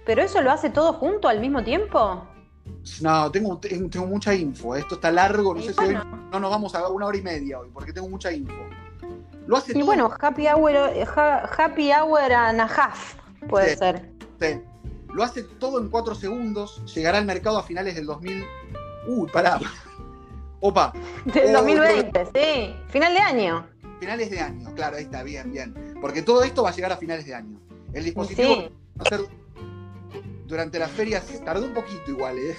¿Pero 0.05 0.21
eso 0.21 0.41
lo 0.41 0.51
hace 0.51 0.69
todo 0.69 0.93
junto 0.93 1.27
al 1.27 1.39
mismo 1.39 1.63
tiempo? 1.63 2.25
No, 3.01 3.31
tengo, 3.31 3.57
tengo 3.57 4.07
mucha 4.07 4.33
info. 4.33 4.75
Esto 4.75 4.95
está 4.95 5.11
largo, 5.11 5.53
no 5.53 5.59
Y 5.59 5.63
sé 5.63 5.73
bueno. 5.73 6.01
si 6.01 6.07
hoy 6.07 6.19
no 6.31 6.39
nos 6.39 6.49
vamos 6.51 6.75
a 6.75 6.87
una 6.89 7.07
hora 7.07 7.17
y 7.17 7.21
media 7.21 7.59
hoy, 7.59 7.69
porque 7.73 7.93
tengo 7.93 8.09
mucha 8.09 8.31
info. 8.31 8.53
Lo 9.49 9.57
hace 9.57 9.71
Y 9.71 9.79
todo. 9.79 9.85
bueno, 9.87 10.11
happy 10.21 10.47
hour, 10.47 10.71
eh, 10.75 11.05
ha- 11.15 11.49
happy 11.57 11.91
hour 11.91 12.31
and 12.31 12.61
a 12.61 12.65
half 12.65 13.15
puede 13.49 13.71
Sí. 13.71 13.77
ser. 13.77 14.11
Sí. 14.39 14.61
Lo 15.11 15.23
hace 15.23 15.41
todo 15.41 15.79
en 15.81 15.89
cuatro 15.89 16.13
segundos. 16.13 16.83
Llegará 16.93 17.17
al 17.17 17.25
mercado 17.25 17.57
a 17.57 17.63
finales 17.63 17.95
del 17.95 18.05
2000. 18.05 18.45
Uy, 19.07 19.27
pará. 19.33 19.59
Opa, 20.59 20.93
Del 21.25 21.47
Oh, 21.55 21.63
2020, 21.63 22.25
sí. 22.27 22.75
Final 22.89 23.13
de 23.15 23.19
año. 23.21 23.65
finales 23.99 24.29
de 24.29 24.39
año. 24.39 24.71
Claro, 24.75 24.97
ahí 24.97 25.03
está, 25.05 25.23
bien, 25.23 25.51
bien. 25.51 25.97
Porque 25.99 26.21
todo 26.21 26.43
esto 26.43 26.61
va 26.61 26.69
a 26.69 26.73
llegar 26.73 26.91
a 26.91 26.97
finales 26.97 27.25
de 27.25 27.33
año. 27.33 27.59
El 27.91 28.03
dispositivo 28.03 28.53
Sí. 28.53 28.71
va 28.99 29.03
a 29.03 29.09
ser 29.09 29.21
durante 30.45 30.77
las 30.77 30.91
ferias. 30.91 31.25
Tardó 31.43 31.65
un 31.65 31.73
poquito 31.73 32.11
igual, 32.11 32.37
¿eh? 32.37 32.55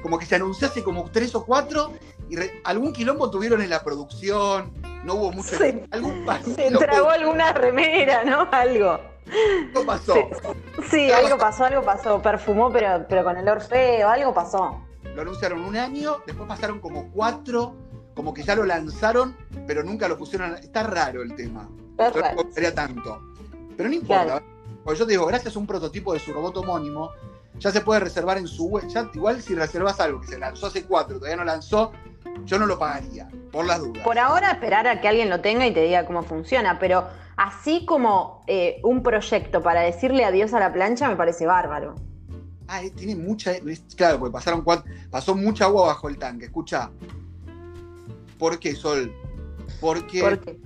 Como 0.00 0.16
que 0.16 0.26
se 0.26 0.36
anunció 0.36 0.68
hace 0.68 0.84
como 0.84 1.10
tres 1.10 1.34
o 1.34 1.44
cuatro 1.44 1.92
y 2.28 2.36
algún 2.62 2.92
quilombo 2.92 3.28
tuvieron 3.32 3.60
en 3.62 3.70
la 3.70 3.82
producción. 3.82 4.72
No 5.04 5.14
hubo 5.14 5.32
mucho. 5.32 5.56
Sí. 5.56 5.82
Algún 5.90 6.24
pasó. 6.24 6.54
Se 6.54 6.70
tragó 6.70 7.10
alguna 7.10 7.52
remera, 7.52 8.24
¿no? 8.24 8.48
Algo. 8.50 9.00
pasó. 9.86 10.14
Sí, 10.90 11.10
algo 11.10 11.38
pasó, 11.38 11.64
algo 11.64 11.82
pasó. 11.82 12.20
Perfumó, 12.20 12.70
pero, 12.72 13.06
pero 13.08 13.24
con 13.24 13.36
olor 13.36 13.60
feo, 13.60 14.08
algo 14.08 14.34
pasó. 14.34 14.80
Lo 15.14 15.22
anunciaron 15.22 15.60
un 15.64 15.76
año, 15.76 16.18
después 16.26 16.48
pasaron 16.48 16.80
como 16.80 17.10
cuatro, 17.10 17.74
como 18.14 18.32
que 18.34 18.42
ya 18.42 18.54
lo 18.54 18.64
lanzaron, 18.64 19.36
pero 19.66 19.82
nunca 19.82 20.08
lo 20.08 20.16
pusieron. 20.18 20.54
Está 20.54 20.82
raro 20.82 21.22
el 21.22 21.34
tema. 21.34 21.68
Yo 21.68 21.76
no 21.76 21.96
Perfecto. 21.96 22.36
costaría 22.36 22.74
tanto. 22.74 23.22
Pero 23.76 23.88
no 23.88 23.94
importa. 23.94 24.24
Claro. 24.24 24.46
Porque 24.84 24.98
yo 24.98 25.06
te 25.06 25.12
digo, 25.12 25.26
gracias 25.26 25.56
a 25.56 25.58
un 25.58 25.66
prototipo 25.66 26.12
de 26.12 26.20
su 26.20 26.32
robot 26.32 26.56
homónimo, 26.58 27.10
ya 27.58 27.70
se 27.70 27.80
puede 27.80 28.00
reservar 28.00 28.38
en 28.38 28.46
su 28.46 28.66
web. 28.68 28.86
Ya, 28.88 29.10
igual 29.12 29.42
si 29.42 29.54
reservas 29.54 30.00
algo 30.00 30.20
que 30.20 30.28
se 30.28 30.38
lanzó 30.38 30.66
hace 30.66 30.84
cuatro, 30.84 31.18
todavía 31.18 31.36
no 31.36 31.44
lanzó, 31.44 31.92
yo 32.44 32.58
no 32.58 32.66
lo 32.66 32.78
pagaría, 32.78 33.28
por 33.52 33.66
las 33.66 33.80
dudas. 33.80 34.02
Por 34.02 34.18
ahora 34.18 34.52
esperar 34.52 34.86
a 34.86 35.00
que 35.00 35.08
alguien 35.08 35.30
lo 35.30 35.40
tenga 35.40 35.66
y 35.66 35.72
te 35.72 35.82
diga 35.82 36.06
cómo 36.06 36.22
funciona, 36.22 36.78
pero 36.78 37.06
así 37.36 37.84
como 37.86 38.42
eh, 38.46 38.80
un 38.82 39.02
proyecto 39.02 39.62
para 39.62 39.80
decirle 39.80 40.24
adiós 40.24 40.52
a 40.54 40.60
la 40.60 40.72
plancha 40.72 41.08
me 41.08 41.16
parece 41.16 41.46
bárbaro. 41.46 41.94
Ah, 42.68 42.84
eh, 42.84 42.90
tiene 42.90 43.16
mucha. 43.16 43.52
Claro, 43.96 44.20
porque 44.20 44.32
pasaron 44.32 44.62
cuatro, 44.62 44.92
pasó 45.10 45.34
mucha 45.34 45.64
agua 45.64 45.88
bajo 45.88 46.08
el 46.08 46.18
tanque. 46.18 46.44
Escucha. 46.46 46.90
¿Por 48.38 48.58
qué, 48.60 48.74
Sol? 48.74 49.12
Porque. 49.80 50.20
Porque 50.20 50.60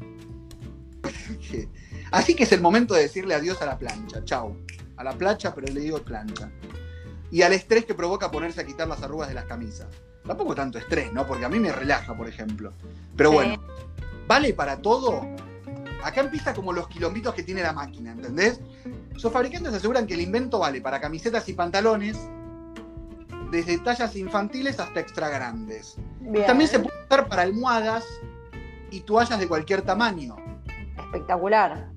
Así 2.11 2.37
que 2.37 2.45
es 2.45 2.53
el 2.53 2.61
momento 2.61 2.95
de 2.95 3.03
decirle 3.03 3.35
adiós 3.35 3.61
a 3.63 3.67
la 3.67 3.79
plancha. 3.79 4.23
Chau. 4.25 4.57
A 4.97 5.03
la 5.03 5.13
plancha, 5.15 5.55
pero 5.55 5.73
le 5.73 5.81
digo 5.81 5.99
plancha. 5.99 6.51
Y 7.31 7.43
al 7.43 7.53
estrés 7.53 7.85
que 7.85 7.95
provoca 7.95 8.31
ponerse 8.31 8.61
a 8.61 8.67
quitar 8.67 8.87
las 8.87 9.03
arrugas 9.03 9.29
de 9.29 9.35
las 9.35 9.47
camisas. 9.47 9.89
Tampoco 10.27 10.55
tanto 10.55 10.79
estrés, 10.79 11.13
¿no? 11.13 11.27
Porque 11.27 11.45
a 11.45 11.49
mí 11.49 11.59
me 11.59 11.71
relaja, 11.73 12.15
por 12.15 12.29
ejemplo. 12.29 12.73
Pero 13.17 13.31
Sí. 13.31 13.35
bueno, 13.37 13.63
¿vale 14.27 14.55
para 14.55 14.79
todo? 14.79 15.27
Acá 16.03 16.21
empieza 16.23 16.55
como 16.55 16.73
los 16.73 16.89
quilombitos 16.89 17.35
que 17.35 17.43
tiene 17.43 17.63
la 17.63 17.73
máquina, 17.73 18.13
¿entendés? 18.13 18.61
Sus 19.17 19.33
fabricantes 19.33 19.73
aseguran 19.75 20.07
que 20.07 20.15
el 20.15 20.21
invento 20.21 20.59
vale 20.59 20.81
para 20.81 21.01
camisetas 21.01 21.49
y 21.49 21.53
pantalones 21.55 22.19
desde 23.51 23.79
tallas 23.79 24.17
infantiles 24.17 24.81
hasta 24.81 25.01
extra 25.01 25.29
grandes. 25.29 25.97
bien, 26.21 26.47
También 26.47 26.69
se 26.69 26.79
puede 26.81 26.97
usar 27.05 27.29
para 27.29 27.43
almohadas 27.43 28.05
y 28.91 29.01
toallas 29.01 29.39
de 29.39 29.47
cualquier 29.49 29.83
tamaño. 29.83 30.37
espectacular. 30.99 31.89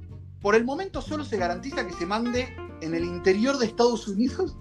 Por 0.42 0.54
el 0.56 0.64
momento 0.64 1.02
solo 1.02 1.26
se 1.26 1.38
garantiza 1.38 1.86
que 1.88 1.94
se 1.94 2.06
mande 2.06 2.56
en 2.82 2.94
el 2.94 3.04
interior 3.04 3.58
de 3.58 3.66
Estados 3.66 4.08
Unidos, 4.08 4.56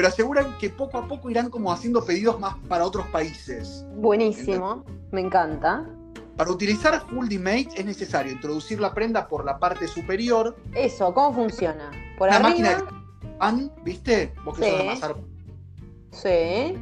pero 0.00 0.08
aseguran 0.08 0.56
que 0.56 0.70
poco 0.70 0.96
a 0.96 1.06
poco 1.06 1.28
irán 1.28 1.50
como 1.50 1.70
haciendo 1.70 2.02
pedidos 2.02 2.40
más 2.40 2.56
para 2.70 2.86
otros 2.86 3.06
países. 3.08 3.84
Buenísimo, 3.96 4.82
me 5.12 5.20
encanta. 5.20 5.84
Para 6.38 6.50
utilizar 6.50 7.04
Full 7.10 7.28
Mate 7.38 7.68
es 7.76 7.84
necesario 7.84 8.32
introducir 8.32 8.80
la 8.80 8.94
prenda 8.94 9.28
por 9.28 9.44
la 9.44 9.58
parte 9.58 9.86
superior, 9.86 10.56
Eso, 10.72 11.12
¿cómo 11.12 11.34
funciona? 11.34 11.90
Por 12.16 12.28
Una 12.28 12.36
arriba. 12.38 12.48
máquina 12.48 12.76
de- 12.76 13.28
pan, 13.36 13.72
¿viste? 13.84 14.32
Vos 14.42 14.56
que 14.56 14.64
Sí. 14.64 14.70
sos 14.70 14.80
amasar 14.80 15.16
Sí. 16.12 16.78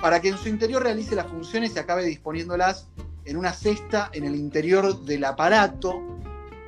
para 0.00 0.20
que 0.20 0.28
en 0.28 0.38
su 0.38 0.48
interior 0.48 0.80
realice 0.84 1.16
las 1.16 1.26
funciones 1.26 1.74
y 1.74 1.78
acabe 1.80 2.04
disponiéndolas 2.04 2.86
en 3.24 3.36
una 3.36 3.52
cesta 3.52 4.10
en 4.12 4.22
el 4.26 4.36
interior 4.36 4.96
del 5.00 5.24
aparato. 5.24 6.00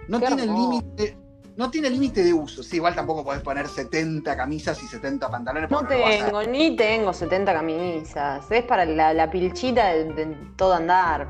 No 0.08 0.18
Qué 0.18 0.26
tiene 0.26 0.46
límite. 0.46 1.16
No 1.56 1.70
tiene 1.70 1.90
límite 1.90 2.24
de 2.24 2.32
uso. 2.32 2.62
Sí, 2.62 2.76
igual 2.76 2.94
tampoco 2.94 3.24
podés 3.24 3.42
poner 3.42 3.68
70 3.68 4.36
camisas 4.36 4.82
y 4.82 4.86
70 4.86 5.30
pantalones. 5.30 5.70
No 5.70 5.86
tengo, 5.86 6.42
ni 6.44 6.76
tengo 6.76 7.12
70 7.12 7.52
camisas. 7.52 8.50
Es 8.50 8.64
para 8.64 8.84
la, 8.86 9.12
la 9.12 9.30
pilchita 9.30 9.88
de, 9.88 10.04
de 10.12 10.36
todo 10.56 10.74
andar. 10.74 11.28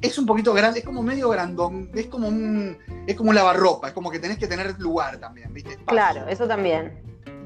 Es 0.00 0.16
un 0.18 0.24
poquito 0.24 0.54
grande, 0.54 0.80
es 0.80 0.84
como 0.84 1.02
medio 1.02 1.28
grandón. 1.28 1.90
Es 1.94 2.06
como 2.06 2.28
un. 2.28 2.78
Es 3.06 3.16
como 3.16 3.30
un 3.30 3.36
lavarropa. 3.36 3.88
Es 3.88 3.92
como 3.92 4.10
que 4.10 4.20
tenés 4.20 4.38
que 4.38 4.46
tener 4.46 4.78
lugar 4.78 5.18
también, 5.18 5.52
¿viste? 5.52 5.70
Espacio. 5.70 5.86
Claro, 5.88 6.28
eso 6.28 6.46
también. 6.46 7.02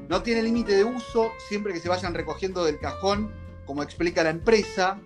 No 0.07 0.21
tiene 0.21 0.43
límite 0.43 0.75
de 0.75 0.83
uso, 0.83 1.31
siempre 1.49 1.73
que 1.73 1.79
se 1.79 1.89
vayan 1.89 2.13
recogiendo 2.13 2.63
del 2.63 2.79
cajón, 2.79 3.31
como 3.65 3.81
explica 3.81 4.23
la 4.23 4.29
empresa. 4.29 4.99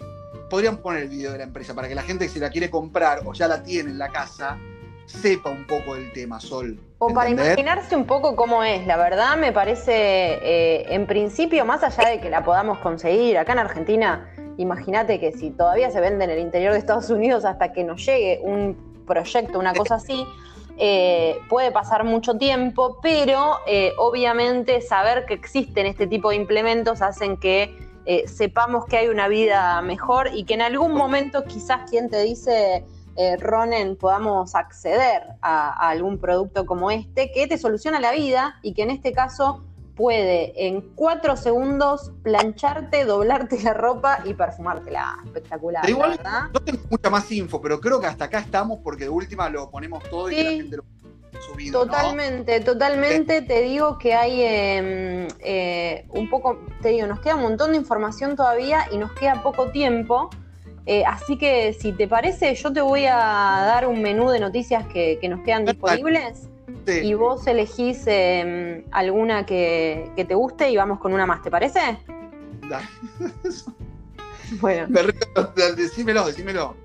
Podrían 0.49 0.77
poner 0.77 1.03
el 1.03 1.09
video 1.09 1.31
de 1.31 1.37
la 1.37 1.43
empresa 1.45 1.73
para 1.73 1.87
que 1.87 1.95
la 1.95 2.03
gente 2.03 2.25
que 2.25 2.31
se 2.33 2.39
la 2.39 2.49
quiere 2.49 2.69
comprar 2.69 3.21
o 3.25 3.33
ya 3.33 3.47
la 3.47 3.63
tiene 3.63 3.91
en 3.91 3.97
la 3.97 4.09
casa 4.09 4.57
sepa 5.05 5.49
un 5.49 5.65
poco 5.65 5.95
del 5.95 6.11
tema, 6.11 6.39
Sol. 6.39 6.79
O 7.01 7.13
para 7.13 7.29
imaginarse 7.29 7.95
un 7.95 8.05
poco 8.05 8.35
cómo 8.35 8.61
es, 8.61 8.85
la 8.85 8.97
verdad 8.97 9.37
me 9.37 9.53
parece, 9.53 9.93
eh, 9.93 10.85
en 10.89 11.07
principio, 11.07 11.63
más 11.63 11.81
allá 11.81 12.09
de 12.09 12.19
que 12.19 12.29
la 12.29 12.43
podamos 12.43 12.79
conseguir 12.79 13.37
acá 13.37 13.53
en 13.53 13.59
Argentina, 13.59 14.29
imagínate 14.57 15.17
que 15.17 15.31
si 15.31 15.49
todavía 15.51 15.91
se 15.91 16.01
vende 16.01 16.25
en 16.25 16.31
el 16.31 16.39
interior 16.39 16.73
de 16.73 16.79
Estados 16.79 17.09
Unidos 17.09 17.45
hasta 17.45 17.71
que 17.71 17.85
nos 17.85 18.05
llegue 18.05 18.41
un 18.43 18.75
proyecto, 19.07 19.59
una 19.59 19.73
cosa 19.73 19.95
así, 19.95 20.25
eh, 20.77 21.39
puede 21.47 21.71
pasar 21.71 22.03
mucho 22.03 22.37
tiempo, 22.37 22.99
pero 23.01 23.59
eh, 23.65 23.93
obviamente 23.97 24.81
saber 24.81 25.25
que 25.25 25.35
existen 25.35 25.85
este 25.85 26.05
tipo 26.05 26.31
de 26.31 26.35
implementos 26.35 27.01
hacen 27.01 27.37
que 27.37 27.87
sepamos 28.25 28.85
que 28.85 28.97
hay 28.97 29.07
una 29.07 29.27
vida 29.27 29.83
mejor 29.83 30.31
y 30.33 30.43
que 30.43 30.55
en 30.55 30.63
algún 30.63 30.93
momento 30.93 31.43
quizás 31.43 31.87
quien 31.91 32.09
te 32.09 32.23
dice 32.23 32.83
eh, 33.21 33.35
Ronen, 33.35 33.97
podamos 33.97 34.55
acceder 34.55 35.23
a, 35.41 35.71
a 35.71 35.89
algún 35.89 36.19
producto 36.19 36.65
como 36.65 36.89
este 36.89 37.31
que 37.33 37.47
te 37.47 37.57
soluciona 37.57 37.99
la 37.99 38.13
vida 38.13 38.55
y 38.61 38.73
que 38.73 38.83
en 38.83 38.91
este 38.91 39.11
caso 39.11 39.61
puede 39.93 40.67
en 40.67 40.79
cuatro 40.95 41.35
segundos 41.35 42.13
plancharte, 42.23 43.03
doblarte 43.05 43.61
la 43.61 43.73
ropa 43.73 44.19
y 44.23 44.33
perfumártela. 44.33 45.17
Espectacular, 45.25 45.81
Pero 45.81 45.97
igual- 45.97 46.11
¿verdad? 46.11 46.43
No 46.53 46.61
tengo 46.61 46.79
mucha 46.89 47.09
más 47.09 47.29
info, 47.33 47.61
pero 47.61 47.81
creo 47.81 47.99
que 47.99 48.07
hasta 48.07 48.23
acá 48.25 48.39
estamos 48.39 48.79
porque 48.81 49.03
de 49.03 49.09
última 49.09 49.49
lo 49.49 49.69
ponemos 49.69 50.01
todo 50.09 50.31
y 50.31 50.35
que 50.35 50.43
la 50.43 50.49
Sí. 50.51 50.57
gente 50.61 50.77
lo 50.77 50.83
subido. 51.41 51.79
¿no? 51.85 51.91
Totalmente, 51.91 52.61
totalmente. 52.61 53.41
Te 53.41 53.61
digo 53.63 53.97
que 53.97 54.13
hay 54.13 54.41
eh, 54.43 55.27
eh, 55.39 56.05
un 56.11 56.29
poco, 56.29 56.59
te 56.81 56.89
digo, 56.89 57.05
nos 57.05 57.19
queda 57.19 57.35
un 57.35 57.41
montón 57.41 57.71
de 57.71 57.77
información 57.77 58.37
todavía 58.37 58.85
y 58.93 58.97
nos 58.97 59.11
queda 59.11 59.43
poco 59.43 59.71
tiempo. 59.71 60.29
Eh, 60.85 61.03
así 61.05 61.37
que 61.37 61.73
si 61.73 61.91
te 61.93 62.07
parece, 62.07 62.55
yo 62.55 62.71
te 62.73 62.81
voy 62.81 63.05
a 63.05 63.15
dar 63.15 63.87
un 63.87 64.01
menú 64.01 64.29
de 64.29 64.39
noticias 64.39 64.85
que, 64.87 65.17
que 65.19 65.29
nos 65.29 65.41
quedan 65.41 65.65
disponibles 65.65 66.47
Sí. 66.85 66.99
y 67.03 67.13
vos 67.13 67.45
elegís 67.47 68.03
eh, 68.07 68.83
alguna 68.91 69.45
que, 69.45 70.11
que 70.15 70.23
te 70.25 70.33
guste 70.35 70.69
y 70.69 70.77
vamos 70.77 70.99
con 70.99 71.13
una 71.13 71.25
más, 71.25 71.41
¿te 71.41 71.51
parece? 71.51 71.79
Dale. 72.69 72.85
Bueno. 74.61 74.87
Decímelo, 75.77 76.25
decímelo. 76.25 76.75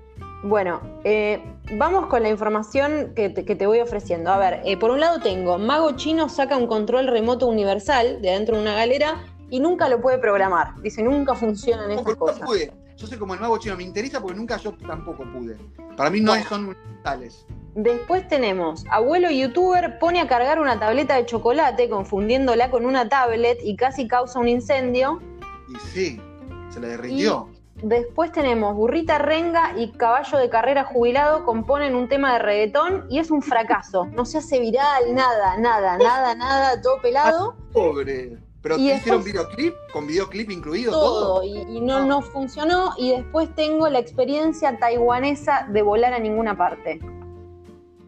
Bueno, 0.43 0.79
eh, 1.03 1.41
vamos 1.77 2.05
con 2.07 2.21
la 2.21 2.29
información 2.29 3.13
que 3.15 3.29
te, 3.29 3.43
que 3.43 3.55
te 3.55 3.65
voy 3.65 3.79
ofreciendo. 3.79 4.29
A 4.31 4.37
ver, 4.37 4.61
eh, 4.65 4.77
por 4.77 4.91
un 4.91 4.99
lado 4.99 5.19
tengo, 5.19 5.57
Mago 5.57 5.93
Chino 5.95 6.29
saca 6.29 6.57
un 6.57 6.67
control 6.67 7.07
remoto 7.07 7.47
universal 7.47 8.21
de 8.21 8.29
adentro 8.29 8.55
de 8.57 8.61
una 8.61 8.75
galera 8.75 9.23
y 9.49 9.59
nunca 9.59 9.89
lo 9.89 9.99
puede 9.99 10.19
programar. 10.19 10.75
Dice, 10.83 11.01
nunca 11.01 11.33
funcionan 11.33 11.87
No, 11.87 11.95
estas 11.95 12.15
porque 12.15 12.19
nunca 12.19 12.45
cosas. 12.45 12.47
pude. 12.47 12.71
Yo 12.97 13.07
soy 13.07 13.17
como 13.17 13.33
el 13.33 13.39
nuevo 13.39 13.57
chino, 13.57 13.75
me 13.75 13.83
interesa 13.83 14.21
porque 14.21 14.37
nunca 14.37 14.57
yo 14.57 14.73
tampoco 14.87 15.23
pude. 15.33 15.57
Para 15.97 16.09
mí 16.09 16.21
no 16.21 16.31
Bueno. 16.31 16.47
son 16.47 16.65
universales. 16.65 17.45
Después 17.75 18.25
tenemos, 18.29 18.85
abuelo 18.89 19.29
youtuber 19.29 19.99
pone 19.99 20.21
a 20.21 20.27
cargar 20.27 20.59
una 20.61 20.79
tableta 20.79 21.15
de 21.15 21.25
chocolate 21.25 21.89
confundiéndola 21.89 22.71
con 22.71 22.85
una 22.85 23.09
tablet 23.09 23.59
y 23.61 23.75
casi 23.75 24.07
causa 24.07 24.39
un 24.39 24.47
incendio. 24.47 25.19
Y 25.67 25.75
sí, 25.89 26.21
se 26.69 26.79
le 26.79 26.87
derritió. 26.87 27.49
Después 27.83 28.31
tenemos 28.31 28.73
Burrita 28.73 29.17
Renga 29.17 29.73
y 29.77 29.91
Caballo 29.91 30.37
de 30.37 30.49
Carrera 30.49 30.85
Jubilado 30.85 31.43
componen 31.43 31.93
un 31.95 32.07
tema 32.07 32.31
de 32.33 32.39
reggaetón 32.39 33.05
y 33.09 33.19
es 33.19 33.29
un 33.29 33.41
fracaso. 33.41 34.05
No 34.05 34.23
se 34.23 34.37
hace 34.37 34.61
viral, 34.61 35.13
nada, 35.13 35.57
nada, 35.57 35.97
nada, 35.97 36.33
nada, 36.33 36.81
todo 36.81 37.01
pelado. 37.01 37.57
Pobre. 37.73 38.37
Pero 38.65 38.77
Y 38.79 38.87
¿te 38.87 38.95
hicieron 38.95 39.23
videoclip? 39.23 39.75
¿Con 39.93 40.07
videoclip 40.07 40.49
incluido? 40.49 40.91
Todo. 40.91 41.35
todo 41.35 41.43
y, 41.43 41.55
y 41.77 41.81
no, 41.81 42.03
no 42.03 42.23
funcionó. 42.23 42.93
Y 42.97 43.11
después 43.11 43.53
tengo 43.53 43.87
la 43.89 43.99
experiencia 43.99 44.75
taiwanesa 44.79 45.67
de 45.69 45.83
volar 45.83 46.13
a 46.15 46.19
ninguna 46.19 46.57
parte. 46.57 46.99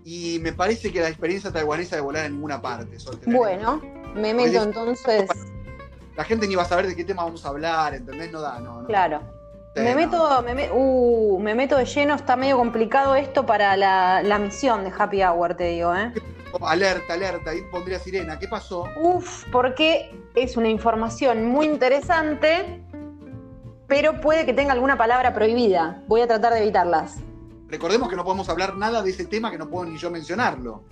y 0.03 0.39
me 0.41 0.53
parece 0.53 0.91
que 0.91 0.99
la 1.01 1.10
experiencia 1.10 1.51
taiwanesa 1.51 1.95
de 1.97 2.01
volar 2.01 2.26
en 2.26 2.32
ninguna 2.34 2.60
parte. 2.60 2.97
Bueno, 3.28 3.82
me 4.16 4.34
meto 4.34 4.64
entonces. 4.64 5.30
La 6.16 6.24
gente 6.24 6.47
ni 6.47 6.55
va 6.55 6.64
a 6.64 6.66
saber 6.66 6.88
de 6.88 6.95
qué 6.95 7.03
tema 7.03 7.24
vamos 7.24 7.45
a 7.45 7.49
hablar, 7.49 7.93
¿entendés? 7.93 8.32
No 8.32 8.41
da, 8.41 8.60
no. 8.60 8.82
no. 8.82 8.88
Claro. 8.88 9.20
Sí, 9.76 9.84
Me 9.84 9.91
no. 9.91 9.95
meto, 9.97 10.41
me, 10.43 10.55
me- 10.55 10.72
uh, 10.74 11.38
me 11.39 11.53
meto 11.53 11.78
de 11.78 11.86
lleno, 11.86 12.16
está 12.16 12.36
medio 12.36 12.58
complicado 12.58 13.16
esto 13.16 13.45
para 13.45 13.78
la, 13.78 14.24
la 14.24 14.39
misión 14.39 14.84
de 14.84 14.91
Happy 14.97 15.22
Hour, 15.22 15.53
te 15.55 15.66
digo, 15.66 15.93
¿eh? 15.93 16.12
Oh, 16.54 16.68
Alerta, 16.68 17.14
alerta, 17.14 17.52
ahí 17.52 17.62
pondría 17.72 18.00
sirena. 18.00 18.39
¿Qué 18.39 18.48
pasó? 18.48 18.86
Uf, 19.02 19.43
porque 19.52 20.12
es 20.36 20.58
una 20.58 20.70
información 20.70 21.45
muy 21.45 21.66
interesante, 21.66 22.82
pero 23.88 24.22
puede 24.22 24.45
que 24.45 24.54
tenga 24.54 24.74
alguna 24.74 24.98
palabra 24.98 25.34
prohibida. 25.34 26.04
Voy 26.08 26.22
a 26.22 26.28
tratar 26.28 26.54
de 26.54 26.64
evitarlas. 26.64 27.18
Recordemos 27.70 28.10
que 28.10 28.16
no 28.16 28.24
podemos 28.24 28.48
hablar 28.50 28.78
nada 28.78 29.02
de 29.02 29.10
ese 29.10 29.26
tema 29.26 29.52
que 29.52 29.58
no 29.58 29.70
puedo 29.70 29.86
ni 29.89 29.98
yo 29.98 30.10
mencionarlo. 30.10 30.84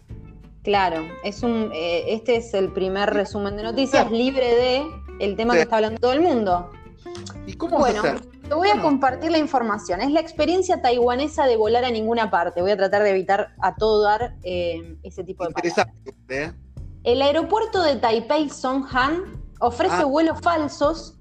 Claro, 0.64 1.06
es 1.24 1.42
un, 1.44 1.72
eh, 1.74 2.06
este 2.08 2.38
es 2.38 2.54
el 2.54 2.72
primer 2.72 3.12
resumen 3.14 3.56
de 3.56 3.64
noticias 3.64 4.12
libre 4.12 4.48
de 4.56 4.84
el 5.20 5.36
tema 5.38 5.54
Sí. 5.54 5.60
que 5.60 5.64
está 5.64 5.76
hablando 5.78 6.00
todo 6.00 6.12
el 6.14 6.22
mundo. 6.22 6.70
¿Y 7.46 7.54
cómo 7.54 7.80
vas 7.80 7.94
Bueno, 7.94 8.10
a 8.10 8.14
hacer? 8.14 8.28
Te 8.48 8.54
voy 8.54 8.70
a 8.70 8.82
compartir 8.82 9.32
la 9.32 9.38
información. 9.38 10.02
Es 10.02 10.12
la 10.12 10.20
experiencia 10.20 10.82
taiwanesa 10.82 11.46
de 11.46 11.58
volar 11.58 11.86
a 11.86 11.90
ninguna 11.92 12.30
parte. 12.30 12.62
Voy 12.62 12.72
a 12.72 12.78
tratar 12.78 13.04
de 13.04 13.10
evitar 13.10 13.54
a 13.62 13.76
todo 13.76 14.04
dar 14.04 14.36
eh, 14.44 14.98
ese 15.04 15.24
tipo 15.24 15.44
de. 15.44 15.50
Interesante, 15.50 16.16
¿eh? 16.30 16.54
El 17.04 17.22
aeropuerto 17.22 17.82
de 17.84 17.96
Taipei 17.98 18.50
Songhan 18.50 19.24
ofrece 19.60 19.96
Ah. 20.00 20.06
vuelos 20.06 20.40
falsos 20.42 21.18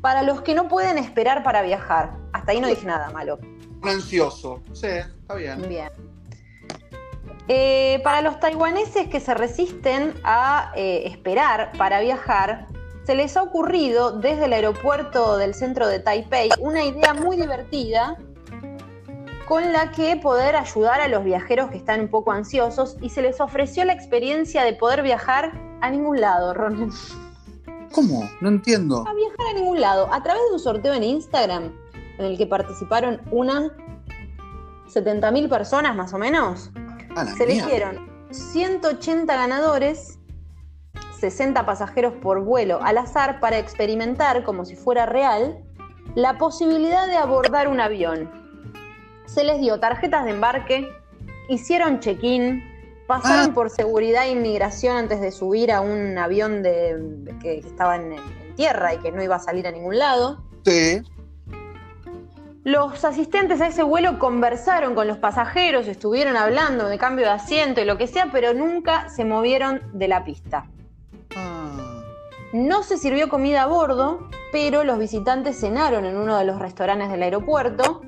para 0.00 0.22
los 0.22 0.42
que 0.42 0.54
no 0.54 0.68
pueden 0.68 0.98
esperar 0.98 1.42
para 1.42 1.62
viajar. 1.62 2.16
Hasta 2.32 2.52
ahí 2.52 2.60
no 2.60 2.68
dije 2.68 2.86
nada 2.86 3.10
malo. 3.10 3.38
Un 3.82 3.88
ansioso. 3.88 4.62
Sí, 4.72 4.86
está 4.86 5.34
bien. 5.34 5.68
Bien. 5.68 5.90
Eh, 7.48 8.00
para 8.04 8.20
los 8.22 8.38
taiwaneses 8.38 9.08
que 9.08 9.20
se 9.20 9.34
resisten 9.34 10.14
a 10.22 10.72
esperar 10.76 11.72
para 11.76 12.00
viajar, 12.00 12.68
se 13.10 13.16
les 13.16 13.36
ha 13.36 13.42
ocurrido 13.42 14.12
desde 14.12 14.44
el 14.44 14.52
aeropuerto 14.52 15.36
del 15.36 15.52
centro 15.52 15.88
de 15.88 15.98
Taipei 15.98 16.48
una 16.60 16.84
idea 16.84 17.12
muy 17.12 17.36
divertida 17.36 18.16
con 19.48 19.72
la 19.72 19.90
que 19.90 20.16
poder 20.16 20.54
ayudar 20.54 21.00
a 21.00 21.08
los 21.08 21.24
viajeros 21.24 21.70
que 21.70 21.76
están 21.78 22.02
un 22.02 22.08
poco 22.08 22.30
ansiosos 22.30 22.96
y 23.00 23.08
se 23.10 23.20
les 23.22 23.40
ofreció 23.40 23.84
la 23.84 23.94
experiencia 23.94 24.62
de 24.62 24.74
poder 24.74 25.02
viajar 25.02 25.60
a 25.80 25.90
ningún 25.90 26.20
lado, 26.20 26.54
Ron. 26.54 26.92
¿Cómo? 27.90 28.30
No 28.40 28.48
entiendo. 28.48 29.04
A 29.08 29.12
viajar 29.12 29.56
a 29.56 29.58
ningún 29.58 29.80
lado. 29.80 30.06
A 30.12 30.22
través 30.22 30.40
de 30.46 30.52
un 30.52 30.60
sorteo 30.60 30.94
en 30.94 31.02
Instagram 31.02 31.72
en 32.16 32.24
el 32.24 32.38
que 32.38 32.46
participaron 32.46 33.22
unas 33.32 33.72
70.000 34.86 35.48
personas 35.48 35.96
más 35.96 36.14
o 36.14 36.18
menos, 36.18 36.70
A 37.16 37.24
la 37.24 37.32
se 37.32 37.44
mierda. 37.44 37.64
eligieron 37.64 38.10
180 38.30 39.34
ganadores, 39.34 40.19
60 41.20 41.66
pasajeros 41.66 42.14
por 42.14 42.40
vuelo 42.40 42.80
al 42.82 42.98
azar 42.98 43.40
para 43.40 43.58
experimentar, 43.58 44.42
como 44.44 44.64
si 44.64 44.74
fuera 44.76 45.06
real, 45.06 45.58
la 46.14 46.38
posibilidad 46.38 47.06
de 47.06 47.16
abordar 47.16 47.68
un 47.68 47.80
avión. 47.80 48.30
Se 49.26 49.44
les 49.44 49.60
dio 49.60 49.78
tarjetas 49.78 50.24
de 50.24 50.30
embarque, 50.32 50.88
hicieron 51.48 52.00
check-in, 52.00 52.64
pasaron 53.06 53.50
Ah. 53.50 53.54
por 53.54 53.70
seguridad 53.70 54.24
e 54.24 54.30
inmigración 54.30 54.96
antes 54.96 55.20
de 55.20 55.30
subir 55.30 55.70
a 55.72 55.80
un 55.80 56.16
avión 56.18 56.62
de, 56.62 56.96
que 57.40 57.58
estaba 57.58 57.96
en, 57.96 58.12
en 58.12 58.54
tierra 58.56 58.94
y 58.94 58.98
que 58.98 59.12
no 59.12 59.22
iba 59.22 59.36
a 59.36 59.40
salir 59.40 59.66
a 59.66 59.70
ningún 59.70 59.98
lado. 59.98 60.42
Sí. 60.64 61.02
Los 62.62 63.04
asistentes 63.04 63.60
a 63.60 63.68
ese 63.68 63.82
vuelo 63.82 64.18
conversaron 64.18 64.94
con 64.94 65.08
los 65.08 65.16
pasajeros, 65.16 65.88
estuvieron 65.88 66.36
hablando 66.36 66.88
de 66.88 66.98
cambio 66.98 67.24
de 67.24 67.32
asiento 67.32 67.80
y 67.80 67.84
lo 67.84 67.96
que 67.96 68.06
sea, 68.06 68.28
pero 68.30 68.52
nunca 68.52 69.08
se 69.08 69.24
movieron 69.24 69.80
de 69.92 70.08
la 70.08 70.24
pista. 70.24 70.66
Ah. 71.36 72.02
No 72.52 72.82
se 72.82 72.96
sirvió 72.98 73.28
comida 73.28 73.62
a 73.62 73.66
bordo, 73.66 74.28
pero 74.52 74.82
los 74.84 74.98
visitantes 74.98 75.58
cenaron 75.60 76.04
en 76.04 76.16
uno 76.16 76.36
de 76.36 76.44
los 76.44 76.58
restaurantes 76.58 77.10
del 77.10 77.22
aeropuerto 77.22 78.02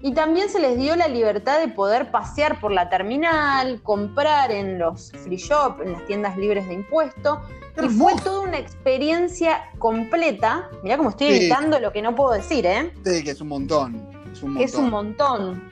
y 0.00 0.14
también 0.14 0.48
se 0.48 0.60
les 0.60 0.76
dio 0.78 0.94
la 0.96 1.08
libertad 1.08 1.60
de 1.60 1.68
poder 1.68 2.10
pasear 2.10 2.60
por 2.60 2.72
la 2.72 2.88
terminal, 2.88 3.80
comprar 3.82 4.50
en 4.52 4.78
los 4.78 5.12
free 5.24 5.36
shop, 5.36 5.80
en 5.84 5.92
las 5.92 6.06
tiendas 6.06 6.36
libres 6.36 6.66
de 6.68 6.74
impuesto. 6.74 7.40
Y 7.82 7.88
fue 7.88 8.14
toda 8.16 8.40
una 8.40 8.58
experiencia 8.58 9.70
completa. 9.78 10.68
Mirá 10.82 10.96
cómo 10.98 11.10
estoy 11.10 11.28
Sí. 11.28 11.36
evitando 11.36 11.78
lo 11.80 11.92
que 11.92 12.02
no 12.02 12.14
puedo 12.14 12.32
decir, 12.32 12.66
¿eh? 12.66 12.92
Sí, 13.04 13.24
que 13.24 13.30
es 13.30 13.40
un 13.40 13.48
montón. 13.48 13.96
Es 14.32 14.42
un 14.42 14.50
montón. 14.50 14.58
que 14.58 14.64
es 14.64 14.74
un 14.74 14.90
montón. 14.90 15.71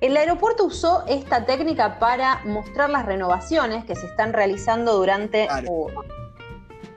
El 0.00 0.16
aeropuerto 0.16 0.64
usó 0.64 1.04
esta 1.06 1.44
técnica 1.44 1.98
para 1.98 2.40
mostrar 2.46 2.88
las 2.88 3.04
renovaciones 3.04 3.84
que 3.84 3.94
se 3.94 4.06
están 4.06 4.32
realizando 4.32 4.96
durante. 4.96 5.46
Claro. 5.46 5.68
uh, 5.70 5.90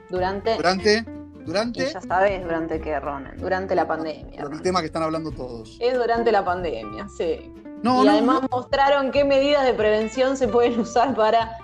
durante. 0.10 0.56
Durante, 0.56 0.98
y 1.00 1.44
durante, 1.44 1.92
ya 1.92 2.00
sabes, 2.00 2.42
durante 2.44 2.80
qué, 2.80 2.98
Ronan. 3.00 3.38
Durante 3.38 3.76
la 3.76 3.86
pandemia. 3.86 4.44
el 4.44 4.62
tema 4.62 4.80
que 4.80 4.86
están 4.86 5.04
hablando 5.04 5.32
todos. 5.32 5.78
Es 5.82 5.94
durante 5.96 6.32
la 6.32 6.46
pandemia, 6.46 7.10
sí. 7.10 7.52
No, 7.84 8.04
y 8.04 8.06
no, 8.06 8.12
además 8.12 8.42
no. 8.44 8.48
mostraron 8.50 9.12
qué 9.12 9.26
medidas 9.26 9.66
de 9.66 9.74
prevención 9.74 10.38
se 10.38 10.48
pueden 10.48 10.80
usar 10.80 11.14
para 11.14 11.58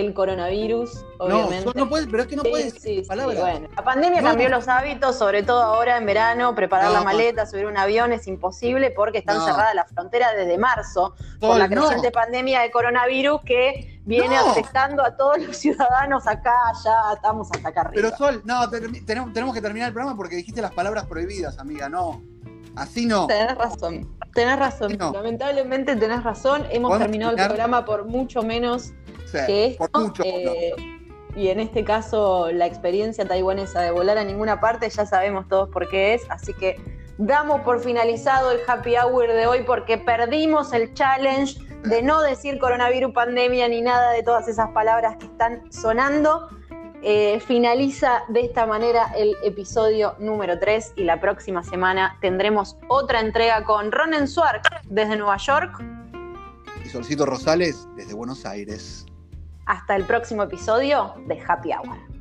el 0.00 0.12
coronavirus, 0.12 1.04
obviamente. 1.18 1.72
no 1.74 1.88
pero 1.88 2.22
es 2.22 2.28
que 2.28 2.36
no 2.36 2.42
Sí, 2.42 2.50
puedes 2.50 2.72
sí, 2.74 2.80
sí, 2.80 3.02
palabras. 3.08 3.40
bueno. 3.40 3.68
La 3.74 3.82
pandemia 3.82 4.20
No, 4.20 4.28
cambió 4.28 4.50
no. 4.50 4.56
los 4.56 4.68
hábitos, 4.68 5.16
sobre 5.16 5.42
todo 5.42 5.62
ahora 5.62 5.96
en 5.96 6.04
verano, 6.04 6.54
preparar 6.54 6.90
la 6.90 7.00
maleta, 7.02 7.46
subir 7.46 7.64
un 7.66 7.78
avión 7.78 8.12
es 8.12 8.26
imposible 8.26 8.90
porque 8.90 9.18
están 9.18 9.40
cerradas 9.42 9.74
las 9.74 9.90
fronteras 9.90 10.32
desde 10.36 10.58
marzo 10.58 11.14
por 11.40 11.56
la 11.56 11.66
creciente 11.68 12.10
pandemia 12.10 12.60
de 12.60 12.70
coronavirus 12.70 13.40
que 13.46 14.00
viene 14.04 14.36
afectando 14.36 15.02
a 15.02 15.16
todos 15.16 15.38
los 15.38 15.56
ciudadanos 15.64 16.26
acá, 16.26 16.54
ya 16.84 17.14
estamos 17.14 17.48
hasta 17.50 17.68
acá 17.70 17.80
arriba. 17.80 17.94
Pero 17.94 18.16
Sol, 18.16 18.42
no, 18.44 18.68
tenemos, 18.68 19.32
tenemos 19.32 19.54
que 19.54 19.62
terminar 19.62 19.88
el 19.88 19.94
programa 19.94 20.14
porque 20.16 20.36
dijiste 20.36 20.60
las 20.60 20.72
palabras 20.72 21.06
prohibidas, 21.06 21.58
amiga. 21.58 21.88
No. 21.88 22.20
Así 22.76 23.06
no. 23.06 23.26
Tenés 23.26 23.56
razón, 23.56 24.14
tenés 24.34 24.58
razón. 24.58 24.98
No. 24.98 25.10
Lamentablemente 25.10 25.96
tenés 25.96 26.22
razón. 26.22 26.66
Hemos 26.70 26.98
terminado 26.98 27.34
el 27.34 27.42
programa 27.46 27.86
por 27.86 28.04
mucho 28.04 28.42
menos 28.42 28.92
Sí, 29.26 29.38
que 29.46 29.66
esto. 29.66 29.88
por 29.88 30.02
mucho. 30.02 30.22
eh, 30.24 30.74
y 31.36 31.48
en 31.48 31.60
este 31.60 31.84
caso, 31.84 32.50
la 32.50 32.66
experiencia 32.66 33.26
taiwanesa 33.28 33.82
de 33.82 33.90
volar 33.90 34.16
a 34.16 34.24
ninguna 34.24 34.58
parte, 34.58 34.88
ya 34.88 35.04
sabemos 35.04 35.46
todos 35.48 35.68
por 35.68 35.86
qué 35.88 36.14
es. 36.14 36.22
Así 36.30 36.54
que 36.54 36.80
damos 37.18 37.60
por 37.60 37.80
finalizado 37.80 38.50
el 38.50 38.60
happy 38.66 38.96
hour 38.96 39.28
de 39.28 39.46
hoy 39.46 39.62
porque 39.66 39.98
perdimos 39.98 40.72
el 40.72 40.94
challenge 40.94 41.58
de 41.84 42.02
no 42.02 42.22
decir 42.22 42.58
coronavirus, 42.58 43.12
pandemia 43.12 43.68
ni 43.68 43.82
nada 43.82 44.12
de 44.12 44.22
todas 44.22 44.48
esas 44.48 44.70
palabras 44.70 45.16
que 45.18 45.26
están 45.26 45.70
sonando. 45.70 46.48
Eh, 47.02 47.38
finaliza 47.40 48.22
de 48.30 48.40
esta 48.40 48.66
manera 48.66 49.12
el 49.16 49.36
episodio 49.44 50.16
número 50.18 50.58
3 50.58 50.94
y 50.96 51.04
la 51.04 51.20
próxima 51.20 51.62
semana 51.62 52.16
tendremos 52.22 52.76
otra 52.88 53.20
entrega 53.20 53.62
con 53.64 53.92
Ronen 53.92 54.26
Swark 54.26 54.62
desde 54.84 55.16
Nueva 55.16 55.36
York. 55.36 55.84
Y 56.82 56.88
Solcito 56.88 57.26
Rosales 57.26 57.86
desde 57.94 58.14
Buenos 58.14 58.46
Aires. 58.46 59.04
Hasta 59.66 59.96
el 59.96 60.04
próximo 60.04 60.44
episodio 60.44 61.14
de 61.26 61.42
Happy 61.44 61.70
Hour. 61.72 62.15